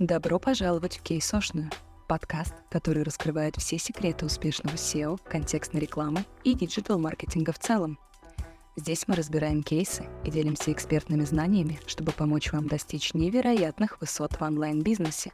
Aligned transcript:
Добро 0.00 0.38
пожаловать 0.38 0.96
в 0.96 1.02
Кейсошную, 1.02 1.68
подкаст, 2.08 2.54
который 2.70 3.02
раскрывает 3.02 3.56
все 3.56 3.76
секреты 3.76 4.24
успешного 4.24 4.76
SEO, 4.76 5.20
контекстной 5.28 5.82
рекламы 5.82 6.24
и 6.42 6.54
диджитал-маркетинга 6.54 7.52
в 7.52 7.58
целом. 7.58 7.98
Здесь 8.76 9.06
мы 9.08 9.14
разбираем 9.14 9.62
кейсы 9.62 10.06
и 10.24 10.30
делимся 10.30 10.72
экспертными 10.72 11.24
знаниями, 11.24 11.78
чтобы 11.86 12.12
помочь 12.12 12.50
вам 12.50 12.66
достичь 12.66 13.12
невероятных 13.12 14.00
высот 14.00 14.32
в 14.32 14.42
онлайн-бизнесе. 14.42 15.32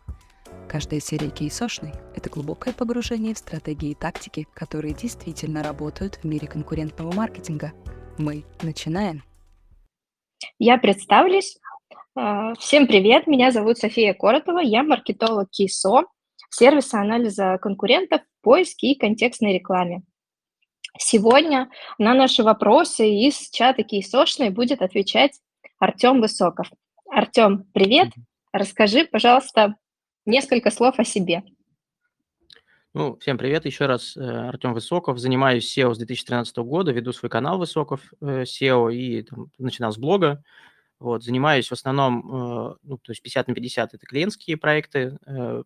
Каждая 0.69 0.99
серия 0.99 1.31
кейсошной— 1.31 1.93
это 2.17 2.29
глубокое 2.29 2.75
погружение 2.75 3.35
в 3.35 3.39
стратегии 3.39 3.91
и 3.91 3.95
тактики, 3.95 4.49
которые 4.53 4.95
действительно 4.95 5.63
работают 5.63 6.17
в 6.17 6.25
мире 6.25 6.49
конкурентного 6.49 7.13
маркетинга. 7.13 7.73
Мы 8.19 8.45
начинаем. 8.63 9.23
Я 10.59 10.77
представлюсь. 10.79 11.57
А, 12.19 12.55
всем 12.55 12.87
привет, 12.87 13.27
меня 13.27 13.51
зовут 13.51 13.77
София 13.77 14.15
Коротова, 14.15 14.61
я 14.61 14.83
маркетолог 14.83 15.51
КИСО, 15.51 16.05
сервиса 16.49 16.99
анализа 16.99 17.59
конкурентов, 17.61 18.23
поиски 18.41 18.87
и 18.87 18.99
контекстной 18.99 19.53
рекламе. 19.53 20.01
Сегодня 20.99 21.69
на 21.99 22.15
наши 22.15 22.43
вопросы 22.43 23.07
из 23.07 23.51
чата 23.51 23.83
КИСОшной 23.83 24.49
будет 24.49 24.81
отвечать 24.81 25.39
Артем 25.79 26.23
Высоков. 26.23 26.71
Артем, 27.11 27.67
привет! 27.75 28.09
Расскажи, 28.51 29.05
пожалуйста, 29.05 29.75
несколько 30.25 30.71
слов 30.71 30.99
о 30.99 31.05
себе. 31.05 31.43
Ну, 32.95 33.19
всем 33.19 33.37
привет 33.37 33.67
еще 33.67 33.85
раз. 33.85 34.17
Э, 34.17 34.49
Артем 34.49 34.73
Высоков. 34.73 35.19
Занимаюсь 35.19 35.71
SEO 35.77 35.93
с 35.93 35.99
2013 35.99 36.57
года, 36.61 36.93
веду 36.93 37.13
свой 37.13 37.29
канал 37.29 37.59
Высоков 37.59 38.01
э, 38.23 38.45
SEO 38.45 38.91
и 38.91 39.21
там, 39.21 39.51
начинал 39.59 39.93
с 39.93 39.99
блога. 39.99 40.43
Вот, 40.99 41.23
занимаюсь 41.23 41.69
в 41.69 41.73
основном, 41.73 42.21
э, 42.21 42.77
ну, 42.83 42.99
то 42.99 43.13
есть 43.13 43.23
50 43.23 43.49
на 43.49 43.55
50 43.55 43.95
это 43.95 44.07
клиентские 44.07 44.57
проекты 44.57 45.19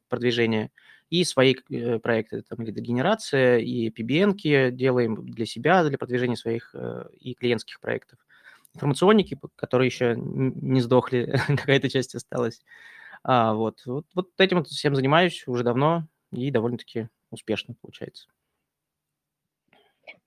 продвижения 0.09 0.71
и 1.09 1.25
свои 1.25 1.55
проекты, 1.55 2.43
там, 2.43 2.65
лидогенерация 2.65 3.59
и 3.59 3.91
PBN 3.91 4.71
делаем 4.71 5.27
для 5.27 5.47
себя, 5.47 5.85
для 5.85 5.99
продвижения 5.99 6.37
своих 6.37 6.75
и 7.19 7.35
клиентских 7.35 7.81
проектов. 7.81 8.19
Информационники, 8.75 9.39
которые 9.57 9.87
еще 9.87 10.15
не 10.17 10.81
сдохли, 10.81 11.33
какая-то 11.49 11.89
часть 11.89 12.15
осталась. 12.15 12.63
А, 13.23 13.55
вот, 13.55 13.83
вот, 13.85 14.07
вот 14.15 14.29
этим 14.39 14.59
вот 14.59 14.69
всем 14.69 14.95
занимаюсь 14.95 15.45
уже 15.47 15.65
давно 15.65 16.07
и 16.33 16.51
довольно-таки 16.51 17.09
успешно 17.31 17.75
получается. 17.81 18.29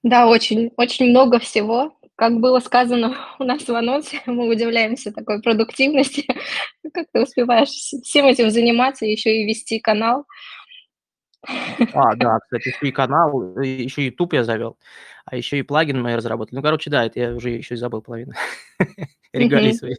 Да, 0.03 0.27
очень, 0.27 0.71
очень 0.77 1.09
много 1.09 1.39
всего. 1.39 1.95
Как 2.15 2.39
было 2.39 2.59
сказано 2.59 3.15
у 3.39 3.43
нас 3.43 3.67
в 3.67 3.75
анонсе, 3.75 4.21
мы 4.25 4.47
удивляемся 4.47 5.11
такой 5.11 5.41
продуктивности. 5.41 6.27
Как 6.93 7.07
ты 7.11 7.21
успеваешь 7.21 7.69
всем 7.69 8.25
этим 8.25 8.49
заниматься, 8.49 9.05
еще 9.05 9.35
и 9.35 9.45
вести 9.45 9.79
канал? 9.79 10.25
А, 11.45 12.15
да, 12.15 12.39
кстати, 12.39 12.69
еще 12.69 12.87
и 12.87 12.91
канал, 12.91 13.59
еще 13.59 14.05
YouTube 14.05 14.33
я 14.33 14.45
завел, 14.45 14.77
а 15.25 15.35
еще 15.35 15.59
и 15.59 15.63
плагин 15.63 16.01
мы 16.01 16.15
разработали. 16.15 16.55
Ну, 16.55 16.61
короче, 16.61 16.89
да, 16.89 17.05
это 17.05 17.19
я 17.19 17.35
уже 17.35 17.49
еще 17.49 17.73
и 17.73 17.77
забыл 17.77 18.01
половину. 18.01 18.31
Регалии 19.33 19.73
свои. 19.73 19.95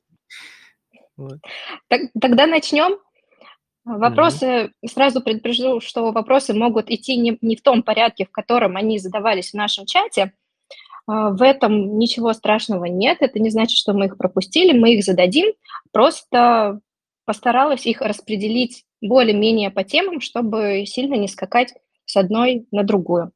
Тогда 2.21 2.47
начнем. 2.47 2.99
Вопросы, 3.85 4.47
mm-hmm. 4.47 4.89
сразу 4.89 5.21
предупрежу, 5.21 5.81
что 5.81 6.11
вопросы 6.11 6.55
могут 6.55 6.89
идти 6.89 7.17
не, 7.19 7.37
не 7.43 7.55
в 7.55 7.61
том 7.61 7.83
порядке, 7.83 8.25
в 8.25 8.31
котором 8.31 8.79
они 8.79 8.99
задавались 8.99 9.51
в 9.51 9.55
нашем 9.55 9.85
чате. 9.85 10.33
А, 11.07 11.31
в 11.31 11.43
этом 11.43 11.99
ничего 11.99 12.33
страшного 12.33 12.87
нет, 12.87 13.19
это 13.21 13.39
не 13.39 13.51
значит, 13.51 13.77
что 13.77 13.93
мы 13.93 14.07
их 14.07 14.17
пропустили, 14.17 14.77
мы 14.77 14.95
их 14.95 15.05
зададим, 15.05 15.53
просто 15.93 16.81
постаралась 17.25 17.87
их 17.87 18.01
распределить 18.01 18.85
более-менее 19.01 19.71
по 19.71 19.85
темам, 19.85 20.21
чтобы 20.21 20.85
сильно 20.87 21.15
не 21.15 21.29
скакать 21.29 21.75
с 22.07 22.17
одной 22.17 22.67
на 22.71 22.83
другую. 22.83 23.33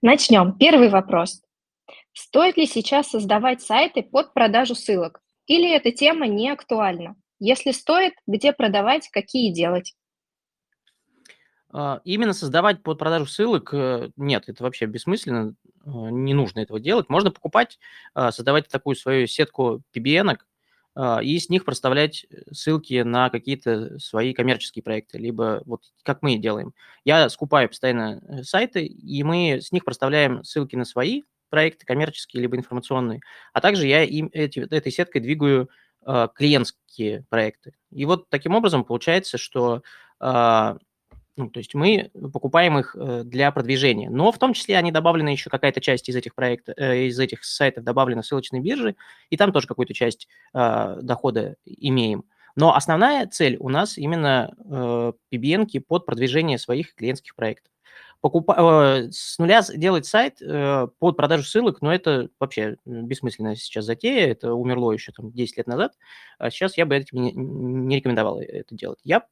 Начнем. 0.00 0.56
Первый 0.58 0.88
вопрос. 0.88 1.42
Стоит 2.12 2.56
ли 2.56 2.66
сейчас 2.66 3.10
создавать 3.10 3.62
сайты 3.62 4.02
под 4.02 4.34
продажу 4.34 4.74
ссылок? 4.74 5.20
Или 5.46 5.70
эта 5.70 5.92
тема 5.92 6.26
не 6.26 6.50
актуальна? 6.50 7.16
Если 7.38 7.72
стоит, 7.72 8.14
где 8.26 8.52
продавать, 8.52 9.08
какие 9.08 9.52
делать? 9.52 9.94
А, 11.72 12.00
именно 12.04 12.34
создавать 12.34 12.82
под 12.82 12.98
продажу 12.98 13.26
ссылок 13.26 13.72
э, 13.72 14.10
нет, 14.16 14.44
это 14.46 14.62
вообще 14.62 14.86
бессмысленно, 14.86 15.54
а, 15.84 15.90
не 16.10 16.34
нужно 16.34 16.60
этого 16.60 16.78
делать. 16.78 17.08
Можно 17.08 17.30
покупать, 17.30 17.78
а, 18.14 18.30
создавать 18.30 18.68
такую 18.68 18.94
свою 18.94 19.26
сетку 19.26 19.82
PBN, 19.94 20.38
и 21.22 21.38
с 21.38 21.48
них 21.48 21.64
проставлять 21.64 22.26
ссылки 22.50 23.00
на 23.00 23.30
какие-то 23.30 23.98
свои 23.98 24.34
коммерческие 24.34 24.82
проекты, 24.82 25.16
либо 25.16 25.62
вот 25.64 25.84
как 26.02 26.20
мы 26.20 26.36
делаем. 26.36 26.74
Я 27.02 27.30
скупаю 27.30 27.70
постоянно 27.70 28.20
э, 28.28 28.42
сайты, 28.42 28.84
и 28.84 29.22
мы 29.22 29.60
с 29.62 29.72
них 29.72 29.86
проставляем 29.86 30.44
ссылки 30.44 30.76
на 30.76 30.84
свои 30.84 31.22
проекты 31.48 31.86
коммерческие, 31.86 32.42
либо 32.42 32.58
информационные, 32.58 33.20
а 33.54 33.62
также 33.62 33.86
я 33.86 34.02
им 34.02 34.28
эти, 34.34 34.58
этой 34.58 34.92
сеткой 34.92 35.22
двигаю 35.22 35.70
э, 36.06 36.28
клиентские 36.34 37.24
проекты. 37.30 37.72
И 37.90 38.04
вот 38.04 38.28
таким 38.28 38.54
образом 38.54 38.84
получается, 38.84 39.38
что 39.38 39.82
э, 40.20 40.76
ну, 41.36 41.48
то 41.48 41.58
есть 41.58 41.74
мы 41.74 42.10
покупаем 42.32 42.78
их 42.78 42.94
э, 42.98 43.22
для 43.24 43.50
продвижения, 43.52 44.10
но 44.10 44.32
в 44.32 44.38
том 44.38 44.52
числе 44.52 44.76
они 44.76 44.92
добавлены 44.92 45.30
еще 45.30 45.50
какая-то 45.50 45.80
часть 45.80 46.08
из 46.08 46.16
этих 46.16 46.34
проектов, 46.34 46.74
э, 46.78 47.06
из 47.06 47.18
этих 47.18 47.44
сайтов 47.44 47.84
добавлена 47.84 48.22
ссылочной 48.22 48.60
биржи, 48.60 48.96
и 49.30 49.36
там 49.36 49.52
тоже 49.52 49.66
какую-то 49.66 49.94
часть 49.94 50.28
э, 50.54 50.98
дохода 51.02 51.56
имеем. 51.64 52.24
Но 52.54 52.74
основная 52.74 53.26
цель 53.26 53.56
у 53.58 53.68
нас 53.68 53.96
именно 53.96 54.54
э, 54.58 55.12
PBN 55.32 55.80
под 55.80 56.04
продвижение 56.04 56.58
своих 56.58 56.94
клиентских 56.94 57.34
проектов 57.34 57.72
покупа... 58.22 58.54
Э, 58.58 59.10
с 59.10 59.38
нуля 59.38 59.60
делать 59.74 60.06
сайт 60.06 60.40
э, 60.40 60.86
под 60.98 61.16
продажу 61.16 61.44
ссылок, 61.44 61.82
но 61.82 61.92
это 61.92 62.30
вообще 62.40 62.76
бессмысленная 62.86 63.56
сейчас 63.56 63.84
затея, 63.84 64.28
это 64.28 64.54
умерло 64.54 64.92
еще 64.92 65.12
там 65.12 65.30
10 65.32 65.58
лет 65.58 65.66
назад, 65.66 65.92
а 66.38 66.50
сейчас 66.50 66.78
я 66.78 66.86
бы 66.86 66.96
этим 66.96 67.20
не, 67.20 67.32
не 67.32 67.96
рекомендовал 67.96 68.40
это 68.40 68.74
делать. 68.74 69.00
Я 69.02 69.26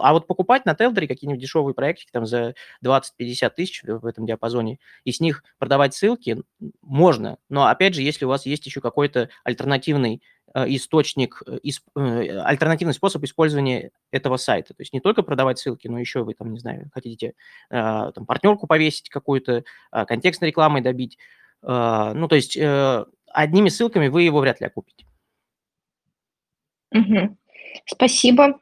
а 0.00 0.12
вот 0.12 0.26
покупать 0.26 0.64
на 0.64 0.74
Телдере 0.74 1.06
какие-нибудь 1.06 1.40
дешевые 1.40 1.74
проектики 1.74 2.10
там 2.10 2.26
за 2.26 2.54
20-50 2.84 3.50
тысяч 3.50 3.82
в 3.84 4.06
этом 4.06 4.26
диапазоне 4.26 4.78
и 5.04 5.12
с 5.12 5.20
них 5.20 5.44
продавать 5.58 5.94
ссылки 5.94 6.38
можно. 6.82 7.38
Но 7.48 7.66
опять 7.66 7.94
же, 7.94 8.02
если 8.02 8.24
у 8.24 8.28
вас 8.28 8.46
есть 8.46 8.66
еще 8.66 8.80
какой-то 8.80 9.28
альтернативный 9.44 10.22
Э, 10.54 10.64
источник, 10.68 11.42
э, 11.46 11.58
э, 11.62 12.38
альтернативный 12.40 12.94
способ 12.94 13.22
использования 13.24 13.90
этого 14.10 14.38
сайта. 14.38 14.72
То 14.72 14.80
есть 14.80 14.92
не 14.94 15.00
только 15.00 15.22
продавать 15.22 15.58
ссылки, 15.58 15.88
но 15.88 15.98
еще 15.98 16.24
вы 16.24 16.34
там, 16.34 16.52
не 16.52 16.58
знаю, 16.58 16.90
хотите 16.92 17.34
там, 17.68 18.26
партнерку 18.26 18.66
повесить 18.66 19.10
какую-то, 19.10 19.64
контекстной 19.90 20.48
рекламой 20.48 20.80
добить. 20.80 21.18
Ну, 21.62 22.28
то 22.28 22.34
есть 22.34 22.56
одними 22.56 23.68
ссылками 23.68 24.08
вы 24.08 24.22
его 24.22 24.40
вряд 24.40 24.60
ли 24.60 24.66
окупите. 24.66 25.04
Угу. 26.92 27.36
Спасибо. 27.86 28.58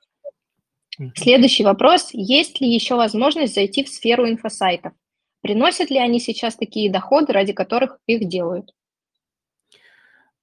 Следующий 1.14 1.64
вопрос. 1.64 2.10
Есть 2.12 2.60
ли 2.60 2.72
еще 2.72 2.94
возможность 2.94 3.54
зайти 3.54 3.84
в 3.84 3.88
сферу 3.88 4.28
инфосайтов? 4.28 4.92
Приносят 5.42 5.90
ли 5.90 5.98
они 5.98 6.20
сейчас 6.20 6.56
такие 6.56 6.90
доходы, 6.90 7.32
ради 7.32 7.52
которых 7.52 7.98
их 8.06 8.28
делают? 8.28 8.72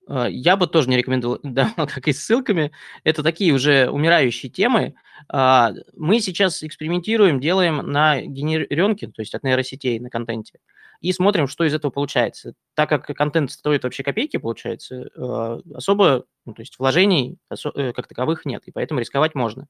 А, 0.07 0.27
я 0.27 0.55
бы 0.57 0.67
тоже 0.67 0.89
не 0.89 0.97
рекомендовал, 0.97 1.39
да, 1.43 1.73
как 1.75 2.07
и 2.07 2.13
с 2.13 2.23
ссылками. 2.23 2.71
Это 3.03 3.23
такие 3.23 3.53
уже 3.53 3.89
умирающие 3.89 4.51
темы. 4.51 4.95
А, 5.29 5.71
мы 5.95 6.19
сейчас 6.19 6.63
экспериментируем, 6.63 7.39
делаем 7.39 7.77
на 7.77 8.21
генеренке, 8.21 9.07
то 9.07 9.21
есть 9.21 9.33
от 9.33 9.43
нейросетей 9.43 9.99
на 9.99 10.09
контенте, 10.09 10.59
и 11.03 11.11
смотрим, 11.11 11.47
что 11.47 11.63
из 11.63 11.73
этого 11.73 11.91
получается. 11.91 12.53
Так 12.73 12.89
как 12.89 13.05
контент 13.05 13.51
стоит 13.51 13.83
вообще 13.83 14.03
копейки, 14.03 14.37
получается, 14.37 15.09
а, 15.15 15.59
особо, 15.75 16.25
ну, 16.45 16.53
то 16.53 16.61
есть 16.61 16.79
вложений 16.79 17.37
э, 17.51 17.93
как 17.93 18.07
таковых 18.07 18.45
нет, 18.45 18.63
и 18.65 18.71
поэтому 18.71 18.99
рисковать 18.99 19.35
можно. 19.35 19.67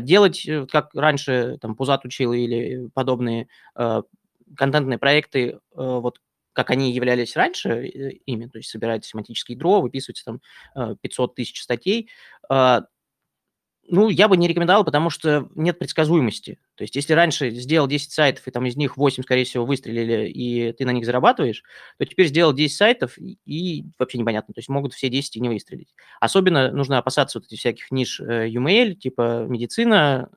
Делать, 0.00 0.46
э, 0.46 0.66
как 0.66 0.94
раньше, 0.94 1.58
там, 1.60 1.76
Пузат 1.76 2.04
учил 2.04 2.32
или 2.32 2.88
подобные 2.94 3.48
контентные 4.56 4.98
проекты, 4.98 5.58
вот 5.74 6.20
как 6.56 6.70
они 6.70 6.90
являлись 6.90 7.36
раньше 7.36 7.68
э, 7.68 8.10
ими, 8.24 8.46
то 8.46 8.56
есть 8.56 8.70
собирать 8.70 9.04
семантические 9.04 9.56
ядро, 9.56 9.82
выписывать 9.82 10.24
там 10.24 10.40
500 11.02 11.30
э, 11.30 11.34
тысяч 11.36 11.62
статей, 11.62 12.08
а, 12.48 12.86
ну, 13.88 14.08
я 14.08 14.28
бы 14.28 14.36
не 14.36 14.48
рекомендовал, 14.48 14.84
потому 14.84 15.10
что 15.10 15.48
нет 15.54 15.78
предсказуемости. 15.78 16.58
То 16.74 16.82
есть, 16.82 16.96
если 16.96 17.12
раньше 17.12 17.50
сделал 17.50 17.86
10 17.86 18.10
сайтов, 18.10 18.46
и 18.46 18.50
там 18.50 18.66
из 18.66 18.76
них 18.76 18.96
8, 18.96 19.22
скорее 19.22 19.44
всего, 19.44 19.64
выстрелили, 19.64 20.28
и 20.28 20.72
ты 20.72 20.84
на 20.84 20.90
них 20.90 21.04
зарабатываешь, 21.04 21.62
то 21.98 22.04
теперь 22.04 22.28
сделал 22.28 22.52
10 22.52 22.76
сайтов, 22.76 23.16
и 23.18 23.84
вообще 23.98 24.18
непонятно. 24.18 24.54
То 24.54 24.58
есть, 24.58 24.68
могут 24.68 24.94
все 24.94 25.08
10 25.08 25.36
и 25.36 25.40
не 25.40 25.48
выстрелить. 25.48 25.94
Особенно 26.20 26.70
нужно 26.70 26.98
опасаться 26.98 27.38
вот 27.38 27.46
этих 27.46 27.58
всяких 27.58 27.90
ниш 27.90 28.20
UML, 28.20 28.92
э, 28.92 28.94
типа 28.94 29.46
медицина, 29.48 30.30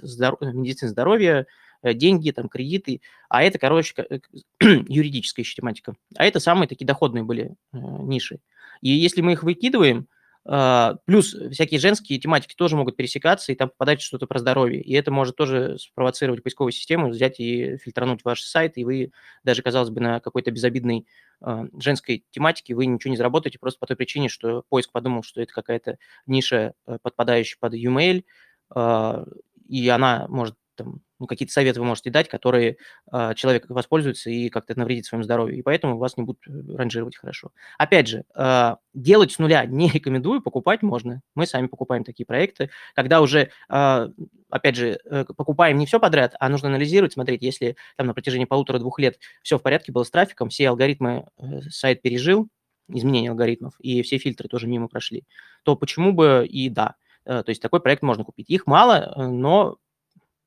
здоров... 0.00 0.40
медицина 0.40 0.90
здоровья, 0.90 1.46
Э, 1.84 1.92
деньги, 1.92 2.30
там, 2.30 2.48
кредиты, 2.48 3.02
а 3.28 3.42
это, 3.42 3.58
короче, 3.58 3.94
э, 4.08 4.18
юридическая 4.88 5.44
еще 5.44 5.54
тематика. 5.54 5.94
А 6.16 6.24
это 6.24 6.40
самые 6.40 6.66
такие 6.66 6.86
доходные 6.86 7.24
были 7.24 7.56
э, 7.74 7.76
ниши. 7.78 8.40
И 8.80 8.88
если 8.88 9.20
мы 9.20 9.32
их 9.32 9.42
выкидываем, 9.42 10.08
плюс 10.44 11.34
всякие 11.52 11.80
женские 11.80 12.18
тематики 12.18 12.54
тоже 12.54 12.76
могут 12.76 12.96
пересекаться, 12.96 13.50
и 13.50 13.54
там 13.54 13.70
попадать 13.70 14.02
что-то 14.02 14.26
про 14.26 14.38
здоровье. 14.38 14.82
И 14.82 14.92
это 14.92 15.10
может 15.10 15.36
тоже 15.36 15.78
спровоцировать 15.78 16.42
поисковую 16.42 16.72
систему, 16.72 17.08
взять 17.08 17.40
и 17.40 17.78
фильтрануть 17.78 18.24
ваш 18.24 18.42
сайт, 18.42 18.76
и 18.76 18.84
вы 18.84 19.12
даже, 19.42 19.62
казалось 19.62 19.90
бы, 19.90 20.00
на 20.00 20.20
какой-то 20.20 20.50
безобидной 20.50 21.06
uh, 21.42 21.68
женской 21.80 22.24
тематике 22.30 22.74
вы 22.74 22.86
ничего 22.86 23.10
не 23.10 23.16
заработаете 23.16 23.58
просто 23.58 23.78
по 23.78 23.86
той 23.86 23.96
причине, 23.96 24.28
что 24.28 24.64
поиск 24.68 24.92
подумал, 24.92 25.22
что 25.22 25.40
это 25.40 25.52
какая-то 25.52 25.96
ниша, 26.26 26.74
подпадающая 27.02 27.56
под 27.58 27.74
e-mail, 27.74 28.24
uh, 28.74 29.26
и 29.66 29.88
она 29.88 30.26
может 30.28 30.56
там, 30.76 31.00
ну, 31.18 31.26
какие-то 31.26 31.52
советы 31.52 31.80
вы 31.80 31.86
можете 31.86 32.10
дать, 32.10 32.28
которые 32.28 32.76
э, 33.12 33.34
человек 33.34 33.66
воспользуется 33.68 34.30
и 34.30 34.48
как-то 34.48 34.78
навредит 34.78 35.06
своему 35.06 35.24
здоровью, 35.24 35.58
и 35.58 35.62
поэтому 35.62 35.98
вас 35.98 36.16
не 36.16 36.24
будут 36.24 36.46
э, 36.46 36.76
ранжировать 36.76 37.16
хорошо. 37.16 37.50
Опять 37.78 38.08
же, 38.08 38.24
э, 38.36 38.76
делать 38.92 39.32
с 39.32 39.38
нуля 39.38 39.64
не 39.66 39.90
рекомендую, 39.90 40.42
покупать 40.42 40.82
можно. 40.82 41.22
Мы 41.34 41.46
сами 41.46 41.66
покупаем 41.66 42.04
такие 42.04 42.26
проекты, 42.26 42.70
когда 42.94 43.20
уже, 43.20 43.50
э, 43.68 44.08
опять 44.50 44.76
же, 44.76 44.98
э, 45.04 45.24
покупаем 45.24 45.78
не 45.78 45.86
все 45.86 46.00
подряд, 46.00 46.34
а 46.40 46.48
нужно 46.48 46.68
анализировать, 46.68 47.12
смотреть, 47.12 47.42
если 47.42 47.76
там 47.96 48.06
на 48.06 48.14
протяжении 48.14 48.44
полутора-двух 48.44 48.98
лет 48.98 49.18
все 49.42 49.58
в 49.58 49.62
порядке 49.62 49.92
было 49.92 50.04
с 50.04 50.10
трафиком, 50.10 50.48
все 50.48 50.68
алгоритмы 50.68 51.26
э, 51.38 51.62
сайт 51.70 52.02
пережил, 52.02 52.48
изменение 52.88 53.30
алгоритмов, 53.30 53.74
и 53.80 54.02
все 54.02 54.18
фильтры 54.18 54.48
тоже 54.48 54.66
мимо 54.66 54.88
прошли, 54.88 55.24
то 55.62 55.76
почему 55.76 56.12
бы 56.12 56.46
и 56.48 56.68
да. 56.68 56.96
Э, 57.24 57.42
то 57.42 57.50
есть 57.50 57.62
такой 57.62 57.80
проект 57.80 58.02
можно 58.02 58.24
купить. 58.24 58.50
Их 58.50 58.66
мало, 58.66 59.14
э, 59.16 59.26
но 59.26 59.76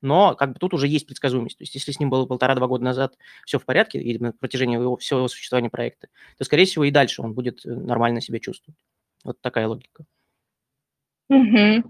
но 0.00 0.34
как 0.34 0.52
бы 0.52 0.58
тут 0.58 0.74
уже 0.74 0.86
есть 0.86 1.06
предсказуемость. 1.06 1.58
То 1.58 1.62
есть 1.62 1.74
если 1.74 1.92
с 1.92 2.00
ним 2.00 2.10
было 2.10 2.26
полтора-два 2.26 2.66
года 2.66 2.84
назад 2.84 3.16
все 3.44 3.58
в 3.58 3.64
порядке, 3.64 4.00
или 4.00 4.18
на 4.18 4.32
протяжении 4.32 4.76
его, 4.76 4.96
всего 4.96 5.28
существования 5.28 5.70
проекта, 5.70 6.08
то, 6.36 6.44
скорее 6.44 6.64
всего, 6.64 6.84
и 6.84 6.90
дальше 6.90 7.22
он 7.22 7.34
будет 7.34 7.64
э, 7.64 7.70
нормально 7.70 8.20
себя 8.20 8.38
чувствовать. 8.38 8.78
Вот 9.24 9.40
такая 9.40 9.66
логика. 9.66 10.04
Угу. 11.28 11.84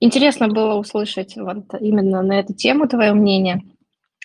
Интересно 0.00 0.48
было 0.48 0.74
услышать 0.74 1.36
вот 1.36 1.74
именно 1.80 2.22
на 2.22 2.38
эту 2.38 2.54
тему 2.54 2.86
твое 2.86 3.12
мнение. 3.12 3.62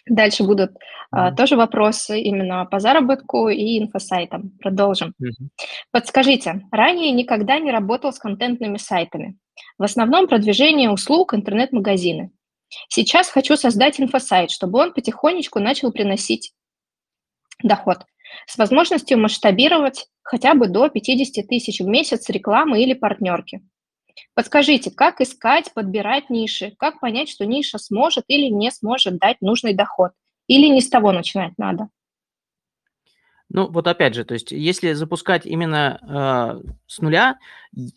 Дальше 0.06 0.44
будут 0.44 0.72
mm-hmm. 0.72 0.76
а, 1.12 1.32
тоже 1.32 1.56
вопросы 1.56 2.20
именно 2.20 2.66
по 2.66 2.80
заработку 2.80 3.48
и 3.48 3.80
инфосайтам. 3.80 4.52
Продолжим. 4.62 5.14
Mm-hmm. 5.22 5.48
Подскажите, 5.92 6.62
ранее 6.72 7.12
никогда 7.12 7.58
не 7.60 7.72
работал 7.72 8.12
с 8.12 8.20
контентными 8.20 8.78
сайтами. 8.78 9.38
В 9.78 9.84
основном 9.84 10.28
продвижение 10.28 10.90
услуг 10.90 11.34
интернет-магазины. 11.34 12.32
Сейчас 12.90 13.30
хочу 13.30 13.56
создать 13.56 14.00
инфосайт, 14.00 14.52
чтобы 14.52 14.80
он 14.80 14.94
потихонечку 14.94 15.60
начал 15.60 15.92
приносить 15.92 16.54
доход 17.62 18.00
с 18.48 18.58
возможностью 18.58 19.20
масштабировать 19.20 20.08
хотя 20.22 20.54
бы 20.54 20.68
до 20.68 20.90
50 20.90 21.48
тысяч 21.48 21.80
в 21.80 21.88
месяц 21.88 22.30
рекламы 22.30 22.82
или 22.82 22.94
партнерки. 22.94 23.62
Подскажите, 24.34 24.92
как 24.92 25.22
искать, 25.22 25.74
подбирать 25.74 26.30
ниши, 26.30 26.74
как 26.78 27.00
понять, 27.00 27.30
что 27.30 27.46
ниша 27.46 27.78
сможет 27.78 28.26
или 28.28 28.48
не 28.48 28.72
сможет 28.72 29.18
дать 29.18 29.42
нужный 29.42 29.74
доход, 29.74 30.12
или 30.48 30.68
не 30.68 30.82
с 30.82 30.90
того 30.90 31.12
начинать 31.12 31.54
надо? 31.58 31.90
Ну, 33.54 33.68
вот 33.70 33.88
опять 33.88 34.16
же, 34.16 34.26
то 34.26 34.34
есть 34.34 34.52
если 34.52 34.94
запускать 34.94 35.46
именно 35.46 36.00
э, 36.66 36.70
с 36.88 37.00
нуля, 37.00 37.38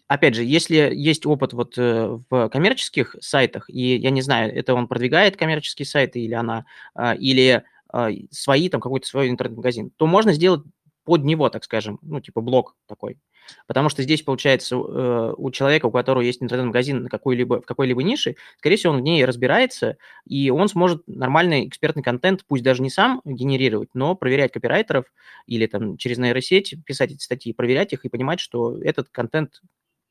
опять 0.07 0.35
же, 0.35 0.45
если 0.45 0.91
есть 0.95 1.25
опыт 1.25 1.55
вот 1.55 1.79
э, 1.79 2.19
в 2.29 2.49
коммерческих 2.51 3.17
сайтах, 3.21 3.71
и 3.71 3.97
я 3.97 4.11
не 4.11 4.21
знаю, 4.21 4.55
это 4.55 4.75
он 4.75 4.87
продвигает 4.87 5.39
коммерческие 5.39 5.87
сайты 5.87 6.21
или 6.21 6.35
она, 6.35 6.67
э, 6.95 7.17
или 7.17 7.65
э, 7.91 8.09
свои, 8.31 8.69
там 8.69 8.83
какой-то 8.83 9.07
свой 9.07 9.31
интернет-магазин, 9.31 9.91
то 9.97 10.07
можно 10.07 10.35
сделать 10.35 10.63
под 11.07 11.25
него, 11.25 11.49
так 11.49 11.65
скажем, 11.65 11.99
ну, 12.03 12.21
типа 12.21 12.43
блок 12.43 12.75
такой. 12.87 13.19
Потому 13.69 13.89
что 13.89 14.03
здесь, 14.03 14.23
получается, 14.23 14.75
э, 14.75 15.35
у 15.37 15.51
человека, 15.53 15.87
у 15.87 15.93
которого 15.93 16.21
есть 16.21 16.43
интернет-магазин 16.43 17.05
на 17.05 17.09
какой-либо, 17.09 17.63
в 17.63 17.65
какой-либо 17.65 18.03
нише, 18.03 18.35
скорее 18.59 18.77
всего, 18.77 18.93
он 18.93 18.99
в 18.99 19.03
ней 19.03 19.25
разбирается, 19.25 19.97
и 20.27 20.51
он 20.51 20.69
сможет 20.69 21.05
нормальный 21.07 21.67
экспертный 21.69 22.03
контент, 22.03 22.45
пусть 22.47 22.65
даже 22.65 22.83
не 22.83 22.91
сам 22.91 23.23
генерировать, 23.25 23.91
но 23.95 24.17
проверять 24.17 24.53
копирайтеров 24.53 25.07
или 25.47 25.67
там 25.67 25.97
через 25.97 26.19
нейросеть 26.19 26.75
писать 26.85 27.13
эти 27.13 27.23
статьи, 27.23 27.53
проверять 27.53 27.93
их 27.93 28.05
и 28.05 28.09
понимать, 28.09 28.41
что 28.41 28.77
этот 28.83 29.09
контент 29.11 29.63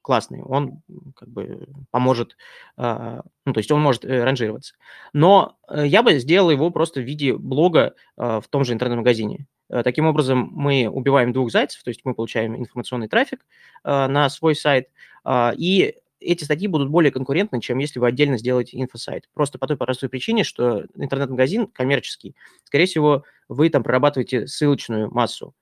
классный, 0.01 0.44
он 0.44 0.81
как 1.15 1.27
бы 1.30 1.68
поможет, 1.89 2.38
а, 2.77 3.21
ну, 3.44 3.53
то 3.53 3.57
есть 3.57 3.71
он 3.71 3.81
может 3.81 4.06
э, 4.06 4.24
ранжироваться. 4.24 4.75
Но 5.13 5.57
э, 5.68 5.88
я 5.88 6.03
бы 6.03 6.19
сделал 6.19 6.51
его 6.51 6.69
просто 6.69 7.01
в 7.01 7.03
виде 7.03 7.33
блога 7.36 7.95
а, 8.15 8.39
в 8.39 8.48
том 8.48 8.63
же 8.63 8.74
интернет-магазине. 8.74 9.48
Э, 9.69 9.83
таким 9.83 10.06
образом, 10.06 10.50
мы 10.51 10.88
убиваем 10.88 11.33
двух 11.33 11.51
зайцев, 11.51 11.83
то 11.83 11.89
есть 11.89 12.01
мы 12.03 12.13
получаем 12.13 12.56
информационный 12.56 13.07
трафик 13.07 13.45
э, 13.83 14.07
на 14.07 14.29
свой 14.29 14.56
сайт, 14.56 14.89
э, 15.25 15.51
и 15.57 15.95
эти 16.19 16.44
статьи 16.44 16.67
будут 16.67 16.89
более 16.89 17.12
конкурентны, 17.12 17.62
чем 17.62 17.77
если 17.77 18.00
вы 18.00 18.07
отдельно 18.07 18.38
сделаете 18.38 18.81
инфосайт. 18.81 19.29
Просто 19.33 19.59
по 19.59 19.67
той 19.67 19.77
простой 19.77 20.09
причине, 20.09 20.44
что 20.44 20.85
интернет-магазин 20.95 21.67
коммерческий, 21.67 22.35
скорее 22.63 22.85
всего, 22.85 23.23
вы 23.47 23.69
там 23.69 23.83
прорабатываете 23.83 24.47
ссылочную 24.47 25.12
массу. 25.12 25.53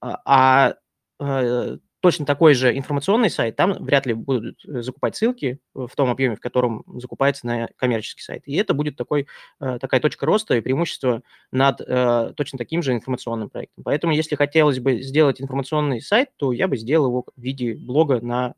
А, 0.00 0.74
а 1.18 1.78
точно 2.00 2.26
такой 2.26 2.54
же 2.54 2.76
информационный 2.76 3.30
сайт, 3.30 3.56
там 3.56 3.72
вряд 3.72 4.06
ли 4.06 4.14
будут 4.14 4.64
э, 4.64 4.82
закупать 4.82 5.16
ссылки 5.16 5.58
в 5.74 5.90
том 5.96 6.10
объеме, 6.10 6.36
в 6.36 6.40
котором 6.40 6.84
закупается 6.86 7.46
на 7.46 7.68
коммерческий 7.76 8.22
сайт. 8.22 8.42
И 8.46 8.54
это 8.56 8.74
будет 8.74 8.96
такой, 8.96 9.26
э, 9.60 9.78
такая 9.80 10.00
точка 10.00 10.26
роста 10.26 10.56
и 10.56 10.60
преимущество 10.60 11.22
над 11.50 11.80
э, 11.80 12.32
точно 12.36 12.58
таким 12.58 12.82
же 12.82 12.92
информационным 12.92 13.50
проектом. 13.50 13.84
Поэтому, 13.84 14.12
если 14.12 14.36
хотелось 14.36 14.78
бы 14.78 15.00
сделать 15.00 15.40
информационный 15.40 16.00
сайт, 16.00 16.30
то 16.36 16.52
я 16.52 16.68
бы 16.68 16.76
сделал 16.76 17.08
его 17.08 17.24
в 17.36 17.40
виде 17.40 17.74
блога 17.74 18.20
на 18.20 18.54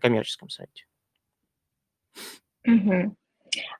коммерческом 0.00 0.50
сайте. 0.50 0.86
Угу. 2.66 3.16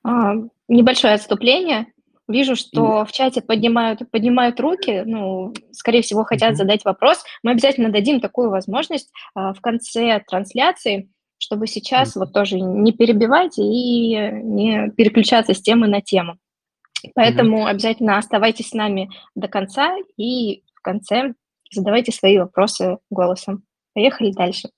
А, 0.04 0.34
небольшое 0.68 1.14
отступление. 1.14 1.86
Вижу, 2.28 2.54
что 2.56 3.04
в 3.04 3.12
чате 3.12 3.42
поднимают, 3.42 4.08
поднимают 4.10 4.60
руки, 4.60 5.02
ну, 5.04 5.52
скорее 5.72 6.02
всего, 6.02 6.24
хотят 6.24 6.56
задать 6.56 6.84
вопрос. 6.84 7.24
Мы 7.42 7.50
обязательно 7.50 7.90
дадим 7.90 8.20
такую 8.20 8.50
возможность 8.50 9.10
а, 9.34 9.52
в 9.52 9.60
конце 9.60 10.22
трансляции, 10.26 11.10
чтобы 11.38 11.66
сейчас 11.66 12.14
вот 12.14 12.32
тоже 12.32 12.60
не 12.60 12.92
перебивать 12.92 13.58
и 13.58 14.14
не 14.14 14.90
переключаться 14.96 15.52
с 15.52 15.60
темы 15.60 15.88
на 15.88 16.00
тему. 16.00 16.36
Поэтому 17.14 17.66
обязательно 17.66 18.16
оставайтесь 18.16 18.68
с 18.68 18.74
нами 18.74 19.10
до 19.34 19.48
конца 19.48 19.96
и 20.16 20.62
в 20.74 20.82
конце 20.82 21.34
задавайте 21.72 22.12
свои 22.12 22.38
вопросы 22.38 22.98
голосом. 23.10 23.64
Поехали 23.94 24.30
дальше. 24.32 24.68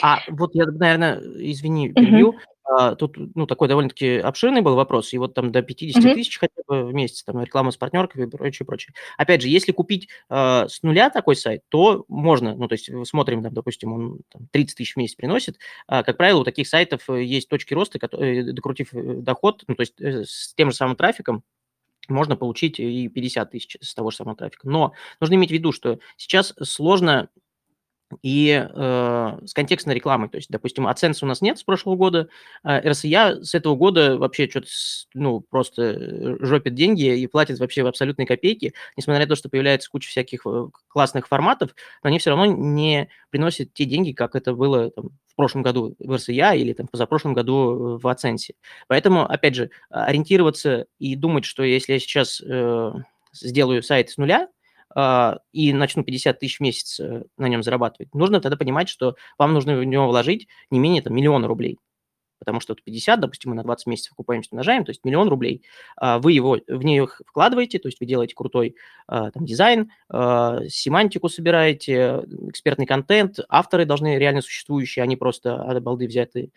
А 0.00 0.20
вот 0.28 0.54
я, 0.54 0.66
наверное, 0.66 1.18
извини, 1.18 1.92
перебью. 1.92 2.34
А, 2.64 2.94
тут, 2.94 3.16
ну, 3.34 3.46
такой 3.46 3.68
довольно-таки 3.68 4.18
обширный 4.18 4.60
был 4.60 4.76
вопрос, 4.76 5.12
и 5.12 5.18
вот 5.18 5.34
там 5.34 5.50
до 5.52 5.62
50 5.62 6.04
Мгм. 6.04 6.14
тысяч 6.14 6.38
хотя 6.38 6.62
бы 6.68 6.84
в 6.86 6.94
месяц, 6.94 7.22
там, 7.24 7.40
реклама 7.42 7.70
с 7.72 7.76
партнерками 7.76 8.24
и 8.24 8.30
прочее, 8.30 8.66
прочее. 8.66 8.94
Опять 9.18 9.42
же, 9.42 9.48
если 9.48 9.72
купить 9.72 10.08
а, 10.28 10.68
с 10.68 10.82
нуля 10.82 11.10
такой 11.10 11.34
сайт, 11.36 11.62
то 11.68 12.04
можно, 12.08 12.54
ну, 12.54 12.68
то 12.68 12.74
есть 12.74 12.88
смотрим, 13.08 13.42
там, 13.42 13.52
допустим, 13.52 13.92
он 13.92 14.20
там, 14.30 14.48
30 14.52 14.76
тысяч 14.78 14.94
в 14.94 14.96
месяц 14.98 15.16
приносит, 15.16 15.58
а, 15.88 16.02
как 16.04 16.16
правило, 16.16 16.40
у 16.40 16.44
таких 16.44 16.68
сайтов 16.68 17.08
э, 17.10 17.24
есть 17.24 17.48
точки 17.48 17.74
роста, 17.74 17.98
которые, 17.98 18.40
э, 18.50 18.52
докрутив 18.52 18.94
э, 18.94 19.02
доход, 19.16 19.64
ну, 19.66 19.74
то 19.74 19.80
есть 19.82 19.94
с 20.00 20.54
тем 20.54 20.70
же 20.70 20.76
самым 20.76 20.96
трафиком, 20.96 21.42
можно 22.08 22.36
получить 22.36 22.80
и 22.80 23.08
50 23.08 23.52
тысяч 23.52 23.76
с 23.80 23.94
того 23.94 24.10
же 24.10 24.16
самого 24.18 24.36
трафика. 24.36 24.68
Но 24.68 24.92
нужно 25.20 25.34
иметь 25.34 25.50
в 25.50 25.52
виду, 25.52 25.72
что 25.72 25.98
сейчас 26.16 26.54
сложно 26.62 27.28
и 28.22 28.68
э, 28.68 29.38
с 29.44 29.54
контекстной 29.54 29.94
рекламой. 29.94 30.28
То 30.28 30.36
есть, 30.36 30.50
допустим, 30.50 30.86
AdSense 30.86 31.18
у 31.22 31.26
нас 31.26 31.40
нет 31.40 31.58
с 31.58 31.62
прошлого 31.62 31.96
года, 31.96 32.28
э, 32.64 32.90
RSA 32.90 33.42
с 33.42 33.54
этого 33.54 33.76
года 33.76 34.18
вообще 34.18 34.48
что-то, 34.48 34.68
ну, 35.14 35.40
просто 35.40 35.82
э, 35.82 36.36
жопит 36.40 36.74
деньги 36.74 37.16
и 37.16 37.26
платит 37.26 37.58
вообще 37.58 37.82
в 37.82 37.86
абсолютные 37.86 38.26
копейки, 38.26 38.74
несмотря 38.96 39.22
на 39.22 39.28
то, 39.28 39.36
что 39.36 39.48
появляется 39.48 39.90
куча 39.90 40.08
всяких 40.08 40.42
э, 40.46 40.68
классных 40.88 41.28
форматов, 41.28 41.74
но 42.02 42.08
они 42.08 42.18
все 42.18 42.30
равно 42.30 42.46
не 42.46 43.08
приносят 43.30 43.72
те 43.72 43.84
деньги, 43.84 44.12
как 44.12 44.36
это 44.36 44.54
было 44.54 44.90
там, 44.90 45.10
в 45.26 45.36
прошлом 45.36 45.62
году 45.62 45.96
в 45.98 46.12
RSA 46.12 46.56
или 46.56 46.72
там, 46.72 46.88
позапрошлом 46.88 47.32
году 47.32 47.98
в 48.02 48.06
AdSense. 48.06 48.52
Поэтому, 48.88 49.24
опять 49.24 49.54
же, 49.54 49.70
ориентироваться 49.88 50.86
и 50.98 51.16
думать, 51.16 51.44
что 51.44 51.62
если 51.62 51.94
я 51.94 51.98
сейчас 51.98 52.40
э, 52.40 52.92
сделаю 53.32 53.82
сайт 53.82 54.10
с 54.10 54.16
нуля– 54.16 54.48
а, 54.51 54.51
и 55.52 55.72
начну 55.72 56.04
50 56.04 56.38
тысяч 56.38 56.58
в 56.58 56.60
месяц 56.60 57.00
э, 57.00 57.24
на 57.38 57.48
нем 57.48 57.62
зарабатывать, 57.62 58.14
нужно 58.14 58.40
тогда 58.40 58.56
понимать, 58.56 58.88
что 58.88 59.16
вам 59.38 59.52
нужно 59.54 59.76
в 59.76 59.84
него 59.84 60.08
вложить 60.08 60.48
не 60.70 60.78
менее 60.78 61.02
там, 61.02 61.14
миллиона 61.14 61.46
рублей. 61.48 61.78
Потому 62.42 62.58
что 62.58 62.74
50, 62.74 63.20
допустим, 63.20 63.50
мы 63.50 63.56
на 63.56 63.62
20 63.62 63.86
месяцев 63.86 64.14
окупаемся, 64.14 64.48
умножаем, 64.50 64.84
то 64.84 64.90
есть 64.90 65.04
миллион 65.04 65.28
рублей. 65.28 65.62
А, 65.96 66.18
вы 66.18 66.32
его 66.32 66.58
в 66.66 66.84
нее 66.84 67.06
вкладываете, 67.24 67.78
то 67.78 67.86
есть 67.86 68.00
вы 68.00 68.06
делаете 68.06 68.34
крутой 68.34 68.74
а, 69.06 69.30
там, 69.30 69.44
дизайн, 69.44 69.92
а, 70.08 70.58
семантику 70.68 71.28
собираете, 71.28 72.24
экспертный 72.48 72.84
контент, 72.84 73.38
авторы 73.48 73.84
должны 73.84 74.18
реально 74.18 74.42
существующие, 74.42 75.04
они 75.04 75.14
просто 75.14 75.54
от 75.54 75.80
балды 75.84 76.08
взятые. 76.08 76.50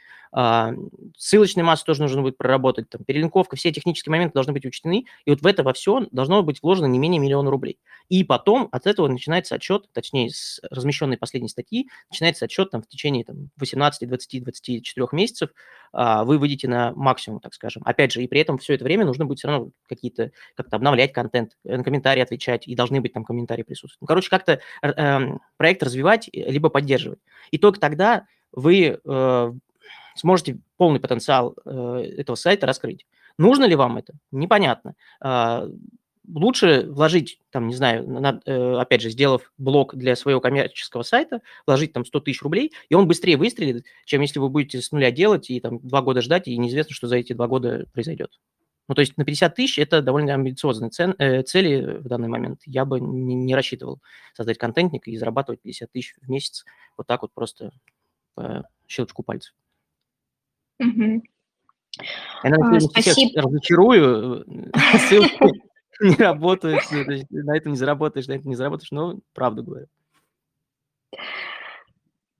Ссылочную 1.17 1.65
массу 1.65 1.85
тоже 1.85 2.01
нужно 2.01 2.21
будет 2.21 2.37
проработать, 2.37 2.89
там, 2.89 3.05
перелинковка, 3.05 3.55
все 3.55 3.71
технические 3.71 4.11
моменты 4.11 4.33
должны 4.33 4.51
быть 4.51 4.65
учтены, 4.65 5.05
и 5.23 5.29
вот 5.29 5.41
в 5.41 5.45
это 5.45 5.63
во 5.63 5.71
все 5.71 6.07
должно 6.11 6.43
быть 6.43 6.61
вложено 6.61 6.87
не 6.87 6.99
менее 6.99 7.21
миллиона 7.21 7.51
рублей. 7.51 7.77
И 8.09 8.23
потом 8.23 8.67
от 8.71 8.85
этого 8.85 9.07
начинается 9.07 9.55
отчет, 9.55 9.89
точнее, 9.93 10.29
с 10.31 10.59
размещенной 10.69 11.17
последней 11.17 11.47
статьи, 11.47 11.87
начинается 12.09 12.45
отчет 12.45 12.71
там, 12.71 12.81
в 12.81 12.87
течение 12.87 13.23
там, 13.23 13.49
18, 13.57 14.09
20, 14.09 14.43
24 14.43 15.07
месяцев, 15.13 15.49
вы 15.93 16.37
выйдете 16.37 16.67
на 16.67 16.91
максимум, 16.93 17.39
так 17.39 17.53
скажем. 17.53 17.81
Опять 17.85 18.11
же, 18.11 18.21
и 18.21 18.27
при 18.27 18.41
этом 18.41 18.57
все 18.57 18.73
это 18.73 18.83
время 18.83 19.05
нужно 19.05 19.25
будет 19.25 19.39
все 19.39 19.47
равно 19.47 19.69
какие-то, 19.87 20.31
как-то 20.55 20.75
обновлять 20.75 21.13
контент, 21.13 21.57
на 21.63 21.83
комментарии 21.83 22.21
отвечать, 22.21 22.67
и 22.67 22.75
должны 22.75 22.99
быть 22.99 23.13
там 23.13 23.23
комментарии 23.23 23.63
присутствовать. 23.63 24.01
Ну, 24.01 24.07
короче, 24.07 24.29
как-то 24.29 24.59
э, 24.81 25.37
проект 25.57 25.83
развивать, 25.83 26.27
э, 26.27 26.51
либо 26.51 26.69
поддерживать. 26.69 27.19
И 27.51 27.57
только 27.57 27.79
тогда 27.79 28.25
вы 28.51 28.99
э, 29.03 29.53
сможете 30.15 30.59
полный 30.77 30.99
потенциал 30.99 31.55
э, 31.65 32.13
этого 32.17 32.35
сайта 32.35 32.65
раскрыть. 32.65 33.05
Нужно 33.37 33.65
ли 33.65 33.75
вам 33.75 33.97
это? 33.97 34.13
Непонятно. 34.31 34.95
Э, 35.23 35.69
лучше 36.33 36.85
вложить, 36.87 37.39
там, 37.49 37.67
не 37.67 37.75
знаю, 37.75 38.07
на, 38.07 38.41
э, 38.45 38.75
опять 38.75 39.01
же, 39.01 39.09
сделав 39.09 39.51
блок 39.57 39.95
для 39.95 40.15
своего 40.15 40.41
коммерческого 40.41 41.03
сайта, 41.03 41.41
вложить 41.65 41.93
там 41.93 42.05
100 42.05 42.19
тысяч 42.21 42.41
рублей, 42.41 42.73
и 42.89 42.95
он 42.95 43.07
быстрее 43.07 43.37
выстрелит, 43.37 43.85
чем 44.05 44.21
если 44.21 44.39
вы 44.39 44.49
будете 44.49 44.81
с 44.81 44.91
нуля 44.91 45.11
делать 45.11 45.49
и 45.49 45.59
там 45.59 45.79
два 45.79 46.01
года 46.01 46.21
ждать, 46.21 46.47
и 46.47 46.57
неизвестно, 46.57 46.93
что 46.93 47.07
за 47.07 47.17
эти 47.17 47.33
два 47.33 47.47
года 47.47 47.85
произойдет. 47.93 48.39
Ну, 48.87 48.93
то 48.93 49.01
есть 49.01 49.17
на 49.17 49.25
50 49.25 49.55
тысяч 49.55 49.79
это 49.79 50.01
довольно 50.01 50.33
амбициозные 50.33 50.91
цен, 50.91 51.15
э, 51.17 51.41
цели 51.43 51.97
в 51.99 52.07
данный 52.07 52.27
момент. 52.27 52.61
Я 52.65 52.85
бы 52.85 52.99
не, 52.99 53.33
не 53.33 53.55
рассчитывал 53.55 53.99
создать 54.33 54.57
контентник 54.57 55.07
и 55.07 55.17
зарабатывать 55.17 55.61
50 55.61 55.91
тысяч 55.91 56.15
в 56.21 56.29
месяц 56.29 56.65
вот 56.97 57.07
так 57.07 57.23
вот 57.23 57.33
просто 57.33 57.71
по 58.35 58.67
щелчку 58.87 59.23
пальцев. 59.23 59.53
Я, 62.43 62.49
наверное, 62.49 62.81
а, 62.93 63.01
всех 63.01 63.15
разочарую. 63.35 64.43
Э, 64.73 64.97
ссылки 64.99 65.65
не 66.01 66.15
работают, 66.15 66.81
на 67.29 67.57
этом 67.57 67.73
не 67.73 67.77
заработаешь, 67.77 68.27
на 68.27 68.33
этом 68.33 68.49
не 68.49 68.55
заработаешь, 68.55 68.91
но 68.91 69.19
правду 69.33 69.63
говорю. 69.63 69.87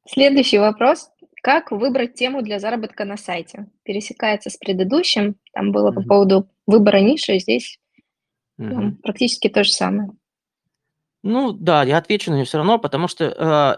Следующий 0.08 0.60
вопрос. 0.60 1.10
Как 1.42 1.72
выбрать 1.72 2.16
тему 2.16 2.42
для 2.42 2.60
заработка 2.60 3.06
на 3.06 3.18
сайте? 3.18 3.68
Пересекается 3.84 4.50
с 4.50 4.58
предыдущим. 4.58 5.36
Там 5.54 5.72
было 5.72 5.92
по 5.92 6.02
поводу 6.02 6.50
выбора 6.66 6.98
ниши, 6.98 7.40
здесь 7.40 7.80
там, 8.58 8.98
практически 8.98 9.50
то 9.50 9.64
же 9.64 9.72
самое. 9.72 10.10
Ну 11.28 11.54
да, 11.54 11.82
я 11.84 11.98
отвечу 11.98 12.30
на 12.30 12.36
нее 12.36 12.46
все 12.46 12.58
равно, 12.58 12.78
потому 12.78 13.08
что 13.08 13.26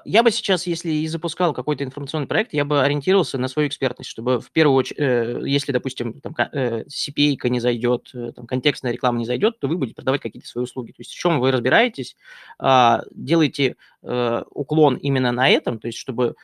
э, 0.03 0.09
я 0.09 0.21
бы 0.21 0.31
сейчас, 0.31 0.67
если 0.67 0.91
и 0.91 1.07
запускал 1.07 1.53
какой-то 1.53 1.85
информационный 1.85 2.27
проект, 2.27 2.51
я 2.53 2.65
бы 2.65 2.81
ориентировался 2.83 3.37
на 3.37 3.47
свою 3.47 3.69
экспертность, 3.69 4.09
чтобы 4.09 4.41
в 4.41 4.51
первую 4.51 4.75
очередь, 4.75 4.99
э, 4.99 5.39
если, 5.45 5.71
допустим, 5.71 6.19
там, 6.19 6.35
э, 6.51 6.83
CPA 6.89 7.47
не 7.49 7.61
зайдет, 7.61 8.09
э, 8.13 8.33
там, 8.35 8.47
контекстная 8.47 8.91
реклама 8.91 9.19
не 9.19 9.25
зайдет, 9.25 9.59
то 9.61 9.69
вы 9.69 9.77
будете 9.77 9.95
продавать 9.95 10.19
какие-то 10.19 10.45
свои 10.47 10.65
услуги. 10.65 10.91
То 10.91 10.99
есть 10.99 11.11
в 11.13 11.17
чем 11.17 11.39
вы 11.39 11.51
разбираетесь, 11.53 12.17
э, 12.61 12.97
делаете 13.11 13.77
э, 14.03 14.43
уклон 14.51 14.95
именно 14.97 15.31
на 15.31 15.47
этом, 15.49 15.79
то 15.79 15.87
есть 15.87 15.97
чтобы 15.99 16.35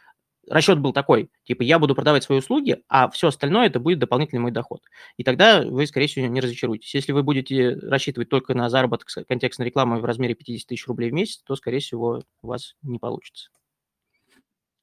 расчет 0.50 0.80
был 0.80 0.94
такой, 0.94 1.30
типа, 1.44 1.64
я 1.64 1.80
буду 1.80 1.96
продавать 1.96 2.24
свои 2.24 2.40
услуги, 2.40 2.82
а 2.88 3.10
все 3.10 3.28
остальное 3.30 3.68
это 3.68 3.80
будет 3.80 4.00
дополнительный 4.00 4.42
мой 4.42 4.52
доход. 4.52 4.82
И 5.18 5.24
тогда 5.24 5.62
вы, 5.62 5.88
скорее 5.88 6.08
всего, 6.08 6.28
не 6.28 6.42
разочаруетесь. 6.42 6.94
Если 6.94 7.12
вы 7.12 7.24
будете 7.24 7.76
рассчитывать 7.76 8.30
только 8.30 8.54
на 8.54 8.70
заработок 8.70 9.08
контекстной 9.28 9.68
рекламы 9.68 10.00
в 10.00 10.06
размере 10.06 10.36
50 10.36 10.68
тысяч 10.68 10.88
рублей 10.88 11.10
в 11.12 11.14
месяц, 11.14 11.42
то, 11.44 11.56
скорее 11.56 11.80
всего, 11.80 12.24
у 12.42 12.48
вас 12.48 12.76
не 12.82 13.00
получится. 13.00 13.50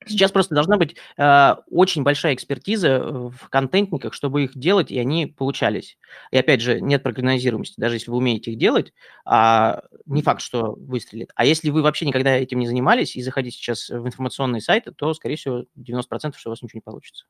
Сейчас 0.07 0.33
просто 0.33 0.54
должна 0.54 0.78
быть 0.78 0.97
э, 1.19 1.54
очень 1.71 2.02
большая 2.02 2.35
экспертиза 2.35 3.00
в 3.00 3.49
контентниках, 3.50 4.14
чтобы 4.14 4.45
их 4.45 4.57
делать, 4.57 4.90
и 4.90 4.99
они 4.99 5.26
получались. 5.26 5.99
И 6.30 6.38
опять 6.38 6.62
же, 6.62 6.80
нет 6.80 7.02
прогнозируемости, 7.02 7.78
даже 7.78 7.97
если 7.97 8.11
вы 8.11 8.16
умеете 8.16 8.52
их 8.52 8.59
делать, 8.59 8.95
а 9.26 9.83
не 10.07 10.23
факт, 10.23 10.40
что 10.40 10.73
выстрелит. 10.73 11.30
А 11.35 11.45
если 11.45 11.69
вы 11.69 11.83
вообще 11.83 12.07
никогда 12.07 12.35
этим 12.35 12.59
не 12.61 12.66
занимались 12.66 13.14
и 13.14 13.23
заходите 13.23 13.59
сейчас 13.59 13.90
в 13.90 14.07
информационные 14.07 14.62
сайты, 14.62 14.90
то, 14.92 15.12
скорее 15.12 15.37
всего, 15.37 15.64
90% 15.78 16.35
что 16.35 16.49
у 16.49 16.52
вас 16.52 16.62
ничего 16.62 16.78
не 16.78 16.80
получится. 16.80 17.26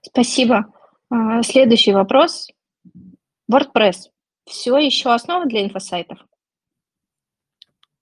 Спасибо. 0.00 0.72
А, 1.10 1.42
следующий 1.42 1.92
вопрос. 1.92 2.48
WordPress. 3.52 4.08
Все 4.46 4.78
еще 4.78 5.12
основа 5.12 5.46
для 5.46 5.62
инфосайтов? 5.62 6.18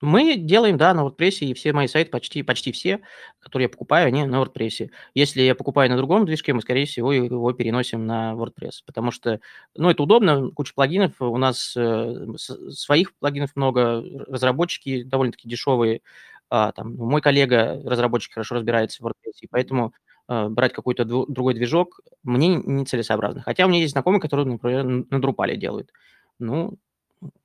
Мы 0.00 0.36
делаем, 0.36 0.78
да, 0.78 0.94
на 0.94 1.02
WordPress, 1.04 1.40
и 1.40 1.52
все 1.52 1.74
мои 1.74 1.86
сайты, 1.86 2.10
почти, 2.10 2.42
почти 2.42 2.72
все, 2.72 3.00
которые 3.38 3.64
я 3.66 3.68
покупаю, 3.68 4.06
они 4.06 4.24
на 4.24 4.36
WordPress. 4.42 4.90
Если 5.14 5.42
я 5.42 5.54
покупаю 5.54 5.90
на 5.90 5.96
другом 5.98 6.24
движке, 6.24 6.54
мы, 6.54 6.62
скорее 6.62 6.86
всего, 6.86 7.12
его 7.12 7.52
переносим 7.52 8.06
на 8.06 8.32
WordPress, 8.32 8.80
потому 8.86 9.10
что, 9.10 9.40
ну, 9.76 9.90
это 9.90 10.02
удобно, 10.02 10.50
куча 10.52 10.72
плагинов, 10.74 11.20
у 11.20 11.36
нас 11.36 11.74
э, 11.76 12.26
своих 12.38 13.14
плагинов 13.16 13.54
много, 13.56 14.02
разработчики 14.26 15.02
довольно-таки 15.02 15.46
дешевые, 15.48 16.00
а, 16.48 16.72
там, 16.72 16.94
мой 16.96 17.20
коллега, 17.20 17.82
разработчик, 17.84 18.32
хорошо 18.32 18.54
разбирается 18.54 19.02
в 19.02 19.06
WordPress, 19.06 19.34
и 19.42 19.46
поэтому 19.48 19.92
э, 20.28 20.48
брать 20.48 20.72
какой-то 20.72 21.04
другой 21.04 21.52
движок 21.52 22.00
мне 22.22 22.48
нецелесообразно. 22.56 23.42
Хотя 23.42 23.66
у 23.66 23.68
меня 23.68 23.80
есть 23.80 23.92
знакомые, 23.92 24.20
которые, 24.22 24.46
например, 24.46 24.84
на 24.84 25.16
Drupal 25.16 25.54
делают. 25.56 25.90
Ну, 26.38 26.78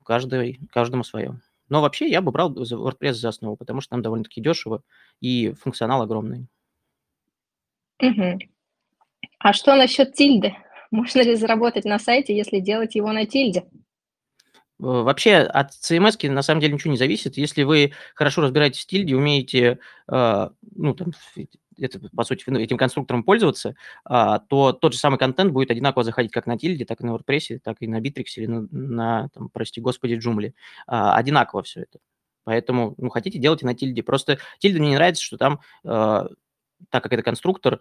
каждый, 0.04 0.58
каждому 0.72 1.04
свое. 1.04 1.38
Но 1.68 1.80
вообще 1.80 2.08
я 2.08 2.20
бы 2.20 2.32
брал 2.32 2.52
WordPress 2.54 3.14
за 3.14 3.30
основу, 3.30 3.56
потому 3.56 3.80
что 3.80 3.90
там 3.90 4.02
довольно-таки 4.02 4.40
дешево 4.40 4.82
и 5.20 5.52
функционал 5.52 6.02
огромный. 6.02 6.46
Угу. 8.00 8.38
А 9.38 9.52
что 9.52 9.74
насчет 9.74 10.14
тильды? 10.14 10.54
Можно 10.90 11.22
ли 11.22 11.34
заработать 11.34 11.84
на 11.84 11.98
сайте, 11.98 12.36
если 12.36 12.60
делать 12.60 12.94
его 12.94 13.12
на 13.12 13.26
тильде? 13.26 13.64
Вообще 14.78 15.36
от 15.36 15.70
CMS 15.70 16.28
на 16.28 16.42
самом 16.42 16.60
деле 16.60 16.74
ничего 16.74 16.90
не 16.90 16.98
зависит. 16.98 17.38
Если 17.38 17.62
вы 17.62 17.92
хорошо 18.14 18.42
разбираетесь 18.42 18.82
в 18.82 18.86
тильде, 18.86 19.16
умеете, 19.16 19.78
э, 20.10 20.48
ну, 20.74 20.94
там, 20.94 21.12
это, 21.78 22.00
по 22.14 22.24
сути, 22.24 22.48
этим 22.58 22.76
конструктором 22.76 23.22
пользоваться, 23.22 23.74
а, 24.04 24.38
то 24.38 24.72
тот 24.72 24.92
же 24.92 24.98
самый 24.98 25.18
контент 25.18 25.52
будет 25.52 25.70
одинаково 25.70 26.04
заходить 26.04 26.32
как 26.32 26.46
на 26.46 26.58
Тильде, 26.58 26.84
так 26.84 27.00
и 27.00 27.04
на 27.04 27.14
WordPress, 27.14 27.60
так 27.62 27.76
и 27.80 27.86
на 27.86 28.00
Bittrex 28.00 28.24
или 28.36 28.46
на, 28.46 28.68
на 28.70 29.28
там, 29.30 29.48
прости 29.48 29.80
господи, 29.80 30.14
Joomla. 30.14 30.52
А, 30.86 31.16
одинаково 31.16 31.62
все 31.62 31.82
это. 31.82 31.98
Поэтому, 32.44 32.94
ну, 32.96 33.08
хотите, 33.08 33.38
делайте 33.38 33.66
на 33.66 33.74
Тильде. 33.74 34.02
Просто 34.02 34.38
Тильде 34.58 34.78
мне 34.78 34.90
не 34.90 34.94
нравится, 34.94 35.22
что 35.22 35.36
там, 35.36 35.60
а, 35.84 36.28
так 36.90 37.02
как 37.02 37.12
это 37.12 37.22
конструктор, 37.22 37.80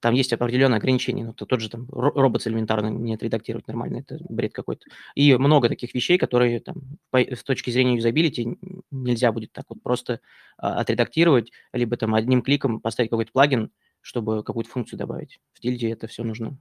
там 0.00 0.14
есть 0.14 0.32
определенные 0.32 0.78
ограничения. 0.78 1.24
Ну, 1.24 1.32
то, 1.32 1.46
тот 1.46 1.60
же 1.60 1.70
там 1.70 1.86
робот 1.90 2.46
элементарно 2.46 2.88
не 2.88 3.14
отредактировать 3.14 3.66
нормально, 3.66 3.98
это 3.98 4.18
бред 4.28 4.52
какой-то. 4.52 4.86
И 5.14 5.34
много 5.36 5.68
таких 5.68 5.94
вещей, 5.94 6.18
которые 6.18 6.60
там 6.60 6.76
по, 7.10 7.18
с 7.18 7.42
точки 7.42 7.70
зрения 7.70 7.96
юзабилити 7.96 8.58
нельзя 8.90 9.32
будет 9.32 9.52
так 9.52 9.64
вот 9.68 9.82
просто 9.82 10.20
а, 10.58 10.80
отредактировать, 10.80 11.50
либо 11.72 11.96
там 11.96 12.14
одним 12.14 12.42
кликом 12.42 12.80
поставить 12.80 13.10
какой-то 13.10 13.32
плагин, 13.32 13.70
чтобы 14.00 14.44
какую-то 14.44 14.70
функцию 14.70 14.98
добавить. 14.98 15.40
В 15.52 15.60
тильде 15.60 15.90
это 15.90 16.06
все 16.06 16.22
нужно 16.22 16.58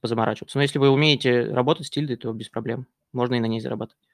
позаморачиваться. 0.00 0.58
Но 0.58 0.62
если 0.62 0.78
вы 0.78 0.90
умеете 0.90 1.52
работать 1.52 1.86
с 1.86 1.90
тильдой, 1.90 2.16
то 2.16 2.32
без 2.32 2.48
проблем. 2.48 2.86
Можно 3.12 3.36
и 3.36 3.40
на 3.40 3.46
ней 3.46 3.60
зарабатывать. 3.60 4.08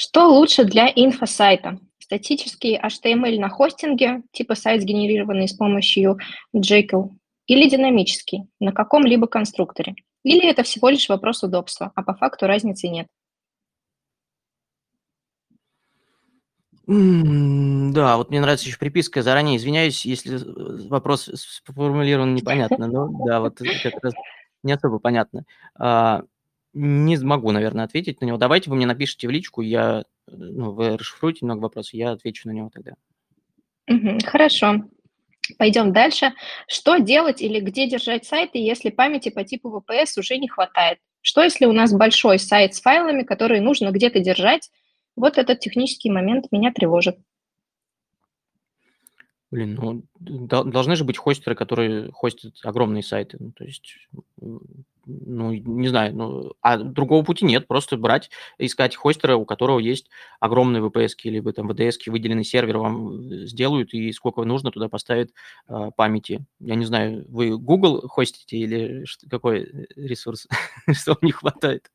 Что 0.00 0.28
лучше 0.28 0.64
для 0.64 0.88
инфосайта? 0.88 1.78
статический 1.98 2.76
HTML 2.76 3.38
на 3.38 3.50
хостинге, 3.50 4.22
типа 4.32 4.54
сайт, 4.54 4.80
сгенерированный 4.80 5.46
с 5.46 5.52
помощью 5.52 6.18
Jekyll, 6.56 7.10
или 7.46 7.68
динамический 7.68 8.48
на 8.60 8.72
каком-либо 8.72 9.26
конструкторе. 9.26 9.94
Или 10.24 10.48
это 10.48 10.62
всего 10.62 10.88
лишь 10.88 11.08
вопрос 11.10 11.42
удобства, 11.42 11.92
а 11.94 12.02
по 12.02 12.14
факту 12.14 12.46
разницы 12.46 12.88
нет. 12.88 13.08
Да, 16.86 18.16
вот 18.16 18.30
мне 18.30 18.40
нравится 18.40 18.66
еще 18.66 18.78
приписка. 18.78 19.22
Заранее 19.22 19.58
извиняюсь, 19.58 20.06
если 20.06 20.38
вопрос 20.88 21.30
сформулирован 21.34 22.34
непонятно, 22.34 22.86
но 22.86 23.08
да, 23.26 23.40
вот 23.40 23.58
как 23.82 24.02
раз 24.02 24.14
не 24.62 24.72
особо 24.72 24.98
понятно. 24.98 25.44
А, 25.78 26.22
не 26.72 27.16
могу, 27.18 27.50
наверное, 27.50 27.84
ответить 27.84 28.20
на 28.20 28.26
него. 28.26 28.38
Давайте 28.38 28.70
вы 28.70 28.76
мне 28.76 28.86
напишите 28.86 29.26
в 29.26 29.30
личку, 29.30 29.60
я, 29.60 30.04
ну, 30.26 30.72
вы 30.72 30.96
расшифруете 30.96 31.44
много 31.44 31.60
вопросов, 31.60 31.94
я 31.94 32.12
отвечу 32.12 32.48
на 32.48 32.52
него 32.52 32.70
тогда. 32.72 32.94
хорошо. 34.24 34.84
Пойдем 35.58 35.92
дальше. 35.92 36.32
Что 36.68 36.98
делать 36.98 37.42
или 37.42 37.60
где 37.60 37.88
держать 37.88 38.24
сайты, 38.24 38.58
если 38.58 38.90
памяти 38.90 39.30
по 39.30 39.42
типу 39.42 39.68
VPS 39.68 40.18
уже 40.18 40.38
не 40.38 40.48
хватает? 40.48 40.98
Что, 41.22 41.42
если 41.42 41.66
у 41.66 41.72
нас 41.72 41.92
большой 41.92 42.38
сайт 42.38 42.74
с 42.74 42.80
файлами, 42.80 43.24
которые 43.24 43.60
нужно 43.60 43.90
где-то 43.90 44.20
держать? 44.20 44.70
Вот 45.16 45.38
этот 45.38 45.58
технический 45.60 46.10
момент 46.10 46.46
меня 46.52 46.72
тревожит. 46.72 47.18
Блин, 49.50 49.74
ну, 49.74 50.04
должны 50.46 50.94
же 50.94 51.04
быть 51.04 51.18
хостеры, 51.18 51.56
которые 51.56 52.12
хостят 52.12 52.54
огромные 52.62 53.02
сайты. 53.02 53.36
Ну, 53.40 53.50
то 53.50 53.64
есть, 53.64 53.96
ну, 55.06 55.52
не 55.52 55.88
знаю, 55.88 56.14
ну, 56.14 56.52
а 56.60 56.76
другого 56.78 57.24
пути 57.24 57.44
нет, 57.44 57.66
просто 57.66 57.96
брать, 57.96 58.30
искать 58.58 58.96
хостера, 58.96 59.36
у 59.36 59.44
которого 59.44 59.78
есть 59.78 60.10
огромные 60.40 60.82
VPS, 60.82 61.12
либо 61.24 61.52
там 61.52 61.70
VDS, 61.70 61.98
выделенный 62.06 62.44
сервер 62.44 62.78
вам 62.78 63.20
э, 63.20 63.46
сделают, 63.46 63.94
и 63.94 64.12
сколько 64.12 64.44
нужно 64.44 64.70
туда 64.70 64.88
поставят 64.88 65.30
э, 65.68 65.90
памяти. 65.96 66.44
Я 66.58 66.74
не 66.74 66.84
знаю, 66.84 67.24
вы 67.28 67.56
Google 67.56 68.08
хостите 68.08 68.56
или 68.56 69.04
какой 69.28 69.62
э, 69.62 69.86
ресурс, 69.96 70.46
что 70.92 71.12
вам 71.12 71.20
не 71.22 71.32
хватает? 71.32 71.90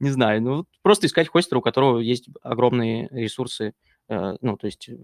Не 0.00 0.10
знаю, 0.10 0.42
ну, 0.42 0.66
просто 0.82 1.06
искать 1.06 1.28
хостера, 1.28 1.58
у 1.58 1.62
которого 1.62 1.98
есть 1.98 2.28
огромные 2.42 3.08
ресурсы, 3.10 3.74
э, 4.08 4.36
ну, 4.40 4.56
то 4.56 4.66
есть 4.66 4.88
э, 4.88 4.94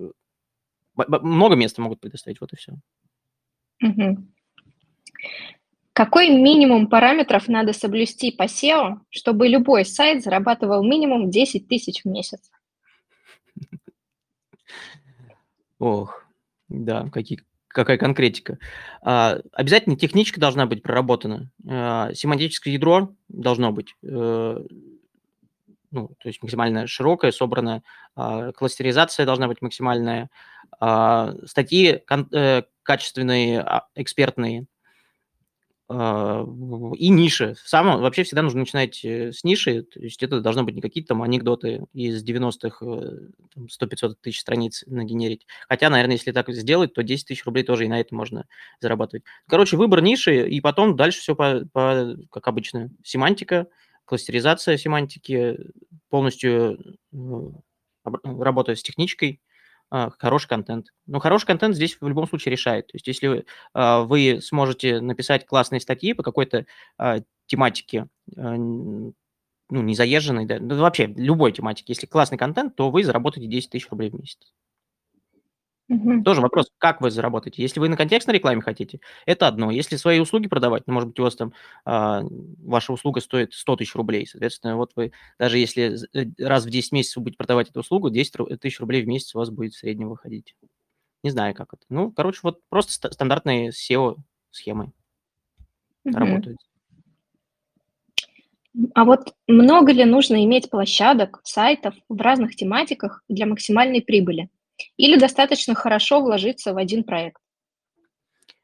много 0.95 1.57
места 1.57 1.83
могут 1.83 2.01
предоставить, 2.01 2.41
вот 2.41 2.53
и 2.53 2.57
все. 2.57 2.73
Угу. 3.83 4.27
Какой 5.93 6.31
минимум 6.31 6.89
параметров 6.89 7.49
надо 7.49 7.75
соблюсти 7.75 8.31
по 8.31 8.45
SEO, 8.45 9.01
чтобы 9.11 9.49
любой 9.49 9.85
сайт 9.85 10.23
зарабатывал 10.23 10.83
минимум 10.83 11.31
10 11.31 11.69
тысяч 11.69 12.03
в 12.03 12.09
месяц? 12.09 12.51
Ох, 15.79 16.25
да, 16.69 17.09
какие, 17.11 17.41
какая 17.69 17.99
конкретика. 17.99 18.59
А, 19.03 19.41
обязательно 19.53 19.97
техничка 19.97 20.41
должна 20.41 20.65
быть 20.65 20.83
проработана. 20.83 21.51
А, 21.69 22.15
семантическое 22.15 22.73
ядро 22.73 23.15
должно 23.29 23.71
быть. 23.73 23.95
А, 24.03 24.65
ну, 25.91 26.09
то 26.09 26.29
есть 26.29 26.43
максимально 26.43 26.87
широкая, 26.87 27.33
собранная. 27.33 27.83
А, 28.17 28.53
кластеризация 28.53 29.27
должна 29.27 29.47
быть 29.47 29.61
максимальная. 29.61 30.31
А, 30.81 31.35
статьи 31.45 32.01
э, 32.33 32.63
качественные, 32.83 33.61
а, 33.61 33.87
экспертные 33.95 34.67
и 35.93 37.09
ниши. 37.09 37.55
Сам, 37.65 38.01
вообще 38.01 38.23
всегда 38.23 38.43
нужно 38.43 38.61
начинать 38.61 39.05
э, 39.05 39.33
с 39.33 39.45
ниши, 39.45 39.83
то 39.83 40.01
есть 40.01 40.23
это 40.23 40.41
должны 40.41 40.63
быть 40.63 40.75
не 40.75 40.81
какие-то 40.81 41.09
там 41.09 41.23
анекдоты 41.23 41.85
из 41.93 42.25
90-х, 42.25 42.85
100-500 43.57 44.15
тысяч 44.21 44.41
страниц 44.41 44.85
нагенерить. 44.87 45.47
Хотя, 45.69 45.91
наверное, 45.91 46.17
если 46.17 46.33
так 46.33 46.49
сделать, 46.51 46.95
то 46.95 47.03
10 47.03 47.27
тысяч 47.27 47.45
рублей 47.45 47.65
тоже 47.65 47.85
и 47.85 47.89
на 47.89 48.01
это 48.01 48.15
можно 48.15 48.47
зарабатывать. 48.81 49.25
Короче, 49.49 49.77
выбор 49.77 50.03
ниши, 50.03 50.49
и 50.49 50.61
потом 50.61 50.97
дальше 50.97 51.21
все 51.21 51.35
по, 51.35 51.63
по 51.73 52.17
как 52.31 52.49
обычно. 52.49 52.91
Семантика, 53.03 53.67
кластеризация 54.05 54.77
семантики, 54.77 55.59
полностью 56.09 56.97
э, 57.13 57.51
работаю 58.25 58.77
с 58.77 58.83
техничкой, 58.83 59.41
а, 59.41 59.52
хороший 60.19 60.49
контент. 60.49 60.87
Но 61.07 61.19
хороший 61.21 61.47
контент 61.47 61.75
здесь 61.77 61.99
в 62.01 62.09
любом 62.09 62.27
случае 62.27 62.53
решает. 62.53 62.87
То 62.89 62.97
есть 62.97 63.07
если 63.07 63.27
вы, 63.29 63.45
а, 63.75 64.03
вы 64.03 64.41
сможете 64.41 65.01
написать 65.01 65.47
классные 65.47 65.81
статьи 65.81 66.15
по 66.15 66.23
какой-то 66.23 66.67
а, 66.99 67.19
тематике, 67.47 68.09
ну, 69.73 69.83
не 69.83 69.95
заезженной, 69.95 70.47
да, 70.47 70.59
ну, 70.61 70.77
вообще 70.77 71.07
любой 71.07 71.53
тематике, 71.53 71.93
если 71.93 72.07
классный 72.07 72.39
контент, 72.39 72.77
то 72.77 72.91
вы 72.91 73.05
заработаете 73.05 73.49
10 73.49 73.71
тысяч 73.71 73.89
рублей 73.91 74.11
в 74.11 74.15
месяц. 74.15 74.53
Угу. 75.93 76.23
Тоже 76.23 76.41
вопрос, 76.41 76.71
как 76.79 77.03
вы 77.03 77.11
заработаете. 77.11 77.61
Если 77.61 77.79
вы 77.79 77.91
на 77.91 77.99
контекстной 77.99 78.37
рекламе 78.37 78.63
хотите, 78.63 79.01
это 79.27 79.47
одно. 79.47 79.71
Если 79.71 79.97
свои 79.97 80.21
услуги 80.21 80.49
продавать, 80.49 80.85
ну, 80.87 80.95
может 80.95 81.11
быть, 81.11 81.19
у 81.21 81.23
вас 81.23 81.37
там 81.37 81.53
а, 81.85 82.23
ваша 82.65 82.95
услуга 82.95 83.21
стоит 83.21 83.53
100 83.53 83.77
тысяч 83.77 83.95
рублей, 83.95 84.27
соответственно, 84.27 84.77
вот 84.77 84.93
вы, 84.97 85.13
даже 85.39 85.59
если 85.59 85.99
э, 86.15 86.31
раз 86.39 86.65
в 86.65 86.71
10 86.71 86.93
месяцев 86.93 87.23
будете 87.23 87.37
продавать 87.37 87.69
эту 87.69 87.81
услугу, 87.81 88.09
10 88.09 88.59
тысяч 88.59 88.81
рублей 88.81 89.03
в 89.03 89.07
месяц 89.07 89.35
у 89.35 89.39
вас 89.39 89.51
будет 89.51 89.75
в 89.75 89.79
среднем 89.79 90.09
выходить. 90.09 90.57
Не 91.23 91.31
знаю, 91.31 91.55
как 91.55 91.75
это. 91.75 91.83
Ну, 91.91 92.11
короче, 92.11 92.41
вот 92.43 92.61
просто 92.71 93.13
стандартные 93.13 93.71
SEO-схемы 93.71 94.93
угу. 96.05 96.17
работают. 96.17 96.59
А 98.95 99.05
вот 99.05 99.35
много 99.47 99.93
ли 99.93 100.07
нужно 100.07 100.43
иметь 100.45 100.71
площадок, 100.71 101.43
сайтов 101.45 101.95
в 102.09 102.19
разных 102.19 102.57
тематиках 102.57 103.23
для 103.29 103.45
максимальной 103.45 104.01
прибыли? 104.01 104.49
Или 104.97 105.19
достаточно 105.19 105.75
хорошо 105.75 106.21
вложиться 106.21 106.75
в 106.75 106.77
один 106.77 107.05
проект? 107.05 107.39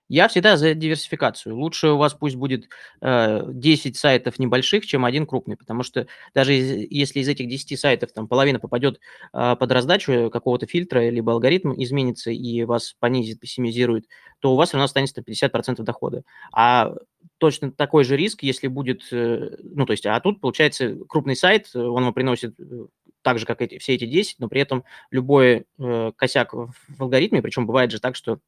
Я 0.08 0.26
всегда 0.28 0.56
за 0.56 0.72
диверсификацию. 0.72 1.54
Лучше 1.54 1.88
у 1.88 1.98
вас 1.98 2.14
пусть 2.14 2.36
будет 2.36 2.70
э, 3.02 3.42
10 3.46 3.94
сайтов 3.96 4.38
небольших, 4.38 4.86
чем 4.86 5.04
один 5.04 5.26
крупный, 5.26 5.56
потому 5.56 5.82
что 5.82 6.06
даже 6.34 6.56
из, 6.56 6.90
если 6.90 7.20
из 7.20 7.28
этих 7.28 7.46
10 7.46 7.78
сайтов 7.78 8.12
там 8.12 8.26
половина 8.26 8.58
попадет 8.58 9.00
э, 9.34 9.56
под 9.56 9.70
раздачу 9.70 10.30
какого-то 10.30 10.66
фильтра, 10.66 11.10
либо 11.10 11.32
алгоритм 11.32 11.74
изменится 11.76 12.30
и 12.30 12.64
вас 12.64 12.94
понизит, 12.98 13.38
пессимизирует, 13.38 14.06
то 14.40 14.54
у 14.54 14.56
вас 14.56 14.70
все 14.70 14.78
равно 14.78 14.86
останется 14.86 15.20
50% 15.20 15.82
дохода. 15.82 16.22
А 16.52 16.94
точно 17.38 17.72
такой 17.72 18.04
же 18.04 18.16
риск, 18.16 18.42
если 18.42 18.68
будет, 18.68 19.02
э, 19.12 19.56
ну, 19.62 19.86
то 19.86 19.92
есть, 19.92 20.06
а 20.06 20.18
тут, 20.20 20.40
получается, 20.40 20.96
крупный 21.08 21.36
сайт, 21.36 21.70
он 21.74 22.04
вам 22.04 22.14
приносит 22.14 22.58
э, 22.58 22.86
так 23.22 23.38
же, 23.38 23.46
как 23.46 23.62
эти, 23.62 23.78
все 23.78 23.94
эти 23.94 24.06
10, 24.06 24.38
но 24.38 24.48
при 24.48 24.60
этом 24.60 24.84
любой 25.10 25.66
э, 25.78 26.12
косяк 26.16 26.52
в 26.52 26.72
алгоритме, 26.98 27.42
причем 27.42 27.66
бывает 27.66 27.90
же 27.90 28.00
так, 28.00 28.16
что 28.16 28.40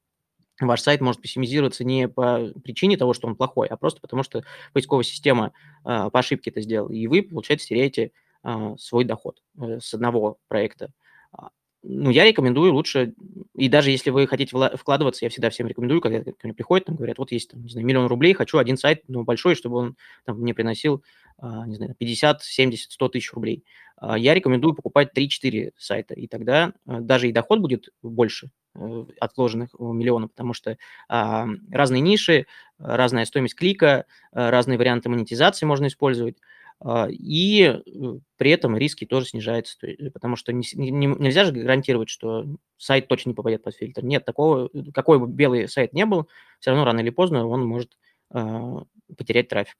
ваш 0.60 0.80
сайт 0.82 1.00
может 1.00 1.20
пессимизироваться 1.20 1.84
не 1.84 2.08
по 2.08 2.50
причине 2.62 2.96
того, 2.96 3.14
что 3.14 3.26
он 3.26 3.36
плохой, 3.36 3.68
а 3.68 3.76
просто 3.76 4.00
потому, 4.00 4.22
что 4.22 4.44
поисковая 4.72 5.04
система 5.04 5.52
э, 5.84 6.10
по 6.10 6.18
ошибке 6.18 6.50
это 6.50 6.60
сделала, 6.60 6.92
и 6.92 7.06
вы, 7.06 7.22
получается, 7.22 7.68
теряете 7.68 8.12
э, 8.44 8.74
свой 8.78 9.04
доход 9.04 9.42
э, 9.58 9.78
с 9.80 9.94
одного 9.94 10.38
проекта. 10.48 10.92
А, 11.82 11.86
ну, 11.86 12.10
я 12.10 12.24
рекомендую 12.24 12.72
лучше, 12.72 13.14
и 13.54 13.68
даже 13.68 13.90
если 13.90 14.10
вы 14.10 14.26
хотите 14.26 14.56
вкладываться, 14.76 15.24
я 15.24 15.30
всегда 15.30 15.50
всем 15.50 15.66
рекомендую, 15.66 16.00
когда 16.00 16.22
ко 16.22 16.34
мне 16.44 16.54
приходят, 16.54 16.86
там 16.86 16.96
говорят, 16.96 17.18
вот 17.18 17.32
есть, 17.32 17.50
там, 17.50 17.62
не 17.62 17.70
знаю, 17.70 17.86
миллион 17.86 18.06
рублей, 18.06 18.34
хочу 18.34 18.58
один 18.58 18.76
сайт, 18.76 19.02
ну, 19.08 19.24
большой, 19.24 19.54
чтобы 19.54 19.76
он 19.76 19.96
там, 20.24 20.40
мне 20.40 20.54
приносил, 20.54 21.02
не 21.42 21.74
знаю, 21.74 21.94
50, 21.98 22.42
70, 22.42 22.92
100 22.92 23.08
тысяч 23.08 23.32
рублей. 23.32 23.64
А, 24.00 24.18
я 24.18 24.34
рекомендую 24.34 24.74
покупать 24.74 25.10
3-4 25.14 25.72
сайта, 25.76 26.14
и 26.14 26.26
тогда 26.26 26.72
а, 26.86 27.00
даже 27.00 27.28
и 27.28 27.32
доход 27.32 27.60
будет 27.60 27.90
больше 28.02 28.50
э, 28.74 29.04
от 29.20 29.36
вложенных 29.36 29.70
миллиона, 29.78 30.26
потому 30.28 30.54
что 30.54 30.78
а, 31.08 31.46
разные 31.70 32.00
ниши, 32.00 32.46
разная 32.78 33.26
стоимость 33.26 33.54
клика, 33.54 34.06
разные 34.32 34.78
варианты 34.78 35.10
монетизации 35.10 35.66
можно 35.66 35.86
использовать, 35.86 36.38
и 37.10 37.62
э, 37.62 37.80
при 38.36 38.50
этом 38.50 38.76
риски 38.76 39.04
тоже 39.04 39.26
снижаются, 39.26 39.76
потому 40.14 40.36
что 40.36 40.52
не, 40.52 40.64
не, 40.74 41.06
нельзя 41.06 41.44
же 41.44 41.52
гарантировать, 41.52 42.08
что 42.08 42.46
сайт 42.78 43.06
точно 43.08 43.30
не 43.30 43.34
попадет 43.34 43.62
под 43.62 43.74
фильтр. 43.74 44.02
Нет, 44.02 44.24
такого, 44.24 44.70
какой 44.94 45.18
бы 45.18 45.26
белый 45.26 45.68
сайт 45.68 45.92
не 45.92 46.06
был, 46.06 46.28
все 46.58 46.70
равно 46.70 46.84
рано 46.84 47.00
или 47.00 47.10
поздно 47.10 47.46
он 47.46 47.66
может 47.66 47.98
потерять 48.30 49.48
трафик. 49.48 49.76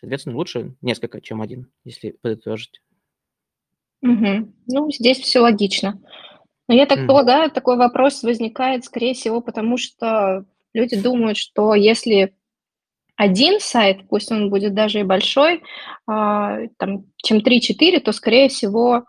Соответственно, 0.00 0.36
лучше 0.36 0.74
несколько, 0.80 1.20
чем 1.20 1.40
один, 1.40 1.70
если 1.84 2.10
подытожить. 2.10 2.82
Угу. 4.02 4.52
Ну, 4.66 4.90
здесь 4.90 5.18
все 5.18 5.40
логично. 5.40 6.00
Но 6.68 6.74
я 6.74 6.86
так 6.86 6.98
М. 6.98 7.06
полагаю, 7.06 7.50
такой 7.50 7.76
вопрос 7.76 8.22
возникает, 8.22 8.84
скорее 8.84 9.14
всего, 9.14 9.40
потому 9.40 9.76
что 9.76 10.44
люди 10.72 11.00
думают, 11.00 11.36
что 11.38 11.74
если 11.74 12.34
один 13.18 13.58
сайт, 13.58 14.08
пусть 14.08 14.30
он 14.30 14.48
будет 14.48 14.74
даже 14.74 15.00
и 15.00 15.02
большой, 15.02 15.62
а, 16.06 16.60
там, 16.78 17.04
чем 17.16 17.38
3-4, 17.38 17.98
то, 17.98 18.12
скорее 18.12 18.48
всего, 18.48 19.04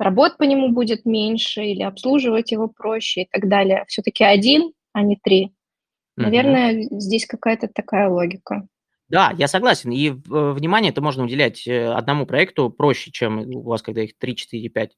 работ 0.00 0.36
по 0.36 0.42
нему 0.42 0.70
будет 0.70 1.06
меньше 1.06 1.62
или 1.62 1.82
обслуживать 1.82 2.50
его 2.50 2.66
проще 2.66 3.22
и 3.22 3.28
так 3.30 3.48
далее. 3.48 3.84
Все-таки 3.86 4.24
один, 4.24 4.72
а 4.92 5.02
не 5.02 5.16
три. 5.16 5.52
Наверное, 6.16 6.88
здесь 6.90 7.24
какая-то 7.24 7.68
такая 7.68 8.08
логика. 8.10 8.66
Да, 9.08 9.32
я 9.38 9.46
согласен. 9.46 9.92
И 9.92 10.08
э, 10.08 10.12
внимание 10.18 10.90
это 10.90 11.00
можно 11.00 11.22
уделять 11.22 11.66
э, 11.66 11.92
одному 11.92 12.26
проекту 12.26 12.68
проще, 12.68 13.12
чем 13.12 13.40
у 13.40 13.62
вас, 13.62 13.82
когда 13.82 14.02
их 14.02 14.18
3, 14.18 14.36
4, 14.36 14.68
5. 14.68 14.90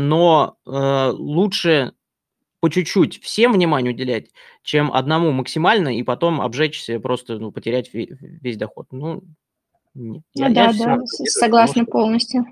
Но 0.00 0.56
э, 0.66 1.10
лучше 1.12 1.92
по 2.60 2.68
чуть-чуть 2.68 3.22
всем 3.22 3.52
внимание 3.52 3.92
уделять, 3.92 4.30
чем 4.62 4.92
одному 4.92 5.30
максимально 5.32 5.96
и 5.96 6.02
потом 6.02 6.40
обжечься, 6.40 6.98
просто 7.00 7.38
ну, 7.38 7.52
потерять 7.52 7.90
весь 7.92 8.56
доход. 8.56 8.86
Ну, 8.90 9.22
нет. 9.94 10.22
Ну, 10.34 10.42
я, 10.42 10.48
да, 10.50 10.70
я 10.70 10.96
да, 10.96 10.98
согласна 11.06 11.82
что... 11.82 11.90
полностью. 11.90 12.44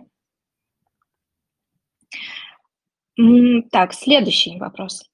Так, 3.71 3.95
следующий 3.95 4.59
вопрос. 4.59 5.11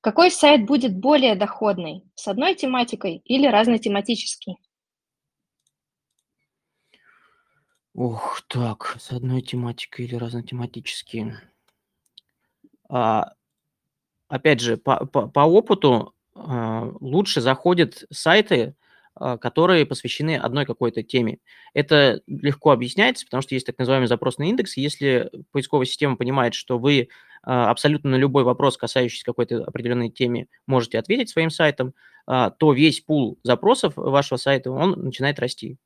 Какой 0.00 0.30
сайт 0.30 0.66
будет 0.66 0.98
более 0.98 1.36
доходный, 1.36 2.02
с 2.14 2.26
одной 2.28 2.54
тематикой 2.54 3.18
или 3.24 3.46
разнотематический? 3.46 4.56
Ух, 7.94 8.42
так, 8.48 8.96
с 8.98 9.12
одной 9.12 9.42
тематикой 9.42 10.06
или 10.06 10.16
разнотематический. 10.16 11.34
А, 12.88 13.32
опять 14.32 14.60
же, 14.60 14.78
по, 14.78 15.04
по, 15.04 15.28
по 15.28 15.40
опыту 15.40 16.14
а, 16.34 16.90
лучше 17.00 17.42
заходят 17.42 18.04
сайты, 18.10 18.74
а, 19.14 19.36
которые 19.36 19.84
посвящены 19.84 20.38
одной 20.38 20.64
какой-то 20.64 21.02
теме. 21.02 21.38
Это 21.74 22.22
легко 22.26 22.70
объясняется, 22.70 23.26
потому 23.26 23.42
что 23.42 23.54
есть 23.54 23.66
так 23.66 23.78
называемый 23.78 24.08
запросный 24.08 24.48
индекс. 24.48 24.78
Если 24.78 25.30
поисковая 25.50 25.84
система 25.84 26.16
понимает, 26.16 26.54
что 26.54 26.78
вы 26.78 27.10
а, 27.42 27.70
абсолютно 27.70 28.08
на 28.08 28.14
любой 28.14 28.44
вопрос, 28.44 28.78
касающийся 28.78 29.26
какой-то 29.26 29.64
определенной 29.64 30.08
темы, 30.08 30.46
можете 30.66 30.98
ответить 30.98 31.28
своим 31.28 31.50
сайтом, 31.50 31.92
а, 32.26 32.48
то 32.48 32.72
весь 32.72 33.00
пул 33.00 33.38
запросов 33.42 33.92
вашего 33.96 34.38
сайта, 34.38 34.70
он 34.70 34.92
начинает 34.92 35.38
расти 35.40 35.76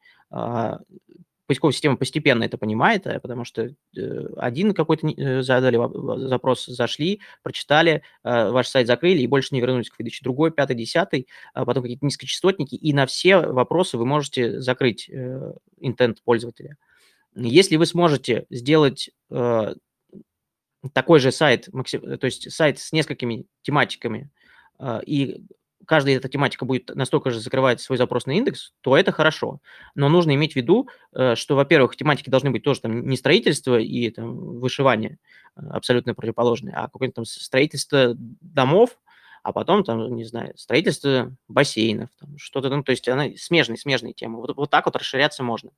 поисковая 1.47 1.73
система 1.73 1.97
постепенно 1.97 2.45
это 2.45 2.59
понимает, 2.59 3.07
э, 3.07 3.21
потому 3.21 3.45
что 3.45 3.63
э, 3.63 4.27
один 4.37 4.75
какой-то 4.75 5.09
э, 5.09 5.43
задали 5.43 5.79
запрос, 6.29 6.67
зашли, 6.67 7.21
прочитали, 7.43 8.03
ваш 8.23 8.69
сайт 8.69 8.87
закрыли 8.87 9.23
и 9.23 9.27
больше 9.27 9.55
не 9.55 9.61
вернулись 9.61 9.91
к 9.91 9.99
выдаче. 9.99 10.21
Другой, 10.23 10.51
пятый, 10.51 10.77
десятый, 10.77 11.29
а 11.55 11.65
потом 11.65 11.83
какие-то 11.83 12.05
низкочастотники, 12.05 12.75
и 12.75 12.93
на 12.93 13.07
все 13.07 13.39
вопросы 13.39 13.97
вы 13.97 14.07
можете 14.07 14.61
закрыть 14.61 15.09
интент 15.79 16.23
пользователя. 16.23 16.77
Если 17.35 17.77
вы 17.77 17.87
сможете 17.87 18.47
сделать 18.51 19.11
такой 20.93 21.21
же 21.21 21.33
сайт, 21.33 21.69
то 21.71 22.25
есть 22.25 22.51
сайт 22.53 22.79
с 22.79 22.93
несколькими 22.93 23.47
тематиками, 23.63 24.31
и 25.07 25.43
каждая 25.87 26.17
эта 26.17 26.29
тематика 26.29 26.65
будет 26.65 26.95
настолько 26.95 27.31
же 27.31 27.41
закрывать 27.41 27.81
свой 27.81 27.97
запросный 27.97 28.37
индекс, 28.37 28.73
то 28.83 28.97
это 28.97 29.13
хорошо. 29.13 29.61
Но 29.95 30.09
нужно 30.09 30.35
иметь 30.35 30.53
в 30.53 30.57
виду, 30.57 30.89
э, 31.15 31.35
что, 31.35 31.57
во-первых, 31.57 31.97
тематики 31.97 32.31
должны 32.31 32.51
быть 32.51 32.63
тоже 32.63 32.81
там 32.81 33.09
не 33.09 33.17
строительство 33.17 33.79
и 33.79 34.11
там, 34.11 34.59
вышивание 34.59 35.19
э, 35.57 35.61
абсолютно 35.71 36.15
противоположные, 36.15 36.75
а 36.75 36.89
какое-то 36.89 37.15
там 37.17 37.25
строительство 37.25 38.15
домов, 38.17 38.99
а 39.43 39.53
потом 39.53 39.85
там, 39.85 40.15
не 40.17 40.25
знаю, 40.25 40.53
строительство 40.57 41.33
бассейнов, 41.47 42.11
что-то, 42.37 42.69
ну, 42.69 42.83
то 42.83 42.91
есть 42.91 43.09
она 43.09 43.29
смежные, 43.37 43.79
смежные 43.79 44.13
темы. 44.13 44.41
Вот, 44.41 44.57
вот 44.57 44.71
так 44.71 44.87
вот 44.87 44.97
расширяться 44.97 45.45
можно. 45.45 45.71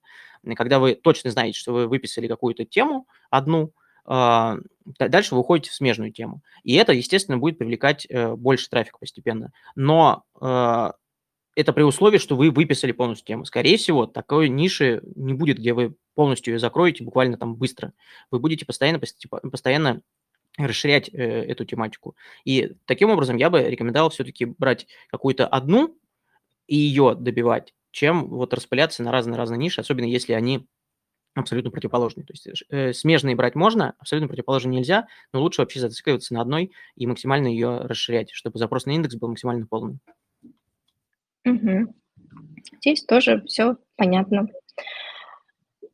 И 0.43 0.55
когда 0.55 0.79
вы 0.79 0.95
точно 0.95 1.31
знаете, 1.31 1.59
что 1.59 1.75
вы 1.75 1.87
выписали 1.87 2.29
какую-то 2.29 2.65
тему 2.65 3.07
одну, 3.29 3.75
а, 4.07 4.57
дальше 4.99 5.35
вы 5.35 5.41
уходите 5.41 5.71
в 5.71 5.75
смежную 5.75 6.13
тему. 6.13 6.43
И 6.63 6.75
это, 6.75 6.93
естественно, 6.93 7.39
будет 7.39 7.59
привлекать 7.59 8.07
э, 8.09 8.35
больше 8.35 8.69
трафика 8.69 8.99
постепенно. 8.99 9.53
Но 9.75 10.25
а, 10.41 10.95
это 11.59 11.73
при 11.73 11.83
условии, 11.83 12.19
что 12.19 12.37
вы 12.37 12.51
выписали 12.51 12.93
полностью 12.93 13.27
тему. 13.27 13.45
Скорее 13.45 13.77
всего, 13.79 14.07
такой 14.07 14.49
ниши 14.49 15.03
не 15.17 15.35
будет, 15.35 15.59
где 15.59 15.73
вы 15.73 15.97
полностью 16.15 16.55
ее 16.55 16.61
закроете 16.61 17.03
буквально 17.03 17.37
там 17.37 17.57
быстро. 17.57 17.93
Вы 18.31 18.39
будете 18.39 18.65
постоянно, 18.65 19.01
постоянно 19.51 20.03
расширять 20.57 21.09
э, 21.13 21.17
эту 21.17 21.65
тематику. 21.65 22.17
И 22.45 22.75
таким 22.85 23.11
образом 23.11 23.37
я 23.37 23.51
бы 23.51 23.63
рекомендовал 23.63 24.11
все-таки 24.11 24.45
брать 24.45 24.87
какую-то 25.09 25.49
одну 25.49 25.97
и 26.69 26.77
ее 26.77 27.17
добивать, 27.19 27.75
чем 27.91 28.29
вот 28.29 28.55
распыляться 28.55 29.03
на 29.03 29.11
разные-разные 29.11 29.59
ниши, 29.59 29.81
особенно 29.81 30.07
если 30.07 30.35
они 30.35 30.69
абсолютно 31.35 31.71
противоположные. 31.71 32.25
То 32.25 32.33
есть 32.33 32.65
э, 32.69 32.93
смежные 32.93 33.37
брать 33.37 33.55
можно, 33.55 33.95
абсолютно 33.99 34.29
противоположные 34.29 34.79
нельзя, 34.79 35.07
но 35.33 35.41
лучше 35.41 35.63
вообще 35.63 35.81
зацикливаться 35.81 36.35
на 36.35 36.41
одной 36.41 36.73
и 36.97 37.07
максимально 37.07 37.49
ее 37.49 37.79
расширять, 37.79 38.31
чтобы 38.33 38.59
запросный 38.59 38.95
индекс 38.95 39.17
был 39.17 39.29
максимально 39.29 39.67
полный. 39.67 39.99
Угу. 41.45 41.95
Здесь 42.79 43.05
тоже 43.05 43.43
все 43.47 43.77
понятно. 43.97 44.49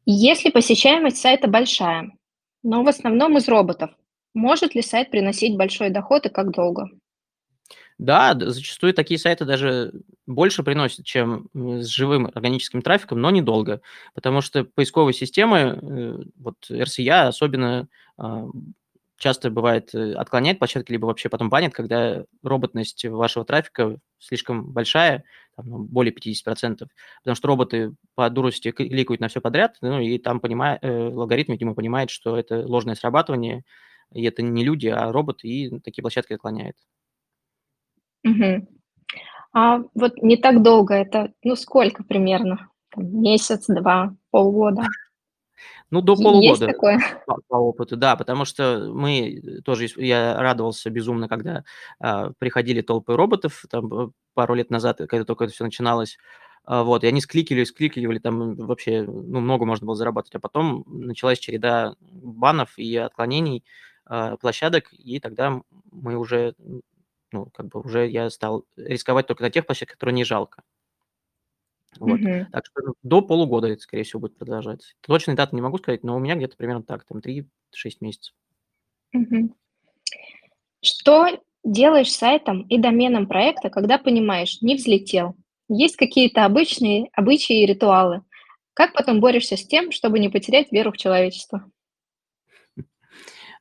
Если 0.07 0.51
посещаемость 0.51 1.19
сайта 1.19 1.49
большая, 1.49 2.11
но 2.63 2.83
в 2.83 2.89
основном 2.89 3.39
из 3.39 3.49
роботов, 3.49 3.91
может 4.35 4.75
ли 4.75 4.83
сайт 4.83 5.11
приносить 5.11 5.57
большой 5.57 5.91
доход 5.91 6.27
и 6.27 6.29
как 6.29 6.51
долго? 6.51 6.89
Да, 7.99 8.35
зачастую 8.39 8.93
такие 8.93 9.19
сайты 9.19 9.45
даже 9.45 9.93
больше 10.27 10.63
приносят, 10.65 11.05
чем 11.05 11.49
с 11.55 11.87
живым 11.87 12.27
органическим 12.35 12.83
трафиком, 12.83 13.21
но 13.21 13.31
недолго, 13.31 13.81
потому 14.15 14.41
что 14.41 14.65
поисковые 14.65 15.15
системы, 15.15 15.79
э, 15.81 16.19
вот 16.37 16.57
RCA 16.71 17.29
особенно 17.29 17.89
а, 18.19 18.47
часто 19.17 19.51
бывает 19.51 19.95
э, 19.95 20.15
отклоняет 20.15 20.59
площадки, 20.59 20.91
либо 20.93 21.07
вообще 21.07 21.29
потом 21.29 21.51
банит, 21.51 21.73
когда 21.73 22.25
роботность 22.43 23.05
вашего 23.05 23.45
трафика 23.45 23.99
слишком 24.19 24.73
большая, 24.73 25.25
там, 25.57 25.67
ну, 25.69 25.79
более 25.79 26.13
50%, 26.13 26.91
потому 27.23 27.37
что 27.37 27.49
роботы 27.49 27.95
по 28.17 28.29
дурости 28.29 28.73
кликают 28.73 29.21
на 29.21 29.29
все 29.29 29.41
подряд, 29.41 29.77
ну 29.83 30.01
и 30.01 30.19
там 30.19 30.41
понимает, 30.41 30.81
э, 30.83 30.89
алгоритм, 31.09 31.53
видимо, 31.53 31.75
понимает, 31.75 32.11
что 32.11 32.37
это 32.37 32.67
ложное 32.67 32.97
срабатывание, 32.97 33.65
и 34.13 34.25
это 34.25 34.43
не 34.43 34.65
люди, 34.65 34.89
а 34.89 35.13
роботы, 35.13 35.47
и 35.49 35.81
такие 35.81 36.03
площадки 36.03 36.33
отклоняет. 36.35 36.77
Мгм. 38.25 38.67
А 39.53 39.83
вот 39.95 40.17
не 40.23 40.37
так 40.37 40.63
долго, 40.63 40.95
это, 40.95 41.33
ну, 41.45 41.55
сколько 41.55 42.03
примерно? 42.03 42.69
Там 42.91 43.23
месяц, 43.23 43.67
2, 43.69 44.17
полгода? 44.31 44.83
Ну, 45.91 46.01
до 46.01 46.13
есть 46.13 46.25
полугода 46.25 46.67
такое? 46.67 46.99
по 47.27 47.39
по 47.47 47.57
опыту, 47.57 47.97
да, 47.97 48.17
потому 48.17 48.45
что 48.45 48.91
мы 48.93 49.61
тоже, 49.65 49.87
я 49.97 50.37
радовался 50.41 50.91
безумно, 50.91 51.29
когда, 51.29 51.63
а, 52.01 52.31
приходили 52.39 52.81
толпы 52.81 53.15
роботов, 53.15 53.65
там, 53.71 53.93
э, 53.95 54.11
пару 54.35 54.55
лет 54.55 54.71
назад, 54.71 54.99
когда 54.99 55.25
только 55.25 55.45
это 55.45 55.53
все 55.53 55.65
начиналось. 55.65 56.19
А, 56.65 56.83
вот, 56.83 57.05
и 57.05 57.07
они 57.07 57.21
скликивали, 57.21 57.65
скликивали, 57.65 58.19
там 58.19 58.55
вообще, 58.57 59.03
ну, 59.03 59.41
много 59.41 59.67
можно 59.67 59.87
было 59.87 59.97
заработать. 59.97 60.35
А 60.35 60.41
потом 60.41 60.85
началась 60.87 61.39
череда 61.39 61.95
банов 62.01 62.77
и 62.79 62.97
отклонений, 62.97 63.65
а, 64.07 64.37
площадок, 64.37 64.93
и 64.93 65.21
тогда 65.21 65.61
мы 65.93 66.17
уже, 66.17 66.55
ну, 67.35 67.47
как 67.53 67.67
бы 67.67 67.81
уже 67.81 68.09
я 68.09 68.31
стал 68.31 68.65
рисковать 68.77 69.27
только 69.27 69.43
на 69.43 69.51
тех 69.51 69.67
площадках, 69.67 69.99
которые 69.99 70.15
не 70.15 70.25
жалко. 70.25 70.63
Вот. 71.99 72.21
Мгм. 72.21 72.47
Так 72.51 72.65
что 72.67 72.83
ну, 72.83 72.95
до 73.03 73.23
полугода 73.23 73.69
это, 73.69 73.83
скорее 73.83 74.05
всего, 74.05 74.21
будет 74.21 74.39
продолжаться. 74.39 74.95
Точной 75.01 75.35
даты 75.35 75.55
не 75.55 75.63
могу 75.63 75.79
сказать, 75.79 76.05
но 76.05 76.17
у 76.17 76.21
меня 76.21 76.37
где-то 76.37 76.57
примерно 76.57 76.83
так, 76.83 77.05
там 77.05 77.21
3-6 77.21 78.01
месяцев. 78.01 78.35
Мгм. 79.13 79.55
Что 80.81 81.29
делаешь 81.65 82.13
с 82.13 82.17
сайтом 82.17 82.63
и 82.69 82.79
доменом 82.79 83.27
проекта, 83.27 83.69
когда 83.69 83.99
понимаешь, 83.99 84.61
не 84.61 84.77
взлетел? 84.77 85.35
Есть 85.69 85.97
какие-то 85.97 86.45
обычные 86.45 87.09
обычаи 87.13 87.63
и 87.63 87.67
ритуалы? 87.67 88.23
Как 88.75 88.93
потом 88.93 89.21
борешься 89.21 89.57
с 89.57 89.67
тем, 89.67 89.93
чтобы 89.93 90.19
не 90.19 90.29
потерять 90.29 90.73
веру 90.73 90.93
в 90.93 90.97
человечество? 90.97 91.71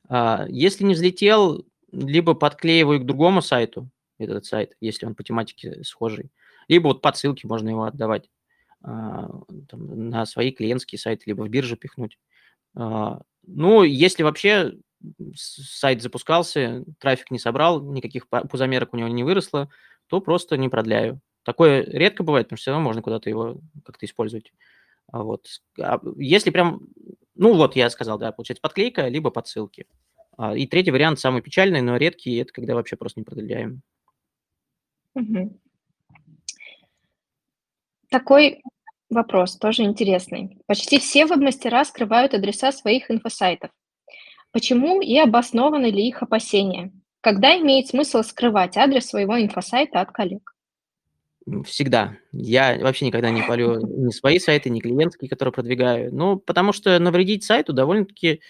А, 0.08 0.44
если 0.48 0.84
не 0.84 0.94
взлетел, 0.94 1.64
либо 1.94 2.34
подклеиваю 2.34 3.00
к 3.00 3.06
другому 3.06 3.42
сайту 3.42 3.90
этот 4.18 4.44
сайт, 4.44 4.76
если 4.80 5.06
он 5.06 5.14
по 5.14 5.24
тематике 5.24 5.82
схожий, 5.84 6.30
либо 6.68 6.88
вот 6.88 7.02
по 7.02 7.12
ссылке 7.12 7.46
можно 7.46 7.68
его 7.68 7.84
отдавать 7.84 8.30
а, 8.82 9.28
там, 9.68 10.10
на 10.10 10.26
свои 10.26 10.52
клиентские 10.52 10.98
сайты, 10.98 11.24
либо 11.26 11.42
в 11.42 11.48
бирже 11.48 11.76
пихнуть. 11.76 12.18
А, 12.76 13.22
ну, 13.46 13.82
если 13.82 14.22
вообще 14.22 14.74
сайт 15.34 16.02
запускался, 16.02 16.84
трафик 16.98 17.30
не 17.30 17.38
собрал, 17.38 17.82
никаких 17.82 18.28
пузомерок 18.28 18.94
у 18.94 18.96
него 18.96 19.08
не 19.08 19.24
выросло, 19.24 19.68
то 20.06 20.20
просто 20.20 20.56
не 20.56 20.68
продляю. 20.68 21.20
Такое 21.42 21.82
редко 21.84 22.22
бывает, 22.22 22.46
потому 22.46 22.56
что 22.56 22.62
все 22.62 22.70
равно 22.70 22.84
можно 22.84 23.02
куда-то 23.02 23.28
его 23.28 23.60
как-то 23.84 24.06
использовать. 24.06 24.52
А 25.12 25.22
вот. 25.22 25.46
Если 26.16 26.50
прям, 26.50 26.80
ну 27.34 27.54
вот 27.54 27.76
я 27.76 27.90
сказал, 27.90 28.18
да, 28.18 28.32
получается 28.32 28.62
подклейка, 28.62 29.08
либо 29.08 29.30
подсылки. 29.30 29.86
А, 30.36 30.56
и 30.56 30.66
третий 30.66 30.90
вариант, 30.90 31.18
самый 31.18 31.42
печальный, 31.42 31.80
но 31.80 31.96
редкий, 31.96 32.36
это 32.36 32.52
когда 32.52 32.74
вообще 32.74 32.96
просто 32.96 33.20
не 33.20 33.24
продляем. 33.24 33.82
Такой 38.10 38.62
вопрос 39.10 39.56
тоже 39.56 39.82
интересный. 39.82 40.58
Почти 40.66 40.98
все 40.98 41.26
веб-мастера 41.26 41.84
скрывают 41.84 42.34
адреса 42.34 42.72
своих 42.72 43.10
инфосайтов. 43.10 43.70
Почему 44.52 45.00
и 45.00 45.18
обоснованы 45.18 45.86
ли 45.86 46.06
их 46.06 46.22
опасения? 46.22 46.92
Когда 47.20 47.56
имеет 47.58 47.88
смысл 47.88 48.22
скрывать 48.22 48.76
адрес 48.76 49.06
своего 49.06 49.40
инфосайта 49.40 50.00
от 50.00 50.12
коллег? 50.12 50.54
Всегда. 51.64 52.16
Я 52.32 52.78
вообще 52.80 53.06
никогда 53.06 53.30
не 53.30 53.42
палю 53.42 53.80
ни 53.80 54.10
свои 54.10 54.38
сайты, 54.38 54.70
ни 54.70 54.80
клиентские, 54.80 55.28
которые 55.28 55.52
продвигаю. 55.52 56.14
Ну, 56.14 56.38
потому 56.38 56.72
что 56.72 56.98
навредить 56.98 57.44
сайту 57.44 57.72
довольно-таки, 57.72 58.40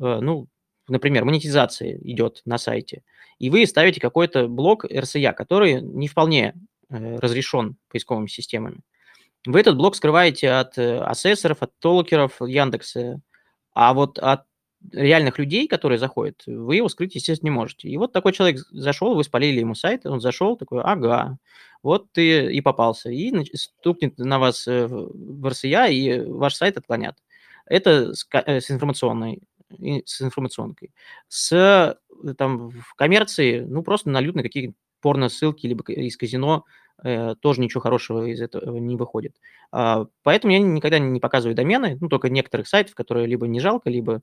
э, 0.00 0.18
ну, 0.20 0.46
например, 0.88 1.24
монетизация 1.24 1.98
идет 2.02 2.42
на 2.44 2.58
сайте, 2.58 3.02
и 3.38 3.50
вы 3.50 3.66
ставите 3.66 4.00
какой-то 4.00 4.48
блок 4.48 4.84
РСЯ, 4.84 5.32
который 5.32 5.80
не 5.80 6.08
вполне 6.08 6.54
э, 6.88 7.16
разрешен 7.16 7.76
поисковыми 7.88 8.26
системами. 8.26 8.80
Вы 9.46 9.60
этот 9.60 9.76
блок 9.76 9.96
скрываете 9.96 10.50
от 10.50 10.76
э, 10.78 10.98
ассессоров, 10.98 11.62
от 11.62 11.72
толкеров 11.78 12.40
Яндекса, 12.40 13.20
а 13.72 13.94
вот 13.94 14.18
от 14.18 14.42
реальных 14.92 15.38
людей, 15.38 15.66
которые 15.68 15.98
заходят, 15.98 16.42
вы 16.46 16.76
его 16.76 16.88
скрыть, 16.88 17.14
естественно, 17.14 17.50
не 17.50 17.54
можете. 17.54 17.88
И 17.88 17.96
вот 17.96 18.12
такой 18.12 18.32
человек 18.32 18.60
зашел, 18.70 19.14
вы 19.14 19.24
спалили 19.24 19.60
ему 19.60 19.74
сайт, 19.74 20.06
он 20.06 20.20
зашел, 20.20 20.56
такой, 20.56 20.82
ага, 20.82 21.38
вот 21.82 22.10
ты 22.12 22.52
и 22.52 22.60
попался, 22.60 23.10
и 23.10 23.32
стукнет 23.54 24.18
на 24.18 24.38
вас 24.38 24.66
э, 24.66 24.86
в 24.86 25.46
RCA, 25.46 25.90
и 25.90 26.20
ваш 26.20 26.54
сайт 26.54 26.76
отклонят. 26.76 27.16
Это 27.66 28.14
с 28.14 28.70
информационной 28.70 29.42
с 30.06 30.22
информационкой. 30.22 30.92
С 31.28 31.52
э, 31.52 32.34
там 32.34 32.70
в 32.70 32.94
коммерции, 32.94 33.60
ну, 33.60 33.82
просто 33.82 34.10
нальют 34.10 34.36
на 34.36 34.42
какие-то 34.42 34.74
порно-ссылки, 35.00 35.66
либо 35.66 35.84
из 35.92 36.16
казино, 36.16 36.64
э, 37.04 37.34
тоже 37.40 37.60
ничего 37.60 37.80
хорошего 37.80 38.26
из 38.26 38.40
этого 38.40 38.76
не 38.78 38.96
выходит. 38.96 39.36
А, 39.72 40.06
поэтому 40.22 40.52
я 40.52 40.58
никогда 40.58 40.98
не 40.98 41.20
показываю 41.20 41.54
домены, 41.54 41.98
ну, 42.00 42.08
только 42.08 42.28
некоторых 42.30 42.68
сайтов, 42.68 42.94
которые 42.94 43.26
либо 43.26 43.46
не 43.46 43.60
жалко, 43.60 43.90
либо, 43.90 44.22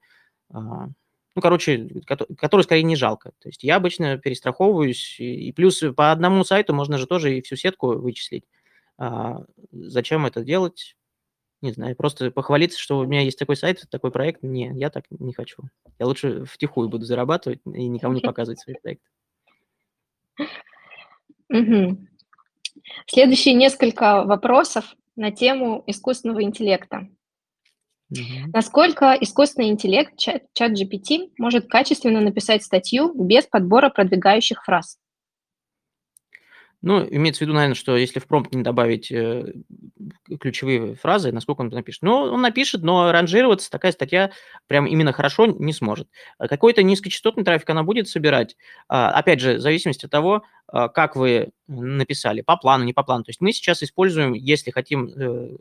а, 0.52 0.88
ну, 1.36 1.42
короче, 1.42 1.90
которые 2.38 2.64
скорее 2.64 2.84
не 2.84 2.96
жалко. 2.96 3.32
То 3.40 3.50
есть 3.50 3.64
я 3.64 3.76
обычно 3.78 4.18
перестраховываюсь, 4.18 5.18
и 5.20 5.52
плюс 5.54 5.84
по 5.96 6.12
одному 6.12 6.44
сайту 6.44 6.74
можно 6.74 6.98
же 6.98 7.08
тоже 7.08 7.38
и 7.38 7.42
всю 7.42 7.56
сетку 7.56 7.94
вычислить. 7.98 8.46
А, 8.98 9.44
зачем 9.72 10.26
это 10.26 10.44
делать? 10.44 10.96
Не 11.62 11.72
знаю, 11.72 11.96
просто 11.96 12.32
похвалиться, 12.32 12.80
что 12.80 13.00
у 13.00 13.06
меня 13.06 13.22
есть 13.22 13.40
такой 13.40 13.56
сайт, 13.56 13.84
такой 13.90 14.12
проект. 14.12 14.44
Не, 14.44 14.72
я 14.76 14.90
так 14.90 15.06
не 15.10 15.34
хочу. 15.34 15.64
Я 16.00 16.06
лучше 16.06 16.46
втихую 16.46 16.90
буду 16.90 17.06
зарабатывать 17.06 17.60
и 17.66 17.88
никому 17.88 18.14
не 18.14 18.22
показывать 18.22 18.60
свои 18.60 18.76
проекты. 18.82 19.08
Угу. 21.50 21.98
Следующие 23.08 23.54
несколько 23.54 24.24
вопросов 24.24 24.96
на 25.16 25.32
тему 25.32 25.84
искусственного 25.88 26.44
интеллекта. 26.44 27.08
Угу. 28.12 28.52
Насколько 28.54 29.18
искусственный 29.20 29.70
интеллект, 29.70 30.18
чат, 30.18 30.44
чат 30.54 30.72
GPT, 30.74 31.32
может 31.38 31.68
качественно 31.68 32.22
написать 32.22 32.64
статью 32.64 33.14
без 33.14 33.46
подбора 33.46 33.90
продвигающих 33.90 34.64
фраз? 34.64 35.00
Ну, 36.86 37.04
имеется 37.10 37.40
в 37.40 37.42
виду, 37.42 37.54
наверное, 37.54 37.74
что 37.74 37.98
если 37.98 38.20
в 38.20 38.28
промпт 38.28 38.54
не 38.54 38.62
добавить 38.62 39.12
э, 39.12 39.54
ключевые 40.40 40.94
фразы, 40.94 41.32
насколько 41.32 41.62
он 41.62 41.70
напишет. 41.70 42.04
Ну, 42.04 42.14
он 42.14 42.42
напишет, 42.42 42.84
но 42.84 43.12
ранжироваться 43.12 43.72
такая 43.72 43.92
статья 43.92 44.30
прям 44.68 44.86
именно 44.86 45.12
хорошо 45.12 45.48
не 45.48 45.74
сможет. 45.74 46.08
А 46.38 46.48
какой-то 46.48 46.84
низкочастотный 46.84 47.44
трафик 47.44 47.68
она 47.72 47.82
будет 47.82 48.08
собирать. 48.08 48.56
А, 48.88 49.10
опять 49.10 49.40
же, 49.40 49.56
в 49.56 49.62
зависимости 49.62 50.06
от 50.06 50.12
того, 50.12 50.44
а, 50.68 50.88
как 50.88 51.16
вы 51.16 51.50
написали, 51.68 52.42
по 52.42 52.56
плану, 52.56 52.84
не 52.84 52.94
по 52.94 53.02
плану. 53.02 53.24
То 53.24 53.30
есть 53.30 53.42
мы 53.42 53.52
сейчас 53.52 53.82
используем, 53.82 54.34
если 54.34 54.70
хотим 54.70 55.08
э, 55.08 55.58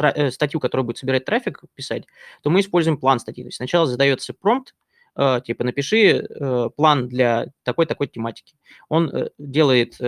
э, 0.00 0.30
статью, 0.30 0.60
которая 0.60 0.84
будет 0.84 0.98
собирать 0.98 1.24
трафик, 1.24 1.62
писать, 1.76 2.04
то 2.42 2.50
мы 2.50 2.60
используем 2.60 2.98
план 2.98 3.20
статьи. 3.20 3.42
То 3.42 3.48
есть 3.48 3.56
сначала 3.56 3.86
задается 3.86 4.34
промпт, 4.34 4.74
типа 5.16 5.64
напиши 5.64 6.28
план 6.76 7.08
для 7.08 7.46
такой-такой 7.64 8.06
тематики. 8.06 8.54
Он 8.88 9.30
делает 9.36 9.98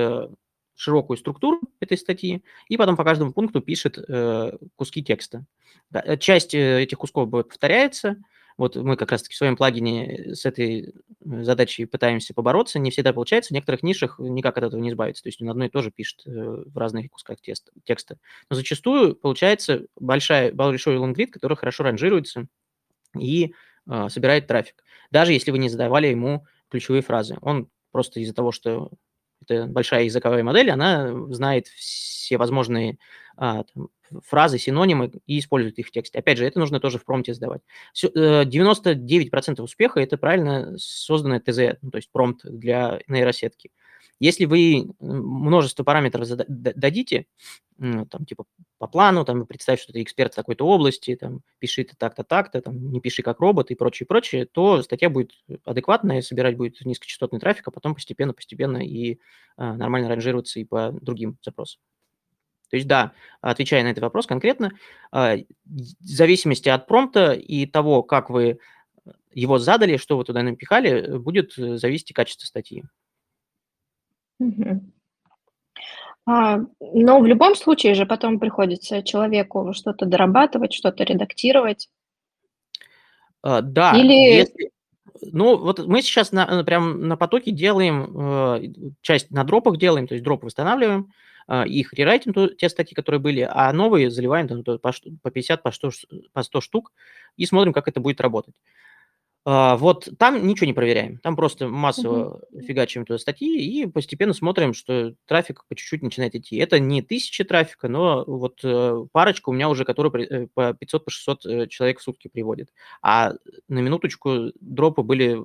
широкую 0.81 1.19
структуру 1.19 1.61
этой 1.79 1.99
статьи, 1.99 2.43
и 2.69 2.77
потом 2.79 2.97
по 2.97 3.05
каждому 3.05 3.33
пункту 3.33 3.61
пишет 3.61 3.99
э, 3.99 4.53
куски 4.77 5.05
текста. 5.05 5.45
Да, 5.91 6.03
э, 6.05 6.17
часть 6.17 6.55
э, 6.55 6.83
этих 6.83 6.99
кусков 6.99 7.31
повторяется. 7.31 8.17
Вот 8.57 8.77
мы 8.77 8.97
как 8.97 9.11
раз-таки 9.11 9.35
в 9.35 9.37
своем 9.37 9.57
плагине 9.57 10.35
с 10.35 10.47
этой 10.47 10.89
э, 10.89 11.43
задачей 11.43 11.85
пытаемся 11.85 12.33
побороться. 12.33 12.79
Не 12.79 12.91
всегда 12.91 13.13
получается. 13.13 13.49
В 13.49 13.53
некоторых 13.53 13.83
нишах 13.83 14.19
никак 14.19 14.57
от 14.57 14.65
этого 14.65 14.81
не 14.81 14.89
избавиться. 14.89 15.23
То 15.23 15.29
есть 15.29 15.43
он 15.43 15.51
одно 15.51 15.67
и 15.67 15.69
то 15.69 15.83
же 15.83 15.91
пишет 15.91 16.23
э, 16.27 16.31
в 16.31 16.79
разных 16.79 17.11
кусках 17.11 17.43
теста, 17.43 17.73
текста. 17.85 18.17
Но 18.49 18.57
зачастую 18.57 19.17
получается 19.17 19.87
большая, 19.97 20.51
большой 20.51 20.97
лонгрид, 20.97 21.31
который 21.31 21.59
хорошо 21.59 21.85
ранжируется 21.85 22.47
и 23.19 23.53
э, 23.87 24.09
собирает 24.09 24.47
трафик. 24.47 24.83
Даже 25.11 25.35
если 25.35 25.51
вы 25.51 25.59
не 25.59 25.69
задавали 25.69 26.07
ему 26.07 26.47
ключевые 26.71 27.03
фразы. 27.03 27.37
Он 27.43 27.69
просто 27.91 28.21
из-за 28.21 28.35
того, 28.35 28.51
что 28.51 28.91
это 29.43 29.67
большая 29.67 30.05
языковая 30.05 30.43
модель, 30.43 30.71
она 30.71 31.13
знает 31.33 31.69
все 31.69 32.37
возможные 32.37 32.99
а, 33.37 33.65
там, 33.65 33.89
фразы, 34.27 34.59
синонимы 34.59 35.13
и 35.27 35.39
использует 35.39 35.79
их 35.79 35.89
в 35.89 35.91
тексте. 35.91 36.19
Опять 36.19 36.39
же, 36.39 36.47
это 36.47 36.59
нужно 36.59 36.81
тоже 36.81 36.99
в 36.99 37.05
промпте 37.05 37.35
сдавать. 37.35 37.63
99% 37.95 39.55
э, 39.59 39.63
успеха– 39.63 40.01
это 40.01 40.17
правильно 40.17 40.77
созданное 40.79 41.41
ТЗ, 41.41 41.79
ну, 41.83 41.91
то 41.91 41.97
есть 41.97 42.11
промпт 42.11 42.45
для 42.45 43.01
нейросетки. 43.09 43.71
Если 44.21 44.45
вы 44.45 44.91
множество 45.01 45.83
параметров 45.83 46.29
дадите, 46.47 47.27
там, 47.79 48.27
типа, 48.27 48.45
по 48.79 48.87
плану, 48.87 49.25
там, 49.25 49.47
представь, 49.47 49.81
что 49.81 49.95
ты 49.95 50.03
эксперт 50.03 50.35
в 50.35 50.37
такой-то 50.37 50.67
области, 50.67 51.17
там, 51.17 51.41
пиши 51.59 51.85
ты 51.85 51.97
так-то, 51.97 52.23
так-то, 52.23 52.61
там, 52.61 52.93
не 52.93 53.01
пиши 53.01 53.23
как 53.23 53.41
робот 53.41 53.71
и 53.71 53.75
прочее, 53.75 54.07
прочее, 54.07 54.45
то 54.45 54.83
статья 54.83 55.09
будет 55.09 55.33
адекватная, 55.65 56.21
собирать 56.21 56.59
будет 56.59 56.85
низкочастотный 56.85 57.41
трафик, 57.41 57.69
а 57.69 57.71
потом 57.71 57.95
постепенно-постепенно 57.95 58.87
и 58.87 59.19
а, 59.57 59.75
нормально 59.75 60.11
ранжироваться 60.11 60.61
и 60.61 60.65
по 60.65 60.93
другим 60.93 61.39
запросам. 61.43 61.81
То 62.69 62.77
есть, 62.77 62.87
да, 62.87 63.13
отвечая 63.41 63.83
на 63.83 63.89
этот 63.89 64.03
вопрос 64.03 64.27
конкретно, 64.27 64.73
а, 65.11 65.37
в 65.65 66.05
зависимости 66.05 66.69
от 66.69 66.87
промпта 66.87 67.33
и 67.33 67.65
того, 67.65 68.03
как 68.03 68.29
вы 68.29 68.59
его 69.33 69.59
задали, 69.59 69.97
что 69.97 70.19
вы 70.19 70.25
туда 70.25 70.43
напихали, 70.43 71.17
будет 71.17 71.55
зависеть 71.55 72.11
и 72.11 72.15
качество 72.15 72.47
статьи. 72.47 72.85
А, 76.27 76.61
но 76.81 77.21
в 77.21 77.27
любом 77.27 77.57
случае 77.57 77.95
же 77.95 78.07
потом 78.07 78.39
приходится 78.39 79.03
человеку 79.03 79.73
что-то 79.73 80.07
дорабатывать, 80.07 80.73
что-то 80.73 81.05
редактировать. 81.05 81.89
А, 83.43 83.63
да, 83.63 83.93
Или 83.97 84.13
если... 84.13 84.71
Ну, 85.33 85.57
вот 85.57 85.81
мы 85.87 86.03
сейчас 86.03 86.33
на, 86.33 86.47
э, 86.61 86.65
прям 86.65 87.09
на 87.09 87.17
потоке 87.17 87.51
делаем, 87.51 88.17
э, 88.17 88.93
часть 89.01 89.31
на 89.31 89.45
дропах 89.45 89.77
делаем, 89.77 90.07
то 90.07 90.15
есть 90.15 90.25
дропы 90.25 90.47
восстанавливаем, 90.47 91.13
э, 91.49 91.67
их 91.67 91.93
рерайтим, 91.93 92.33
те 92.57 92.69
статьи, 92.69 92.95
которые 92.95 93.21
были, 93.21 93.47
а 93.51 93.73
новые 93.73 94.11
заливаем 94.11 94.49
там, 94.49 94.63
по, 94.63 94.79
по 94.79 95.31
50, 95.31 95.63
по 95.63 95.73
100, 95.73 95.91
по 96.33 96.43
100 96.43 96.61
штук 96.61 96.93
и 97.37 97.45
смотрим, 97.45 97.73
как 97.73 97.89
это 97.89 98.01
будет 98.01 98.21
работать. 98.21 98.55
А, 99.47 99.77
вот 99.77 100.09
там 100.19 100.47
ничего 100.47 100.67
не 100.67 100.75
проверяем, 100.75 101.17
там 101.19 101.35
просто 101.35 101.67
массово 101.67 102.43
uh-huh. 102.53 102.61
фигачим 102.61 103.07
туда 103.07 103.19
статьи 103.19 103.59
и 103.59 103.87
постепенно 103.87 104.35
смотрим, 104.35 104.75
что 104.75 105.15
трафик 105.27 105.65
по 105.67 105.75
чуть-чуть 105.75 106.03
начинает 106.03 106.35
идти. 106.35 106.57
Это 106.57 106.79
не 106.79 107.01
тысячи 107.01 107.43
трафика, 107.43 107.89
но 107.89 108.23
вот 108.27 108.61
э, 108.63 109.07
парочка 109.13 109.49
у 109.49 109.53
меня 109.53 109.71
уже, 109.71 109.87
которые 109.87 110.27
э, 110.27 110.47
по 110.53 110.71
500-600 110.73 110.99
по 111.01 111.11
600 111.11 111.47
э, 111.47 111.67
человек 111.69 112.01
в 112.01 112.03
сутки 112.03 112.29
приводит. 112.29 112.71
А 113.01 113.33
на 113.69 113.79
минуточку 113.79 114.53
дропы 114.61 115.03
были 115.03 115.41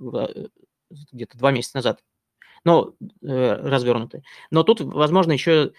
где-то 1.11 1.37
два 1.37 1.51
месяца 1.51 1.77
назад, 1.77 2.03
но 2.65 2.95
развернуты. 3.21 4.23
Но 4.51 4.63
тут, 4.63 4.81
возможно, 4.81 5.31
еще 5.31 5.71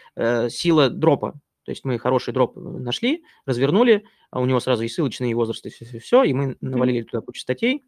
сила 0.49 0.89
дропа. 0.89 1.33
То 1.65 1.73
есть 1.73 1.85
мы 1.85 1.99
хороший 1.99 2.33
дроп 2.33 2.57
нашли, 2.57 3.25
развернули, 3.45 4.05
а 4.31 4.41
у 4.41 4.47
него 4.47 4.61
сразу 4.61 4.85
и 4.85 4.89
ссылочные, 4.89 5.33
и 5.33 5.35
возрасты, 5.35 5.69
все-все-все, 5.71 6.23
и 6.23 6.33
мы 6.33 6.57
навалили 6.61 7.03
туда 7.03 7.21
кучу 7.21 7.41
статей, 7.41 7.85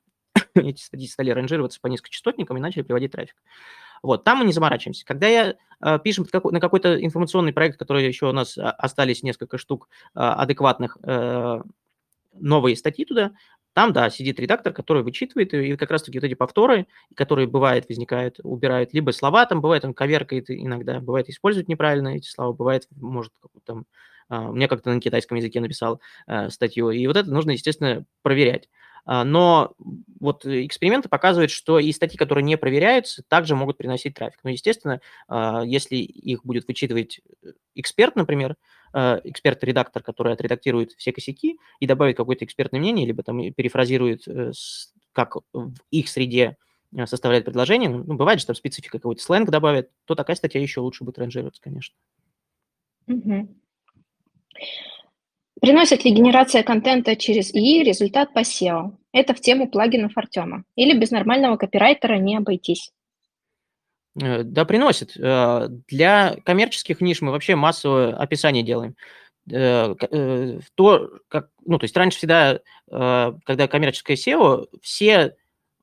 эти 0.55 0.81
статьи 0.81 1.07
стали 1.07 1.31
ранжироваться 1.31 1.81
по 1.81 1.87
низкочастотникам 1.87 2.57
и 2.57 2.61
начали 2.61 2.83
приводить 2.83 3.13
трафик. 3.13 3.37
Вот, 4.03 4.25
там 4.25 4.39
мы 4.39 4.45
не 4.45 4.53
заморачиваемся. 4.53 5.05
Когда 5.05 5.27
я 5.27 5.57
э, 5.81 5.99
пишем 6.03 6.27
на 6.33 6.61
какой-то 6.61 7.05
информационный 7.05 7.53
проект, 7.53 7.79
который 7.79 8.07
еще 8.07 8.29
у 8.29 8.33
нас 8.33 8.57
а, 8.57 8.71
остались 8.71 9.23
несколько 9.25 9.59
штук 9.59 9.89
э, 10.15 10.21
адекватных, 10.21 10.99
э, 11.03 11.63
новые 12.35 12.77
статьи 12.77 13.05
туда, 13.05 13.33
там, 13.79 13.93
да, 13.93 14.11
сидит 14.11 14.41
редактор, 14.41 14.73
который 14.73 15.05
вычитывает, 15.05 15.55
и 15.55 15.77
как 15.77 15.93
раз-таки 15.93 16.19
вот 16.19 16.25
эти 16.25 16.35
повторы, 16.35 16.89
которые 17.15 17.47
бывает, 17.47 17.89
возникают, 17.89 18.41
убирают 18.43 18.93
либо 18.93 19.13
слова, 19.13 19.47
там 19.47 19.61
бывает, 19.61 19.85
он 19.85 19.95
коверкает 19.95 20.51
иногда, 20.51 20.99
бывает, 20.99 21.29
использует 21.29 21.69
неправильно 21.69 22.09
эти 22.09 22.27
слова, 22.29 22.53
бывает, 22.53 22.89
может, 22.97 23.33
там, 23.65 23.87
uh, 24.33 24.51
мне 24.51 24.67
как-то 24.67 24.93
на 24.93 25.01
китайском 25.01 25.37
языке 25.37 25.61
написал 25.61 26.01
uh, 26.29 26.51
статью, 26.51 26.91
и 26.91 27.07
вот 27.07 27.17
это 27.17 27.31
нужно, 27.31 27.53
естественно, 27.53 28.05
проверять. 28.23 28.69
А, 29.05 29.25
но 29.25 29.75
вот 30.21 30.45
эксперименты 30.47 31.09
показывают, 31.09 31.51
что 31.51 31.79
и 31.79 31.93
статьи, 31.93 32.17
которые 32.17 32.45
не 32.45 32.57
проверяются, 32.57 33.23
также 33.27 33.55
могут 33.57 33.79
приносить 33.79 34.15
трафик. 34.15 34.41
Но, 34.43 34.51
естественно, 34.51 35.01
а, 35.29 35.63
если 35.65 35.97
их 35.97 36.45
будет 36.45 36.67
вычитывать 36.69 37.21
э, 37.43 37.53
эксперт, 37.75 38.17
например, 38.17 38.57
а, 38.93 39.21
эксперт-редактор, 39.25 40.03
который 40.03 40.33
отредактирует 40.33 40.93
все 40.93 41.13
косяки 41.13 41.59
и 41.81 41.87
добавит 41.87 42.17
какое-то 42.17 42.45
экспертное 42.45 42.81
мнение, 42.81 43.07
либо 43.07 43.23
там 43.23 43.53
перефразирует, 43.53 44.27
э, 44.27 44.53
как 45.13 45.37
в 45.53 45.75
их 45.91 46.09
среде 46.09 46.57
э, 46.97 47.07
составляет 47.07 47.45
предложение, 47.45 47.91
ну, 47.91 48.15
бывает 48.15 48.41
же 48.41 48.47
там 48.47 48.57
специфика 48.57 48.99
какой-то 48.99 49.23
сленг 49.23 49.51
добавит, 49.51 49.91
то 50.05 50.15
такая 50.15 50.37
статья 50.37 50.61
еще 50.61 50.81
лучше 50.81 51.05
будет 51.05 51.19
ранжироваться, 51.19 51.61
конечно. 51.63 51.95
Угу. 53.07 53.49
Приносит 55.61 56.05
ли 56.05 56.13
генерация 56.13 56.63
контента 56.63 57.17
через 57.17 57.53
ИИ 57.53 57.83
результат 57.83 58.33
по 58.33 58.41
SEO? 58.41 58.93
Это 59.13 59.35
в 59.35 59.41
тему 59.41 59.69
плагинов 59.69 60.13
Артема. 60.17 60.65
Или 60.77 60.97
без 60.97 61.11
нормального 61.11 61.57
копирайтера 61.57 62.17
не 62.19 62.37
обойтись? 62.37 62.93
Э, 64.21 64.43
да, 64.43 64.65
приносит. 64.65 65.17
Э, 65.17 65.69
для 65.89 66.37
коммерческих 66.45 67.01
ниш 67.01 67.21
мы 67.23 67.33
вообще 67.33 67.57
массовое 67.57 68.15
описание 68.15 68.63
делаем. 68.63 68.95
Э, 69.51 69.95
то, 70.75 71.11
как, 71.29 71.51
ну, 71.65 71.79
то 71.79 71.85
есть 71.85 71.97
раньше 71.97 72.19
всегда, 72.19 72.61
когда 72.91 73.69
коммерческое 73.69 74.17
SEO, 74.17 74.69
все 74.83 75.37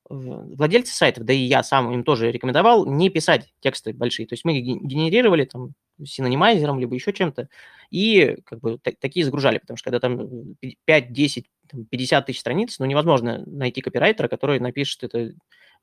владельцы 0.10 0.94
сайтов, 0.94 1.26
да 1.26 1.34
и 1.34 1.38
я 1.38 1.64
сам 1.64 1.92
им 1.92 2.04
тоже 2.04 2.32
рекомендовал 2.32 2.86
не 2.86 3.10
писать 3.10 3.54
тексты 3.60 3.94
большие. 3.94 4.28
То 4.28 4.34
есть 4.34 4.46
мы 4.46 4.60
генерировали 4.60 5.46
там 5.46 5.74
синонимайзером, 6.04 6.80
либо 6.80 6.94
еще 6.96 7.14
чем-то, 7.14 7.48
и 7.90 8.38
как 8.46 8.60
бы 8.60 8.78
так, 8.78 8.96
такие 9.00 9.26
загружали, 9.26 9.58
потому 9.60 9.78
что 9.78 9.86
когда 9.86 10.00
там 10.00 10.56
5, 10.86 11.14
10, 11.14 11.46
50 11.90 12.26
тысяч 12.26 12.40
страниц, 12.40 12.78
ну, 12.80 12.86
невозможно 12.86 13.44
найти 13.46 13.82
копирайтера, 13.82 14.28
который 14.28 14.60
напишет 14.60 15.04
это 15.04 15.34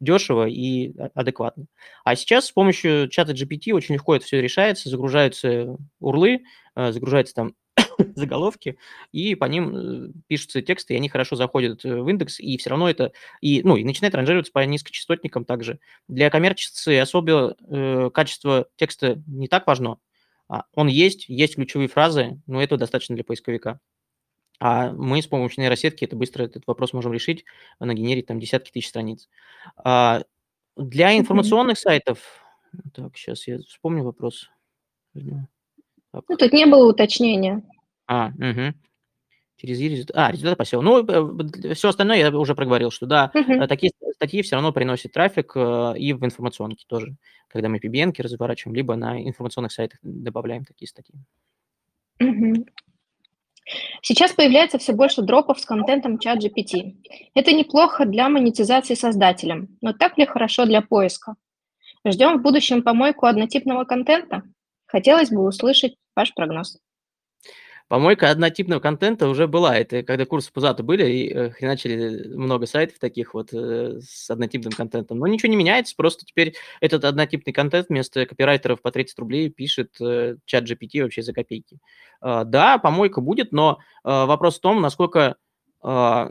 дешево 0.01 0.49
и 0.49 0.93
адекватно. 1.15 1.67
А 2.05 2.17
сейчас 2.17 2.47
с 2.47 2.53
помощью 2.53 3.09
чата 3.09 3.33
GPT 3.33 3.73
очень 3.73 3.95
легко 3.95 4.17
это 4.17 4.25
все 4.25 4.41
решается, 4.41 4.89
загружаются 4.89 5.77
урлы, 6.01 6.43
э, 6.75 6.93
загружаются 6.93 7.35
там 7.35 7.55
заголовки, 8.15 8.79
и 9.13 9.35
по 9.35 9.45
ним 9.47 9.77
э, 9.77 10.13
пишутся 10.27 10.63
тексты, 10.63 10.95
и 10.95 10.97
они 10.97 11.09
хорошо 11.09 11.37
заходят 11.37 11.85
в 11.85 12.09
индекс, 12.09 12.41
и 12.41 12.57
все 12.57 12.71
равно 12.71 12.89
это, 12.89 13.13
и, 13.41 13.63
ну, 13.63 13.77
и 13.77 13.85
начинает 13.85 14.15
ранжироваться 14.15 14.53
по 14.53 14.65
низкочастотникам 14.65 15.45
также. 15.45 15.79
Для 16.09 16.31
коммерчеции 16.31 16.97
особо 16.97 17.57
э, 17.69 18.11
качество 18.13 18.69
текста 18.77 19.23
не 19.27 19.49
так 19.49 19.67
важно. 19.67 19.99
А, 20.49 20.65
он 20.75 20.89
есть, 20.89 21.29
есть 21.29 21.55
ключевые 21.55 21.89
фразы, 21.89 22.41
но 22.47 22.63
этого 22.63 22.79
достаточно 22.79 23.15
для 23.15 23.25
поисковика. 23.25 23.81
А 24.61 24.93
мы 24.93 25.23
с 25.23 25.27
помощью 25.27 25.63
нейросетки 25.63 26.05
это 26.05 26.15
быстро 26.15 26.45
этот 26.45 26.67
вопрос 26.67 26.93
можем 26.93 27.13
решить, 27.13 27.45
нагенерить 27.81 28.27
там 28.27 28.39
десятки 28.39 28.71
тысяч 28.71 28.89
страниц. 28.89 29.29
А, 29.77 30.23
для 30.77 31.17
информационных 31.19 31.79
сайтов, 31.79 32.43
так, 32.95 33.17
сейчас 33.17 33.47
я 33.49 33.59
вспомню 33.59 34.05
вопрос. 34.05 34.51
Так. 35.15 36.25
Ну, 36.29 36.37
тут 36.37 36.53
не 36.53 36.67
было 36.67 36.91
уточнения. 36.91 37.63
А, 38.13 38.27
угу. 38.27 38.77
Через 39.57 39.81
результат. 39.81 40.17
А, 40.17 40.31
результат 40.31 40.59
посел. 40.59 40.83
Ну, 40.83 41.07
все 41.75 41.89
остальное 41.89 42.19
я 42.19 42.31
уже 42.31 42.55
проговорил, 42.55 42.91
что 42.91 43.07
да, 43.07 43.31
угу. 43.33 43.67
такие 43.67 43.91
статьи 44.15 44.43
все 44.43 44.57
равно 44.57 44.71
приносят 44.73 45.13
трафик 45.13 45.53
э, 45.55 45.95
и 45.97 46.13
в 46.13 46.23
информационке 46.23 46.85
тоже, 46.87 47.15
когда 47.49 47.71
мы 47.71 47.79
PBN 47.79 48.13
разворачиваем, 48.19 48.75
либо 48.75 48.97
на 48.97 49.23
информационных 49.23 49.73
сайтах 49.73 49.99
добавляем 50.03 50.65
такие 50.65 50.89
статьи. 50.89 51.15
Угу. 52.21 52.67
Сейчас 54.03 54.33
появляется 54.33 54.79
все 54.79 54.93
больше 54.93 55.23
дропов 55.23 55.59
с 55.59 55.65
контентом 55.65 56.19
чат 56.19 56.45
GPT. 56.45 56.97
Это 57.35 57.53
неплохо 57.53 58.05
для 58.05 58.29
монетизации 58.29 58.95
создателям, 58.95 59.69
но 59.81 59.95
так 59.95 60.19
ли 60.19 60.27
хорошо 60.27 60.67
для 60.67 60.83
поиска? 60.83 61.37
Ждем 62.07 62.39
в 62.39 62.43
будущем 62.43 62.83
помойку 62.83 63.25
однотипного 63.25 63.85
контента? 63.85 64.43
Хотелось 64.85 65.31
бы 65.31 65.47
услышать 65.47 65.95
ваш 66.15 66.35
прогноз. 66.35 66.82
Помойка 67.89 68.31
однотипного 68.31 68.81
контента 68.81 69.29
уже 69.29 69.47
была. 69.47 69.77
Это 69.77 70.03
когда 70.03 70.25
курсы 70.25 70.53
Пузата 70.53 70.83
были, 70.83 71.11
и 71.11 71.33
э, 71.33 71.51
начали 71.61 72.29
много 72.35 72.67
сайтов 72.67 72.99
таких 72.99 73.35
вот 73.35 73.53
э, 73.53 74.01
с 74.01 74.31
однотипным 74.31 74.73
контентом. 74.73 75.19
Но 75.19 75.27
ничего 75.27 75.51
не 75.51 75.57
меняется, 75.57 75.95
просто 75.97 76.25
теперь 76.25 76.55
этот 76.81 77.05
однотипный 77.05 77.53
контент 77.53 77.89
вместо 77.89 78.25
копирайтеров 78.27 78.81
по 78.81 78.91
30 78.91 79.19
рублей 79.19 79.51
пишет 79.51 80.01
э, 80.01 80.37
чат 80.45 80.65
GPT 80.65 81.03
вообще 81.03 81.23
за 81.23 81.33
копейки. 81.33 81.79
Э, 82.23 82.45
да, 82.47 82.79
помойка 82.79 83.21
будет, 83.21 83.53
но 83.53 83.79
э, 84.05 84.09
вопрос 84.09 84.59
в 84.59 84.61
том, 84.61 84.81
насколько 84.81 85.37
э, 85.85 86.31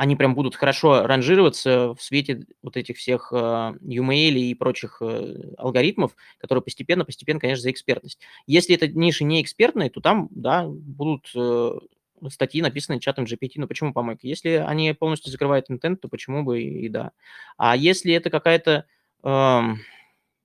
они 0.00 0.16
прям 0.16 0.34
будут 0.34 0.56
хорошо 0.56 1.06
ранжироваться 1.06 1.92
в 1.92 2.00
свете 2.00 2.46
вот 2.62 2.78
этих 2.78 2.96
всех 2.96 3.30
UML 3.34 4.32
и 4.32 4.54
прочих 4.54 5.02
uh, 5.02 5.54
алгоритмов, 5.58 6.16
которые 6.38 6.62
постепенно-постепенно, 6.62 7.38
конечно, 7.38 7.60
за 7.60 7.70
экспертность. 7.70 8.18
Если 8.46 8.74
это 8.74 8.88
ниши 8.88 9.24
не 9.24 9.42
экспертные, 9.42 9.90
то 9.90 10.00
там, 10.00 10.28
да, 10.30 10.64
будут 10.66 11.30
uh, 11.36 11.78
статьи, 12.30 12.62
написанные 12.62 12.98
чатом 12.98 13.26
GPT. 13.26 13.56
Ну, 13.56 13.68
почему 13.68 13.92
помойка? 13.92 14.26
Если 14.26 14.52
они 14.52 14.94
полностью 14.94 15.30
закрывают 15.30 15.70
интент, 15.70 16.00
то 16.00 16.08
почему 16.08 16.44
бы 16.44 16.62
и, 16.62 16.86
и 16.86 16.88
да. 16.88 17.12
А 17.58 17.76
если 17.76 18.14
это 18.14 18.30
какая-то... 18.30 18.86
Uh, 19.22 19.74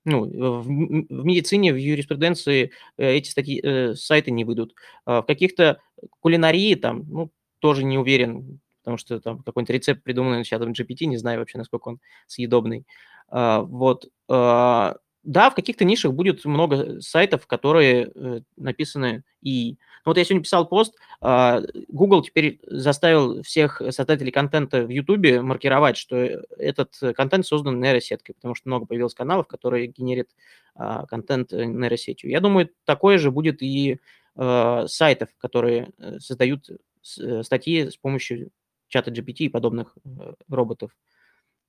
ну, 0.03 0.25
в, 0.25 0.67
в 0.67 1.25
медицине, 1.25 1.73
в 1.73 1.77
юриспруденции 1.77 2.71
эти 2.95 3.27
статьи, 3.27 3.59
э, 3.59 3.95
сайты 3.95 4.29
не 4.29 4.45
выйдут. 4.45 4.75
В 5.07 5.23
каких-то 5.23 5.81
кулинарии 6.19 6.75
там, 6.75 7.05
ну, 7.09 7.31
тоже 7.57 7.83
не 7.83 7.97
уверен, 7.97 8.59
потому 8.85 8.97
что 8.97 9.19
там 9.19 9.39
какой-нибудь 9.39 9.73
рецепт 9.73 10.03
придуманный 10.03 10.43
чатом 10.43 10.71
GPT, 10.71 11.07
не 11.07 11.17
знаю 11.17 11.39
вообще, 11.39 11.57
насколько 11.57 11.87
он 11.87 11.99
съедобный. 12.27 12.85
А, 13.29 13.61
вот. 13.61 14.07
А, 14.29 14.97
да, 15.23 15.49
в 15.49 15.55
каких-то 15.55 15.85
нишах 15.85 16.13
будет 16.13 16.45
много 16.45 17.01
сайтов, 17.01 17.47
которые 17.47 18.11
э, 18.13 18.41
написаны 18.57 19.23
и... 19.41 19.75
Ну, 20.05 20.11
вот 20.11 20.19
я 20.19 20.23
сегодня 20.23 20.43
писал 20.43 20.67
пост, 20.67 20.93
э, 21.19 21.61
Google 21.87 22.21
теперь 22.21 22.59
заставил 22.67 23.41
всех 23.41 23.81
создателей 23.89 24.31
контента 24.31 24.85
в 24.85 24.89
YouTube 24.89 25.41
маркировать, 25.41 25.97
что 25.97 26.15
этот 26.15 26.93
контент 27.17 27.47
создан 27.47 27.81
нейросеткой, 27.81 28.35
потому 28.35 28.53
что 28.53 28.69
много 28.69 28.85
появилось 28.85 29.15
каналов, 29.15 29.47
которые 29.47 29.87
генерят 29.87 30.27
э, 30.75 31.05
контент 31.09 31.53
нейросетью. 31.53 32.29
Я 32.29 32.39
думаю, 32.39 32.69
такое 32.83 33.17
же 33.17 33.31
будет 33.31 33.63
и 33.63 33.97
э, 34.35 34.85
сайтов, 34.87 35.29
которые 35.39 35.89
создают 36.19 36.69
статьи 37.01 37.89
с 37.89 37.97
помощью 37.97 38.51
чата 38.87 39.11
GPT 39.11 39.45
и 39.45 39.49
подобных 39.49 39.95
э, 40.05 40.33
роботов. 40.49 40.91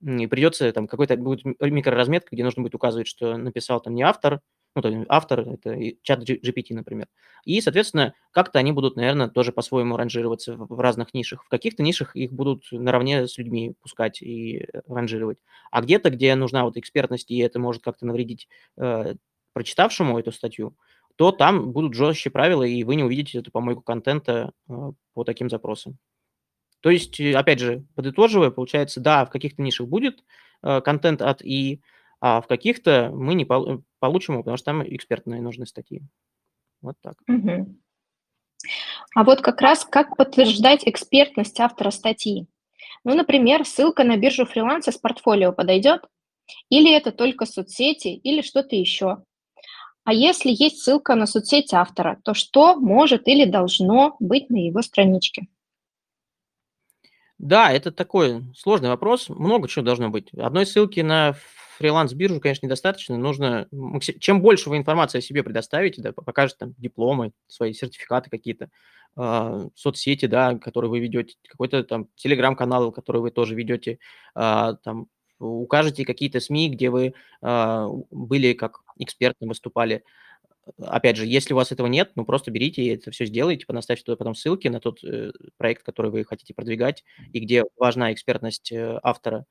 И 0.02 0.26
придется 0.26 0.70
там 0.72 0.86
какой-то 0.86 1.16
будет 1.16 1.44
микроразметка, 1.44 2.34
где 2.34 2.44
нужно 2.44 2.62
будет 2.62 2.74
указывать, 2.74 3.08
что 3.08 3.36
написал 3.36 3.80
там 3.80 3.94
не 3.94 4.02
автор, 4.02 4.40
ну, 4.76 4.82
то 4.82 4.88
есть 4.90 5.06
автор, 5.08 5.40
это 5.40 5.74
чат 6.02 6.22
GPT, 6.28 6.74
например. 6.74 7.08
И, 7.46 7.62
соответственно, 7.62 8.12
как-то 8.30 8.58
они 8.58 8.72
будут, 8.72 8.94
наверное, 8.96 9.28
тоже 9.28 9.50
по-своему 9.50 9.96
ранжироваться 9.96 10.54
в 10.54 10.78
разных 10.78 11.14
нишах. 11.14 11.42
В 11.44 11.48
каких-то 11.48 11.82
нишах 11.82 12.14
их 12.14 12.30
будут 12.30 12.64
наравне 12.70 13.26
с 13.26 13.38
людьми 13.38 13.74
пускать 13.80 14.20
и 14.20 14.68
ранжировать. 14.86 15.38
А 15.70 15.80
где-то, 15.80 16.10
где 16.10 16.34
нужна 16.34 16.64
вот 16.64 16.76
экспертность, 16.76 17.30
и 17.30 17.38
это 17.38 17.58
может 17.58 17.82
как-то 17.82 18.04
навредить 18.04 18.48
э, 18.76 19.14
прочитавшему 19.54 20.18
эту 20.18 20.30
статью, 20.30 20.76
то 21.16 21.32
там 21.32 21.72
будут 21.72 21.94
жестче 21.94 22.28
правила, 22.28 22.62
и 22.62 22.84
вы 22.84 22.96
не 22.96 23.02
увидите 23.04 23.38
эту 23.38 23.50
помойку 23.50 23.80
контента 23.80 24.52
э, 24.68 24.92
по 25.14 25.24
таким 25.24 25.48
запросам. 25.48 25.96
То 26.80 26.90
есть, 26.90 27.20
э, 27.20 27.34
опять 27.34 27.58
же, 27.58 27.84
подытоживая, 27.94 28.50
получается, 28.50 29.00
да, 29.00 29.24
в 29.24 29.30
каких-то 29.30 29.62
нишах 29.62 29.88
будет 29.88 30.22
э, 30.62 30.80
контент 30.80 31.22
от 31.22 31.42
ИИ, 31.42 31.82
а 32.20 32.40
в 32.40 32.46
каких-то 32.46 33.10
мы 33.12 33.34
не 33.34 33.44
пол- 33.44 33.84
получим 33.98 34.34
его, 34.34 34.42
потому 34.42 34.56
что 34.56 34.66
там 34.66 34.82
экспертные 34.82 35.40
нужны 35.40 35.66
статьи. 35.66 36.02
Вот 36.82 36.96
так. 37.02 37.14
А 39.14 39.24
вот 39.24 39.40
как 39.40 39.60
раз 39.60 39.84
как 39.84 40.16
подтверждать 40.16 40.86
экспертность 40.86 41.58
автора 41.60 41.90
статьи? 41.90 42.46
Ну, 43.04 43.14
например, 43.14 43.64
ссылка 43.64 44.04
на 44.04 44.16
биржу 44.16 44.46
фриланса 44.46 44.92
с 44.92 44.98
портфолио 44.98 45.52
подойдет? 45.52 46.02
Или 46.68 46.94
это 46.94 47.12
только 47.12 47.46
соцсети, 47.46 48.08
или 48.08 48.42
что-то 48.42 48.76
еще? 48.76 49.22
А 50.04 50.12
если 50.12 50.50
есть 50.50 50.82
ссылка 50.82 51.16
на 51.16 51.26
соцсеть 51.26 51.74
автора, 51.74 52.20
то 52.24 52.34
что 52.34 52.76
может 52.76 53.26
или 53.26 53.44
должно 53.44 54.16
быть 54.20 54.50
на 54.50 54.56
его 54.56 54.82
страничке? 54.82 55.48
Да, 57.38 57.70
это 57.72 57.92
такой 57.92 58.42
сложный 58.54 58.88
вопрос. 58.88 59.28
Много 59.28 59.68
чего 59.68 59.84
должно 59.84 60.08
быть. 60.08 60.32
Одной 60.34 60.64
ссылки 60.66 61.00
на 61.00 61.34
фриланс-биржу, 61.78 62.40
конечно, 62.40 62.64
недостаточно. 62.66 63.18
Нужно, 63.18 63.68
чем 64.20 64.40
больше 64.40 64.70
вы 64.70 64.78
информации 64.78 65.18
о 65.18 65.20
себе 65.20 65.42
предоставите, 65.42 66.00
да, 66.00 66.12
покажете 66.12 66.56
там 66.60 66.74
дипломы, 66.78 67.32
свои 67.48 67.74
сертификаты 67.74 68.30
какие-то, 68.30 68.70
э, 69.18 69.68
соцсети, 69.74 70.24
да, 70.26 70.54
которые 70.58 70.90
вы 70.90 71.00
ведете, 71.00 71.34
какой-то 71.46 71.84
там 71.84 72.08
телеграм-канал, 72.16 72.92
который 72.92 73.20
вы 73.20 73.30
тоже 73.30 73.54
ведете, 73.54 73.98
э, 74.34 74.74
там, 74.82 75.08
укажете 75.38 76.06
какие-то 76.06 76.40
СМИ, 76.40 76.70
где 76.70 76.88
вы 76.88 77.12
э, 77.42 77.86
были 78.10 78.54
как 78.54 78.80
экспертно 78.98 79.46
выступали, 79.48 80.02
опять 80.78 81.16
же, 81.16 81.26
если 81.26 81.52
у 81.52 81.56
вас 81.56 81.72
этого 81.72 81.86
нет, 81.86 82.12
ну 82.16 82.24
просто 82.24 82.50
берите 82.50 82.82
и 82.82 82.94
это 82.94 83.10
все 83.10 83.26
сделайте, 83.26 83.66
понаставьте 83.66 84.04
туда 84.04 84.16
потом 84.16 84.34
ссылки 84.34 84.68
на 84.68 84.80
тот 84.80 85.02
э, 85.04 85.32
проект, 85.56 85.82
который 85.82 86.10
вы 86.10 86.24
хотите 86.24 86.54
продвигать, 86.54 87.04
и 87.32 87.40
где 87.40 87.64
важна 87.76 88.12
экспертность 88.12 88.72
э, 88.72 88.98
автора. 89.02 89.46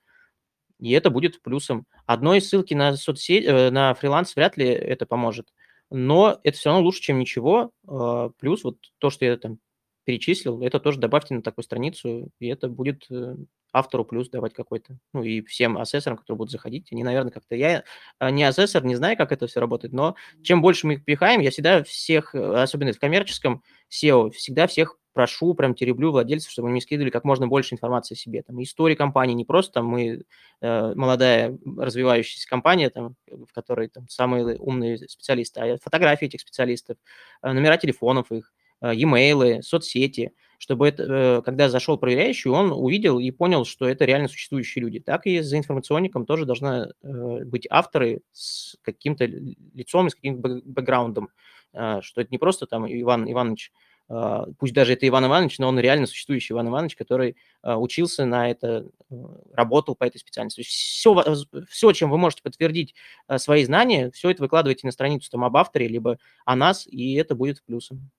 И 0.79 0.91
это 0.91 1.09
будет 1.09 1.41
плюсом. 1.41 1.85
Одной 2.05 2.41
ссылки 2.41 2.73
на 2.73 2.95
соцсеть, 2.97 3.45
э, 3.45 3.71
на 3.71 3.93
фриланс 3.93 4.35
вряд 4.35 4.57
ли 4.57 4.65
это 4.67 5.05
поможет. 5.05 5.47
Но 5.89 6.39
это 6.43 6.57
все 6.57 6.69
равно 6.69 6.83
лучше, 6.83 7.01
чем 7.01 7.19
ничего. 7.19 7.71
Э, 7.87 8.29
плюс 8.39 8.63
вот 8.63 8.77
то, 8.97 9.09
что 9.09 9.25
я 9.25 9.37
там 9.37 9.59
перечислил, 10.03 10.61
это 10.61 10.79
тоже 10.79 10.99
добавьте 10.99 11.33
на 11.33 11.41
такую 11.41 11.63
страницу, 11.63 12.29
и 12.39 12.47
это 12.47 12.67
будет 12.69 13.05
э, 13.09 13.35
автору 13.75 14.05
плюс 14.05 14.29
давать 14.29 14.53
какой-то. 14.53 14.97
Ну 15.13 15.23
и 15.23 15.41
всем 15.41 15.77
ассессорам, 15.77 16.17
которые 16.17 16.37
будут 16.37 16.51
заходить, 16.51 16.87
они, 16.91 17.03
наверное, 17.03 17.31
как-то... 17.31 17.55
Я 17.55 17.83
а, 18.19 18.31
не 18.31 18.43
ассессор, 18.43 18.85
не 18.85 18.95
знаю, 18.95 19.17
как 19.17 19.31
это 19.31 19.47
все 19.47 19.59
работает, 19.59 19.93
но 19.93 20.15
чем 20.43 20.61
больше 20.61 20.87
мы 20.87 20.93
их 20.93 21.03
пихаем, 21.03 21.41
я 21.41 21.51
всегда 21.51 21.83
всех, 21.83 22.33
э, 22.33 22.61
особенно 22.61 22.93
в 22.93 22.99
коммерческом 22.99 23.63
SEO, 23.91 24.31
всегда 24.31 24.67
всех 24.67 24.97
прошу, 25.13 25.53
прям 25.53 25.75
тереблю 25.75 26.11
владельцев, 26.11 26.51
чтобы 26.51 26.69
они 26.69 26.79
скидывали 26.79 27.09
как 27.09 27.25
можно 27.25 27.47
больше 27.47 27.75
информации 27.75 28.15
о 28.15 28.17
себе. 28.17 28.43
Там 28.43 28.61
истории 28.63 28.95
компании, 28.95 29.33
не 29.33 29.45
просто 29.45 29.73
там 29.73 29.87
мы 29.87 30.23
э, 30.61 30.93
молодая 30.95 31.57
развивающаяся 31.77 32.47
компания, 32.47 32.89
там, 32.89 33.15
в 33.27 33.51
которой 33.53 33.89
там 33.89 34.07
самые 34.07 34.57
умные 34.57 34.97
специалисты, 34.97 35.59
а 35.59 35.77
фотографии 35.81 36.25
этих 36.25 36.41
специалистов, 36.41 36.97
э, 37.41 37.51
номера 37.51 37.77
телефонов 37.77 38.31
их, 38.31 38.53
э, 38.81 38.95
e-mail, 38.95 39.61
соцсети– 39.61 40.31
чтобы 40.57 40.87
это, 40.87 41.03
э, 41.03 41.41
когда 41.43 41.69
зашел 41.69 41.97
проверяющий, 41.97 42.49
он 42.49 42.71
увидел 42.71 43.19
и 43.19 43.31
понял, 43.31 43.65
что 43.65 43.87
это 43.87 44.05
реально 44.05 44.27
существующие 44.27 44.83
люди. 44.83 44.99
Так 44.99 45.25
и 45.25 45.41
за 45.41 45.57
информационником 45.57 46.25
тоже 46.25 46.45
должны 46.45 46.91
э, 47.01 47.45
быть 47.45 47.67
авторы 47.69 48.21
с 48.31 48.77
каким-то 48.81 49.25
лицом 49.25 50.09
с 50.09 50.15
каким-то 50.15 50.61
бэкграундом, 50.63 51.29
э, 51.73 51.99
что 52.01 52.21
это 52.21 52.29
не 52.31 52.37
просто 52.37 52.67
там 52.67 52.85
Иван 52.87 53.31
Иванович 53.31 53.71
а, 54.07 54.47
пусть 54.59 54.73
даже 54.73 54.93
это 54.93 55.07
Иван 55.07 55.25
Иванович, 55.25 55.57
но 55.59 55.67
он 55.67 55.79
реально 55.79 56.05
существующий 56.05 56.53
Иван 56.53 56.67
Иванович, 56.67 56.95
который 56.95 57.37
а, 57.61 57.77
учился 57.77 58.25
на 58.25 58.49
это, 58.49 58.87
э, 59.09 59.15
работал 59.53 59.95
по 59.95 60.03
этой 60.03 60.19
специальности. 60.19 60.61
Все, 60.61 61.23
все, 61.67 61.91
чем 61.91 62.11
вы 62.11 62.17
можете 62.17 62.43
подтвердить 62.43 62.93
а, 63.27 63.39
свои 63.39 63.65
знания, 63.65 64.11
все 64.11 64.29
это 64.29 64.43
выкладывайте 64.43 64.85
на 64.85 64.91
страницу 64.91 65.29
там 65.31 65.43
об 65.43 65.57
авторе, 65.57 65.87
либо 65.87 66.19
о 66.45 66.55
нас, 66.55 66.85
и 66.87 67.15
это 67.15 67.33
будет 67.35 67.63
плюсом. 67.63 68.11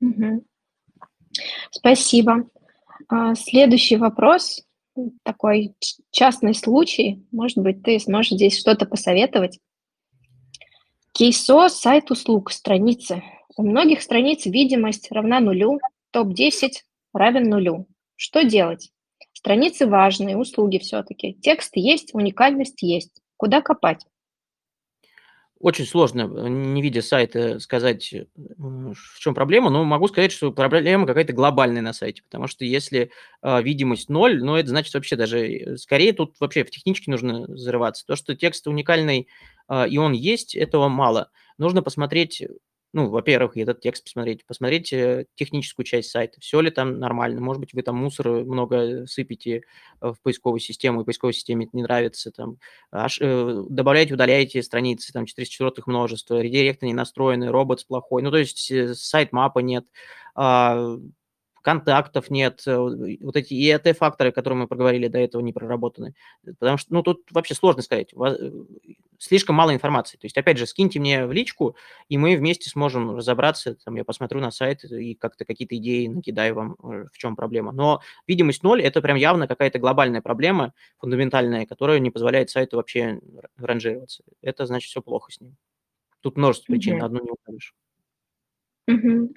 Угу. 0.00 0.44
Спасибо. 1.70 2.48
Следующий 3.34 3.96
вопрос, 3.96 4.62
такой 5.22 5.74
частный 6.10 6.54
случай, 6.54 7.24
может 7.32 7.58
быть, 7.58 7.82
ты 7.82 7.98
сможешь 7.98 8.32
здесь 8.32 8.58
что-то 8.58 8.86
посоветовать. 8.86 9.58
Кейсо– 11.12 11.68
сайт 11.70 12.10
услуг, 12.10 12.50
страницы. 12.52 13.22
У 13.56 13.62
многих 13.62 14.00
страниц 14.02 14.46
видимость 14.46 15.10
равна 15.10 15.40
нулю, 15.40 15.80
топ-10 16.12 16.70
равен 17.12 17.50
нулю. 17.50 17.86
Что 18.16 18.44
делать? 18.44 18.90
Страницы 19.32 19.86
важные, 19.86 20.36
услуги 20.36 20.78
все-таки. 20.78 21.34
Текст 21.34 21.72
есть, 21.74 22.14
уникальность 22.14 22.82
есть. 22.82 23.20
Куда 23.36 23.60
копать? 23.60 24.04
Очень 25.60 25.84
сложно, 25.84 26.22
э, 26.22 26.48
не 26.48 26.80
видя 26.80 27.02
сайта, 27.02 27.60
сказать, 27.60 28.14
э, 28.14 28.24
в 28.56 29.18
чем 29.18 29.34
проблема, 29.34 29.68
но 29.68 29.84
могу 29.84 30.08
сказать, 30.08 30.32
что 30.32 30.52
проблема 30.52 31.06
какая-то 31.06 31.34
глобальная 31.34 31.82
на 31.82 31.92
сайте, 31.92 32.22
потому 32.22 32.46
что 32.46 32.64
если 32.64 33.10
э, 33.42 33.62
видимость 33.62 34.08
ноль, 34.08 34.42
ну, 34.42 34.56
это 34.56 34.70
значит 34.70 34.94
вообще 34.94 35.16
даже, 35.16 35.46
э, 35.46 35.76
скорее 35.76 36.14
тут 36.14 36.34
вообще 36.40 36.64
в 36.64 36.70
техничке 36.70 37.10
нужно 37.10 37.44
зарываться. 37.58 38.06
То, 38.06 38.16
что 38.16 38.34
текст 38.34 38.66
уникальный 38.68 39.28
э, 39.68 39.86
и 39.90 39.98
он 39.98 40.12
есть, 40.14 40.54
этого 40.56 40.88
мало. 40.88 41.30
Нужно 41.58 41.82
посмотреть 41.82 42.42
ну, 42.92 43.08
во-первых, 43.08 43.56
этот 43.56 43.80
текст 43.80 44.04
посмотреть, 44.04 44.44
посмотреть 44.44 44.92
э, 44.92 45.26
техническую 45.34 45.84
часть 45.84 46.10
сайта, 46.10 46.40
все 46.40 46.60
ли 46.60 46.70
там 46.70 46.98
нормально, 46.98 47.40
может 47.40 47.60
быть, 47.60 47.72
вы 47.72 47.82
там 47.82 47.96
мусор 47.96 48.28
много 48.44 49.06
сыпете 49.06 49.62
э, 50.00 50.08
в 50.12 50.20
поисковую 50.22 50.60
систему, 50.60 51.02
и 51.02 51.04
поисковой 51.04 51.32
системе 51.32 51.66
это 51.66 51.76
не 51.76 51.82
нравится, 51.82 52.32
там, 52.32 52.58
аж, 52.90 53.18
э, 53.20 53.64
добавляете, 53.68 54.14
удаляете 54.14 54.62
страницы, 54.62 55.12
там, 55.12 55.26
404 55.26 55.82
множество, 55.86 56.40
редиректы 56.40 56.86
не 56.86 56.94
настроены, 56.94 57.50
робот 57.50 57.86
плохой, 57.86 58.22
ну, 58.22 58.30
то 58.30 58.38
есть 58.38 58.72
сайт 58.96 59.32
мапа 59.32 59.60
нет, 59.60 59.84
а, 60.34 60.96
контактов 61.62 62.30
нет, 62.30 62.62
э, 62.66 62.76
вот 62.76 63.36
эти 63.36 63.54
ИЭТ-факторы, 63.54 64.32
которые 64.32 64.60
мы 64.60 64.66
проговорили 64.66 65.08
до 65.08 65.18
этого, 65.18 65.42
не 65.42 65.52
проработаны. 65.52 66.14
Потому 66.44 66.78
что, 66.78 66.92
ну, 66.92 67.02
тут 67.02 67.26
вообще 67.30 67.54
сложно 67.54 67.82
сказать. 67.82 68.12
Слишком 69.18 69.54
мало 69.56 69.74
информации. 69.74 70.16
То 70.16 70.24
есть, 70.24 70.38
опять 70.38 70.56
же, 70.56 70.66
скиньте 70.66 70.98
мне 70.98 71.26
в 71.26 71.32
личку, 71.32 71.76
и 72.08 72.16
мы 72.16 72.36
вместе 72.36 72.70
сможем 72.70 73.16
разобраться. 73.16 73.76
Там 73.84 73.96
я 73.96 74.04
посмотрю 74.04 74.40
на 74.40 74.50
сайт 74.50 74.82
и 74.84 75.14
как-то 75.14 75.44
какие-то 75.44 75.76
идеи 75.76 76.06
накидаю 76.06 76.54
вам, 76.54 76.76
э, 76.82 77.06
в 77.12 77.18
чем 77.18 77.36
проблема. 77.36 77.72
Но 77.72 78.00
видимость 78.26 78.62
ноль– 78.62 78.82
это 78.82 79.02
прям 79.02 79.16
явно 79.16 79.46
какая-то 79.46 79.78
глобальная 79.78 80.22
проблема, 80.22 80.72
фундаментальная, 80.98 81.66
которая 81.66 81.98
не 81.98 82.10
позволяет 82.10 82.48
сайту 82.48 82.76
вообще 82.76 83.20
ранжироваться. 83.58 84.24
Это 84.40 84.64
значит, 84.66 84.88
все 84.88 85.02
плохо 85.02 85.30
с 85.32 85.40
ним. 85.40 85.56
Тут 86.22 86.36
множество 86.36 86.72
причин, 86.72 86.98
mm-hmm. 86.98 87.04
одну 87.04 87.22
не 87.22 87.30
укажешь. 87.30 87.74
Mm-hmm. 88.90 89.34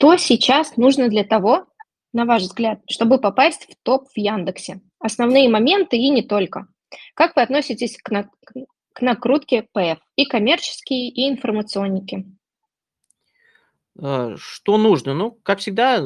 Что 0.00 0.16
сейчас 0.16 0.76
нужно 0.76 1.08
для 1.08 1.24
того, 1.24 1.66
на 2.12 2.24
ваш 2.24 2.42
взгляд, 2.42 2.78
чтобы 2.88 3.20
попасть 3.20 3.66
в 3.68 3.74
топ 3.82 4.06
в 4.08 4.16
Яндексе? 4.16 4.80
Основные 5.00 5.48
моменты 5.48 5.96
и 5.96 6.08
не 6.10 6.22
только. 6.22 6.68
Как 7.14 7.34
вы 7.34 7.42
относитесь 7.42 7.98
к, 8.00 8.08
на, 8.12 8.30
к 8.92 9.00
накрутке 9.00 9.66
ПФ? 9.72 9.98
И 10.14 10.24
коммерческие, 10.24 11.08
и 11.08 11.28
информационники. 11.28 12.26
А, 14.00 14.36
что 14.36 14.78
нужно? 14.78 15.14
Ну, 15.14 15.32
как 15.42 15.58
всегда, 15.58 16.00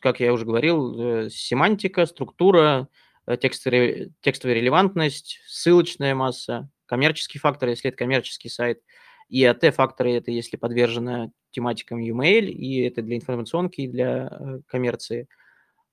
как 0.00 0.20
я 0.20 0.32
уже 0.32 0.46
говорил, 0.46 0.98
э, 1.26 1.28
семантика, 1.28 2.06
структура, 2.06 2.88
э, 3.26 3.36
текстовая, 3.36 4.08
текстовая 4.22 4.56
релевантность, 4.56 5.38
ссылочная 5.46 6.14
масса, 6.14 6.70
коммерческий 6.86 7.40
фактор, 7.40 7.68
если 7.68 7.90
это 7.90 7.98
коммерческий 7.98 8.48
сайт, 8.48 8.80
и 9.28 9.44
АТ-факторы– 9.44 10.12
это 10.14 10.30
если 10.30 10.56
подвержено 10.56 11.30
тематикам 11.50 11.98
e-mail, 11.98 12.46
и 12.46 12.82
это 12.82 13.02
для 13.02 13.16
информационки, 13.16 13.82
и 13.82 13.88
для 13.88 14.28
э, 14.30 14.60
коммерции. 14.66 15.28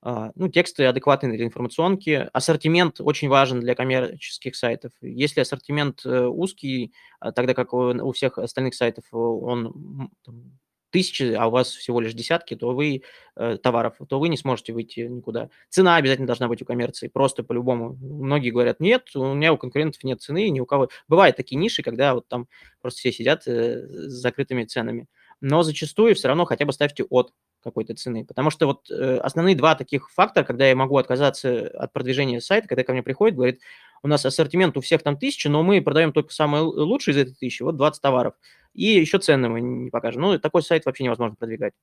А, 0.01 0.31
ну, 0.35 0.47
тексты 0.47 0.85
адекватные 0.85 1.35
для 1.35 1.45
информационки. 1.45 2.29
Ассортимент 2.31 3.01
очень 3.01 3.29
важен 3.29 3.59
для 3.59 3.75
коммерческих 3.75 4.55
сайтов. 4.55 4.91
Если 5.01 5.41
ассортимент 5.41 6.05
э, 6.05 6.25
узкий, 6.25 6.93
а, 7.19 7.31
тогда 7.31 7.53
как 7.53 7.73
у 7.73 8.11
всех 8.11 8.37
остальных 8.37 8.75
сайтов 8.75 9.05
он 9.11 10.09
там, 10.23 10.59
тысячи, 10.91 11.33
а 11.33 11.47
у 11.47 11.51
вас 11.51 11.69
всего 11.69 11.99
лишь 11.99 12.13
десятки, 12.13 12.55
то 12.55 12.73
вы 12.73 13.03
э, 13.35 13.57
товаров, 13.61 13.95
то 14.07 14.19
вы 14.19 14.29
не 14.29 14.37
сможете 14.37 14.73
выйти 14.73 15.01
никуда. 15.01 15.49
Цена 15.69 15.97
обязательно 15.97 16.27
должна 16.27 16.47
быть 16.47 16.61
у 16.61 16.65
коммерции, 16.65 17.07
просто 17.07 17.43
по-любому. 17.43 17.97
Многие 17.99 18.51
говорят, 18.51 18.79
нет, 18.79 19.15
у 19.15 19.33
меня 19.33 19.53
у 19.53 19.57
конкурентов 19.57 20.03
нет 20.03 20.21
цены, 20.21 20.49
ни 20.49 20.59
у 20.59 20.65
кого. 20.65 20.89
Бывают 21.07 21.35
такие 21.35 21.57
ниши, 21.57 21.83
когда 21.83 22.13
вот 22.13 22.27
там 22.27 22.47
просто 22.81 22.99
все 22.99 23.11
сидят 23.11 23.47
э, 23.47 23.87
с 23.87 24.13
закрытыми 24.13 24.63
ценами 24.63 25.07
но 25.41 25.63
зачастую 25.63 26.15
все 26.15 26.27
равно 26.27 26.45
хотя 26.45 26.65
бы 26.65 26.73
ставьте 26.73 27.03
от 27.03 27.33
какой-то 27.63 27.95
цены. 27.95 28.25
Потому 28.25 28.49
что 28.49 28.65
вот 28.67 28.89
э, 28.89 29.17
основные 29.17 29.55
два 29.55 29.75
таких 29.75 30.09
фактора, 30.11 30.43
когда 30.43 30.67
я 30.67 30.75
могу 30.75 30.97
отказаться 30.97 31.67
от 31.67 31.93
продвижения 31.93 32.41
сайта, 32.41 32.67
когда 32.67 32.83
ко 32.83 32.93
мне 32.93 33.03
приходит, 33.03 33.35
говорит, 33.35 33.61
у 34.03 34.07
нас 34.07 34.25
ассортимент 34.25 34.77
у 34.77 34.81
всех 34.81 35.03
там 35.03 35.17
тысяча, 35.17 35.49
но 35.49 35.63
мы 35.63 35.81
продаем 35.81 36.13
только 36.13 36.33
самые 36.33 36.63
лучшие 36.63 37.13
из 37.13 37.17
этой 37.17 37.33
тысячи, 37.33 37.63
вот 37.63 37.75
20 37.75 38.01
товаров. 38.01 38.33
И 38.73 38.85
еще 38.85 39.17
цены 39.19 39.49
мы 39.49 39.61
не 39.61 39.89
покажем. 39.89 40.21
Ну, 40.21 40.39
такой 40.39 40.63
сайт 40.63 40.85
вообще 40.85 41.03
невозможно 41.03 41.35
продвигать. 41.35 41.73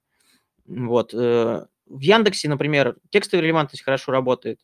Вот. 0.66 1.12
Э, 1.12 1.66
в 1.86 2.00
Яндексе, 2.00 2.48
например, 2.48 2.96
текстовая 3.10 3.42
релевантность 3.42 3.84
хорошо 3.84 4.12
работает. 4.12 4.60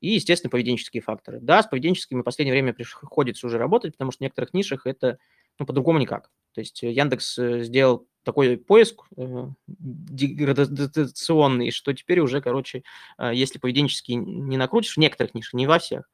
И, 0.00 0.14
естественно, 0.14 0.50
поведенческие 0.50 1.02
факторы. 1.02 1.38
Да, 1.40 1.62
с 1.62 1.66
поведенческими 1.66 2.20
в 2.20 2.24
последнее 2.24 2.52
время 2.52 2.74
приходится 2.74 3.46
уже 3.46 3.58
работать, 3.58 3.92
потому 3.92 4.10
что 4.10 4.18
в 4.18 4.20
некоторых 4.22 4.52
нишах 4.52 4.86
это 4.86 5.18
ну, 5.58 5.66
по-другому 5.66 5.98
никак. 5.98 6.30
То 6.54 6.60
есть 6.60 6.82
Яндекс 6.82 7.38
э, 7.38 7.62
сделал 7.64 8.06
такой 8.22 8.56
поиск 8.56 9.02
э, 9.16 9.48
деградационный, 9.66 11.70
что 11.70 11.92
теперь 11.92 12.20
уже, 12.20 12.40
короче, 12.40 12.84
э, 13.18 13.32
если 13.34 13.58
поведенчески 13.58 14.12
не 14.12 14.56
накрутишь 14.56 14.94
в 14.94 15.00
некоторых 15.00 15.34
нишах, 15.34 15.54
не 15.54 15.66
во 15.66 15.78
всех, 15.78 16.08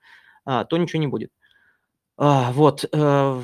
э, 0.47 0.65
то 0.69 0.77
ничего 0.77 1.01
не 1.01 1.07
будет. 1.07 1.31
А, 2.17 2.53
вот, 2.53 2.85
э, 2.93 3.43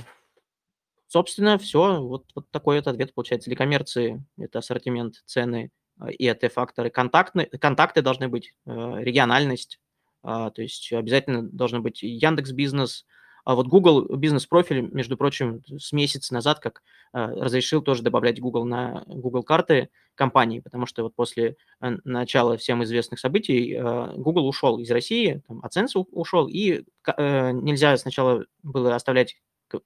собственно, 1.06 1.58
все. 1.58 2.02
Вот, 2.02 2.26
вот 2.34 2.50
такой 2.50 2.76
вот 2.76 2.88
ответ 2.88 3.14
получается. 3.14 3.48
Для 3.48 3.56
коммерции 3.56 4.24
это 4.38 4.58
ассортимент, 4.58 5.22
цены 5.24 5.70
э, 6.00 6.12
и 6.12 6.28
АТ-факторы. 6.28 6.90
Контактны, 6.90 7.46
контакты 7.46 8.02
должны 8.02 8.28
быть, 8.28 8.54
э, 8.66 8.94
региональность, 8.98 9.80
э, 10.24 10.50
то 10.54 10.62
есть 10.62 10.92
обязательно 10.92 11.42
должен 11.42 11.82
быть 11.82 12.02
Яндекс 12.02 12.52
Бизнес, 12.52 13.06
а 13.46 13.54
вот 13.54 13.68
Google 13.68 14.16
бизнес-профиль, 14.16 14.80
между 14.92 15.16
прочим, 15.16 15.62
с 15.78 15.92
месяца 15.92 16.34
назад 16.34 16.58
как 16.58 16.82
э, 17.12 17.24
разрешил 17.26 17.80
тоже 17.80 18.02
добавлять 18.02 18.40
Google 18.40 18.64
на 18.64 19.04
Google 19.06 19.44
карты 19.44 19.88
компании, 20.16 20.58
потому 20.58 20.84
что 20.86 21.04
вот 21.04 21.14
после 21.14 21.56
э, 21.80 21.96
начала 22.02 22.56
всем 22.56 22.82
известных 22.82 23.20
событий 23.20 23.72
э, 23.72 24.14
Google 24.16 24.48
ушел 24.48 24.80
из 24.80 24.90
России, 24.90 25.44
там, 25.46 25.60
AdSense 25.60 26.06
ушел, 26.10 26.48
и 26.48 26.82
нельзя 27.06 27.96
сначала 27.98 28.46
было 28.64 28.96
оставлять 28.96 29.36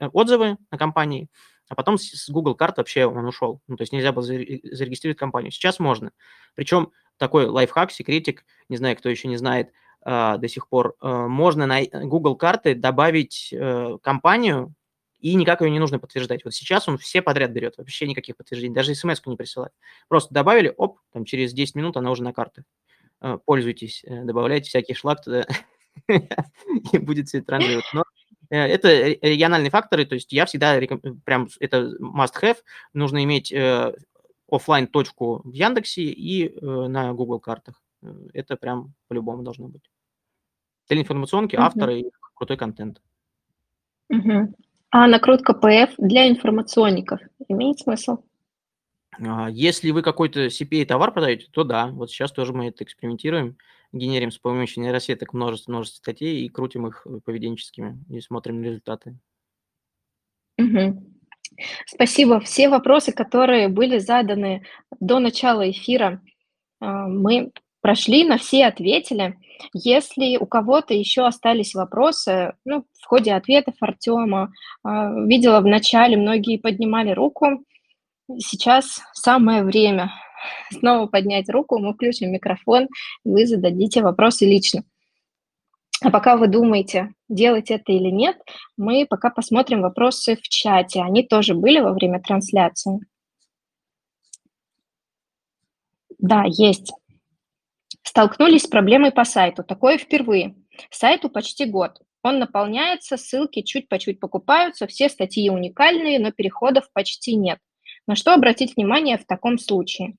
отзывы 0.00 0.56
на 0.70 0.78
компании, 0.78 1.28
а 1.68 1.74
потом 1.74 1.98
с 1.98 2.30
Google 2.30 2.54
карт 2.54 2.78
вообще 2.78 3.04
он 3.04 3.26
ушел. 3.26 3.60
Ну, 3.68 3.76
то 3.76 3.82
есть 3.82 3.92
нельзя 3.92 4.12
было 4.12 4.24
зарегистрировать 4.24 5.18
компанию. 5.18 5.52
Сейчас 5.52 5.78
можно. 5.78 6.12
Причем 6.54 6.92
такой 7.18 7.44
лайфхак, 7.44 7.92
секретик, 7.92 8.46
не 8.70 8.78
знаю, 8.78 8.96
кто 8.96 9.10
еще 9.10 9.28
не 9.28 9.36
знает, 9.36 9.70
до 10.04 10.48
сих 10.48 10.68
пор, 10.68 10.94
а, 11.00 11.28
можно 11.28 11.66
на 11.66 11.82
Google 11.84 12.36
карты 12.36 12.74
добавить 12.74 13.52
э, 13.52 13.98
компанию, 14.02 14.74
и 15.18 15.34
никак 15.34 15.60
ее 15.60 15.70
не 15.70 15.78
нужно 15.78 15.98
подтверждать. 15.98 16.44
Вот 16.44 16.54
сейчас 16.54 16.88
он 16.88 16.96
все 16.96 17.20
подряд 17.20 17.50
берет, 17.50 17.76
вообще 17.76 18.08
никаких 18.08 18.36
подтверждений, 18.36 18.74
даже 18.74 18.94
смс 18.94 19.20
не 19.26 19.36
присылает. 19.36 19.72
Просто 20.08 20.32
добавили, 20.32 20.72
оп, 20.74 20.98
там 21.12 21.26
через 21.26 21.52
10 21.52 21.74
минут 21.74 21.98
она 21.98 22.10
уже 22.10 22.22
на 22.22 22.32
карте. 22.32 22.64
А, 23.20 23.36
пользуйтесь, 23.38 24.02
э, 24.04 24.24
добавляйте 24.24 24.68
всякий 24.68 24.94
шлак 24.94 25.22
туда, 25.22 25.46
и 26.08 26.98
будет 26.98 27.28
все 27.28 27.38
это 27.38 27.52
ранжировать. 27.52 27.90
Но 27.92 28.04
э, 28.48 28.56
это 28.56 28.88
региональные 28.88 29.70
факторы, 29.70 30.06
то 30.06 30.14
есть 30.14 30.32
я 30.32 30.46
всегда 30.46 30.80
прям 31.24 31.48
это 31.60 31.92
must-have, 32.00 32.56
нужно 32.94 33.22
иметь 33.24 33.54
офлайн 34.50 34.86
точку 34.86 35.42
в 35.44 35.52
Яндексе 35.52 36.04
и 36.04 36.58
на 36.62 37.12
Google 37.12 37.38
картах. 37.38 37.82
Это 38.32 38.56
прям 38.56 38.94
по-любому 39.08 39.42
должно 39.42 39.68
быть. 39.68 39.90
Для 40.88 41.00
информационки, 41.00 41.56
угу. 41.56 41.64
авторы 41.64 42.00
и 42.00 42.10
крутой 42.34 42.56
контент. 42.56 43.00
Угу. 44.08 44.54
А 44.90 45.06
накрутка 45.06 45.52
PF 45.52 45.94
для 45.98 46.28
информационников 46.28 47.20
имеет 47.48 47.78
смысл? 47.78 48.18
А, 49.12 49.48
если 49.48 49.90
вы 49.90 50.02
какой-то 50.02 50.46
CPA-товар 50.46 51.12
продаете, 51.12 51.46
то 51.50 51.64
да. 51.64 51.88
Вот 51.88 52.10
сейчас 52.10 52.32
тоже 52.32 52.52
мы 52.52 52.68
это 52.68 52.84
экспериментируем, 52.84 53.56
генерим 53.92 54.30
с 54.30 54.38
помощью 54.38 54.82
нейросеток 54.82 55.32
множество-множество 55.32 55.98
статей 55.98 56.44
и 56.44 56.48
крутим 56.48 56.86
их 56.86 57.06
поведенческими 57.24 58.02
и 58.08 58.20
смотрим 58.20 58.62
результаты. 58.62 59.16
Угу. 60.58 61.04
Спасибо. 61.86 62.40
Все 62.40 62.68
вопросы, 62.68 63.12
которые 63.12 63.68
были 63.68 63.98
заданы 63.98 64.64
до 64.98 65.18
начала 65.18 65.68
эфира, 65.70 66.22
а, 66.80 67.06
мы 67.06 67.52
прошли, 67.80 68.24
на 68.24 68.38
все 68.38 68.66
ответили. 68.66 69.38
Если 69.72 70.36
у 70.36 70.46
кого-то 70.46 70.94
еще 70.94 71.26
остались 71.26 71.74
вопросы, 71.74 72.54
ну, 72.64 72.84
в 73.00 73.06
ходе 73.06 73.32
ответов 73.34 73.74
Артема, 73.80 74.52
а, 74.82 75.12
видела 75.12 75.60
в 75.60 75.66
начале, 75.66 76.16
многие 76.16 76.58
поднимали 76.58 77.10
руку. 77.10 77.64
Сейчас 78.38 79.00
самое 79.12 79.62
время 79.62 80.12
снова 80.70 81.06
поднять 81.06 81.48
руку, 81.48 81.78
мы 81.78 81.94
включим 81.94 82.32
микрофон, 82.32 82.84
и 83.24 83.28
вы 83.28 83.46
зададите 83.46 84.02
вопросы 84.02 84.46
лично. 84.46 84.84
А 86.02 86.10
пока 86.10 86.36
вы 86.36 86.48
думаете, 86.48 87.12
делать 87.28 87.70
это 87.70 87.92
или 87.92 88.08
нет, 88.08 88.38
мы 88.78 89.06
пока 89.06 89.28
посмотрим 89.28 89.82
вопросы 89.82 90.36
в 90.36 90.48
чате. 90.48 91.02
Они 91.02 91.22
тоже 91.22 91.54
были 91.54 91.80
во 91.80 91.92
время 91.92 92.22
трансляции. 92.22 93.00
Да, 96.18 96.44
есть. 96.46 96.92
Столкнулись 98.02 98.62
с 98.62 98.66
проблемой 98.66 99.12
по 99.12 99.24
сайту. 99.24 99.62
Такое 99.62 99.98
впервые. 99.98 100.54
Сайту 100.90 101.28
почти 101.28 101.66
год. 101.66 102.00
Он 102.22 102.38
наполняется, 102.38 103.16
ссылки 103.16 103.62
чуть 103.62 103.88
по 103.88 103.98
чуть 103.98 104.20
покупаются, 104.20 104.86
все 104.86 105.08
статьи 105.08 105.48
уникальные, 105.48 106.18
но 106.18 106.32
переходов 106.32 106.90
почти 106.92 107.34
нет. 107.34 107.58
На 108.06 108.14
что 108.14 108.34
обратить 108.34 108.76
внимание 108.76 109.16
в 109.16 109.26
таком 109.26 109.58
случае? 109.58 110.16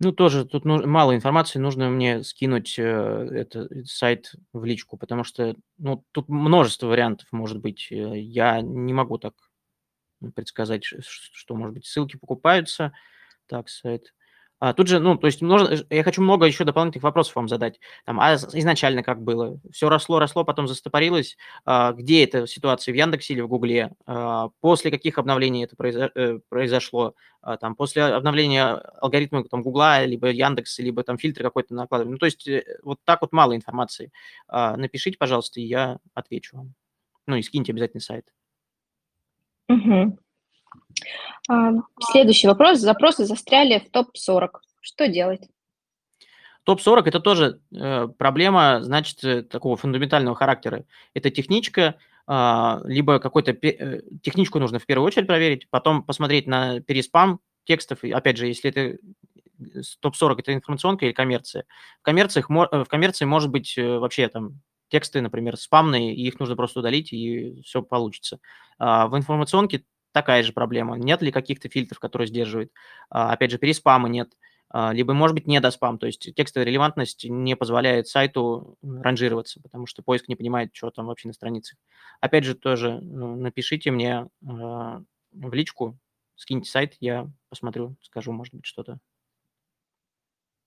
Ну, 0.00 0.12
тоже 0.12 0.44
тут 0.44 0.64
ну, 0.64 0.86
мало 0.86 1.14
информации, 1.14 1.58
нужно 1.58 1.88
мне 1.88 2.24
скинуть 2.24 2.78
э, 2.78 2.82
это, 2.82 3.68
сайт 3.86 4.34
в 4.52 4.64
личку, 4.64 4.96
потому 4.96 5.24
что 5.24 5.54
ну, 5.78 6.04
тут 6.12 6.28
множество 6.28 6.88
вариантов 6.88 7.28
может 7.30 7.60
быть. 7.60 7.88
Э, 7.90 8.18
я 8.18 8.60
не 8.60 8.92
могу 8.92 9.18
так 9.18 9.34
предсказать, 10.34 10.84
что, 10.84 11.54
может 11.54 11.74
быть, 11.74 11.86
ссылки 11.86 12.16
покупаются. 12.16 12.92
Так, 13.46 13.68
сайт. 13.68 14.14
А, 14.64 14.72
тут 14.72 14.88
же, 14.88 14.98
ну, 14.98 15.18
то 15.18 15.26
есть 15.26 15.42
нужно, 15.42 15.84
я 15.90 16.02
хочу 16.02 16.22
много 16.22 16.46
еще 16.46 16.64
дополнительных 16.64 17.02
вопросов 17.02 17.36
вам 17.36 17.48
задать. 17.48 17.78
Там, 18.06 18.18
а 18.18 18.34
изначально 18.34 19.02
как 19.02 19.20
было? 19.20 19.60
Все 19.70 19.90
росло, 19.90 20.18
росло, 20.18 20.42
потом 20.42 20.68
застопорилось. 20.68 21.36
А, 21.66 21.92
где 21.92 22.24
эта 22.24 22.46
ситуация, 22.46 22.94
в 22.94 22.96
Яндексе 22.96 23.34
или 23.34 23.42
в 23.42 23.48
Гугле? 23.48 23.92
А, 24.06 24.48
после 24.62 24.90
каких 24.90 25.18
обновлений 25.18 25.64
это 25.64 25.76
э, 25.86 26.38
произошло? 26.48 27.14
Там, 27.60 27.76
после 27.76 28.04
обновления 28.04 28.76
алгоритма 29.02 29.44
там, 29.44 29.62
Гугла, 29.62 30.02
либо 30.06 30.30
Яндекса, 30.30 30.82
либо 30.82 31.02
там 31.02 31.18
фильтр 31.18 31.42
какой-то 31.42 31.74
накладывали. 31.74 32.12
Ну, 32.12 32.16
то 32.16 32.24
есть 32.24 32.48
э, 32.48 32.64
вот 32.82 33.00
так 33.04 33.20
вот 33.20 33.32
мало 33.32 33.54
информации. 33.54 34.12
Напишите, 34.48 35.18
пожалуйста, 35.18 35.60
и 35.60 35.64
я 35.64 35.98
отвечу 36.14 36.56
вам. 36.56 36.72
Ну, 37.26 37.36
и 37.36 37.42
скиньте 37.42 37.72
обязательно 37.72 38.00
сайт. 38.00 38.32
Угу. 39.68 40.18
Следующий 42.00 42.46
вопрос. 42.46 42.78
Запросы 42.78 43.24
застряли 43.24 43.78
в 43.78 43.90
топ-40. 43.90 44.48
Что 44.80 45.08
делать? 45.08 45.48
Топ-40– 46.64 47.02
это 47.06 47.20
тоже 47.20 47.60
э, 47.74 48.08
проблема, 48.18 48.82
значит, 48.82 49.22
э, 49.22 49.42
такого 49.42 49.76
фундаментального 49.76 50.34
характера. 50.34 50.84
Это 51.12 51.30
техничка, 51.30 51.96
э, 52.26 52.80
либо 52.84 53.18
какой-то 53.18 53.52
э, 53.52 54.00
техничку 54.22 54.58
нужно 54.58 54.78
в 54.78 54.86
первую 54.86 55.06
очередь 55.06 55.26
проверить, 55.26 55.68
потом 55.68 56.02
посмотреть 56.02 56.46
на 56.46 56.80
переспам 56.80 57.40
текстов. 57.64 58.02
И, 58.02 58.10
опять 58.10 58.38
же, 58.38 58.46
если 58.46 58.70
это 58.70 58.80
э, 58.80 58.96
топ-40– 60.00 60.36
это 60.38 60.54
информационка 60.54 61.04
или 61.04 61.12
коммерция. 61.12 61.66
В, 62.00 62.02
коммерциях, 62.02 62.50
э, 62.50 62.84
в 62.84 62.86
коммерции 62.86 63.26
может 63.26 63.50
быть 63.50 63.74
вообще 63.76 64.28
там 64.28 64.62
тексты, 64.88 65.20
например, 65.20 65.58
спамные, 65.58 66.14
и 66.14 66.26
их 66.26 66.40
нужно 66.40 66.56
просто 66.56 66.80
удалить, 66.80 67.12
и 67.12 67.60
все 67.62 67.82
получится. 67.82 68.38
А 68.78 69.06
в 69.06 69.16
информационке 69.18 69.84
такая 70.14 70.44
же 70.44 70.52
проблема. 70.52 70.96
Нет 70.96 71.20
ли 71.20 71.32
каких-то 71.32 71.68
фильтров, 71.68 71.98
которые 71.98 72.28
сдерживают? 72.28 72.72
А, 73.10 73.32
опять 73.32 73.50
же, 73.50 73.58
переспама 73.58 74.08
нет. 74.08 74.32
А, 74.70 74.92
либо, 74.92 75.12
может 75.12 75.34
быть, 75.34 75.48
не 75.48 75.60
до 75.60 75.70
спам, 75.72 75.98
то 75.98 76.06
есть 76.06 76.34
текстовая 76.34 76.66
релевантность 76.66 77.24
не 77.28 77.56
позволяет 77.56 78.06
сайту 78.06 78.78
ранжироваться, 78.82 79.60
потому 79.60 79.86
что 79.86 80.02
поиск 80.02 80.28
не 80.28 80.36
понимает, 80.36 80.70
что 80.72 80.90
там 80.90 81.06
вообще 81.06 81.28
на 81.28 81.34
странице. 81.34 81.76
Опять 82.20 82.44
же, 82.44 82.54
тоже 82.54 83.00
ну, 83.02 83.34
напишите 83.34 83.90
мне 83.90 84.28
а, 84.48 85.02
в 85.32 85.52
личку, 85.52 85.98
скиньте 86.36 86.70
сайт, 86.70 86.94
я 87.00 87.28
посмотрю, 87.48 87.96
скажу, 88.00 88.32
может 88.32 88.54
быть, 88.54 88.66
что-то. 88.66 88.98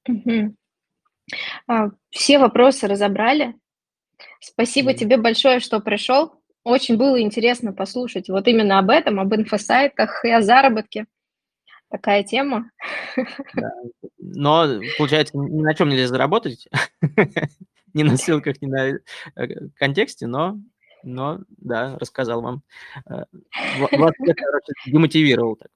Угу. 0.08 0.56
Все 2.10 2.40
вопросы 2.40 2.88
разобрали. 2.88 3.56
Спасибо 4.40 4.92
mm. 4.92 4.96
тебе 4.96 5.18
большое, 5.18 5.60
что 5.60 5.80
пришел. 5.80 6.42
Очень 6.68 6.98
было 6.98 7.22
интересно 7.22 7.72
послушать 7.72 8.28
вот 8.28 8.46
именно 8.46 8.78
об 8.78 8.90
этом, 8.90 9.22
об 9.22 9.34
инфосайтах 9.34 10.26
и 10.26 10.30
о 10.30 10.42
заработке. 10.42 11.06
Такая 11.90 12.24
тема. 12.24 12.70
Да. 13.56 13.72
Но, 14.18 14.82
получается, 14.98 15.38
ни 15.38 15.62
на 15.62 15.74
чем 15.74 15.88
нельзя 15.88 16.08
заработать, 16.08 16.68
ни 17.94 18.04
на 18.04 18.18
ссылках, 18.18 18.62
ни 18.62 18.66
на 18.66 18.90
э, 18.90 19.00
контексте, 19.78 20.28
но, 20.28 20.60
но 21.04 21.40
да, 21.48 21.98
рассказал 22.00 22.42
вам. 22.42 22.64
Э, 23.10 23.24
вас, 23.80 24.12
короче, 24.18 24.74
демотивировал 24.88 25.56
так. 25.56 25.72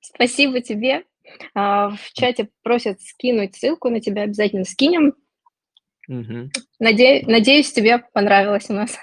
Спасибо 0.00 0.60
тебе. 0.62 1.04
А, 1.54 1.90
в 1.90 2.12
чате 2.12 2.48
просят 2.64 3.00
скинуть 3.02 3.54
ссылку 3.54 3.88
на 3.88 4.00
тебя, 4.00 4.22
обязательно 4.22 4.64
скинем. 4.64 5.14
Угу. 6.08 6.50
Наде... 6.80 7.22
Надеюсь, 7.26 7.72
тебе 7.72 7.98
понравилось 8.12 8.68
у 8.68 8.74
нас. 8.74 8.98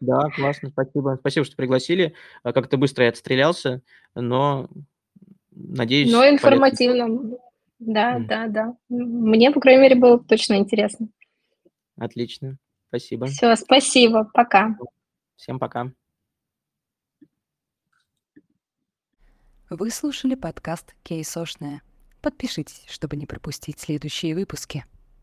Да, 0.00 0.30
классно, 0.34 0.70
спасибо. 0.70 1.16
Спасибо, 1.20 1.44
что 1.44 1.56
пригласили. 1.56 2.14
А, 2.42 2.52
как-то 2.52 2.76
быстро 2.76 3.04
я 3.04 3.10
отстрелялся, 3.10 3.82
но 4.14 4.68
надеюсь... 5.50 6.12
Но 6.12 6.28
информативно. 6.28 7.06
Полезно. 7.06 7.38
Да, 7.78 8.18
mm. 8.18 8.26
да, 8.26 8.46
да. 8.48 8.76
Мне, 8.88 9.50
по 9.50 9.60
крайней 9.60 9.82
мере, 9.82 9.96
было 9.96 10.18
точно 10.18 10.54
интересно. 10.54 11.08
Отлично, 11.96 12.58
спасибо. 12.88 13.26
Все, 13.26 13.54
спасибо, 13.56 14.28
пока. 14.32 14.76
Всем 15.36 15.58
пока. 15.58 15.90
Вы 19.70 19.90
слушали 19.90 20.34
подкаст 20.34 20.94
«Кейсошная». 21.02 21.82
Подпишитесь, 22.22 22.84
чтобы 22.88 23.16
не 23.16 23.26
пропустить 23.26 23.78
следующие 23.78 24.34
выпуски. 24.34 24.84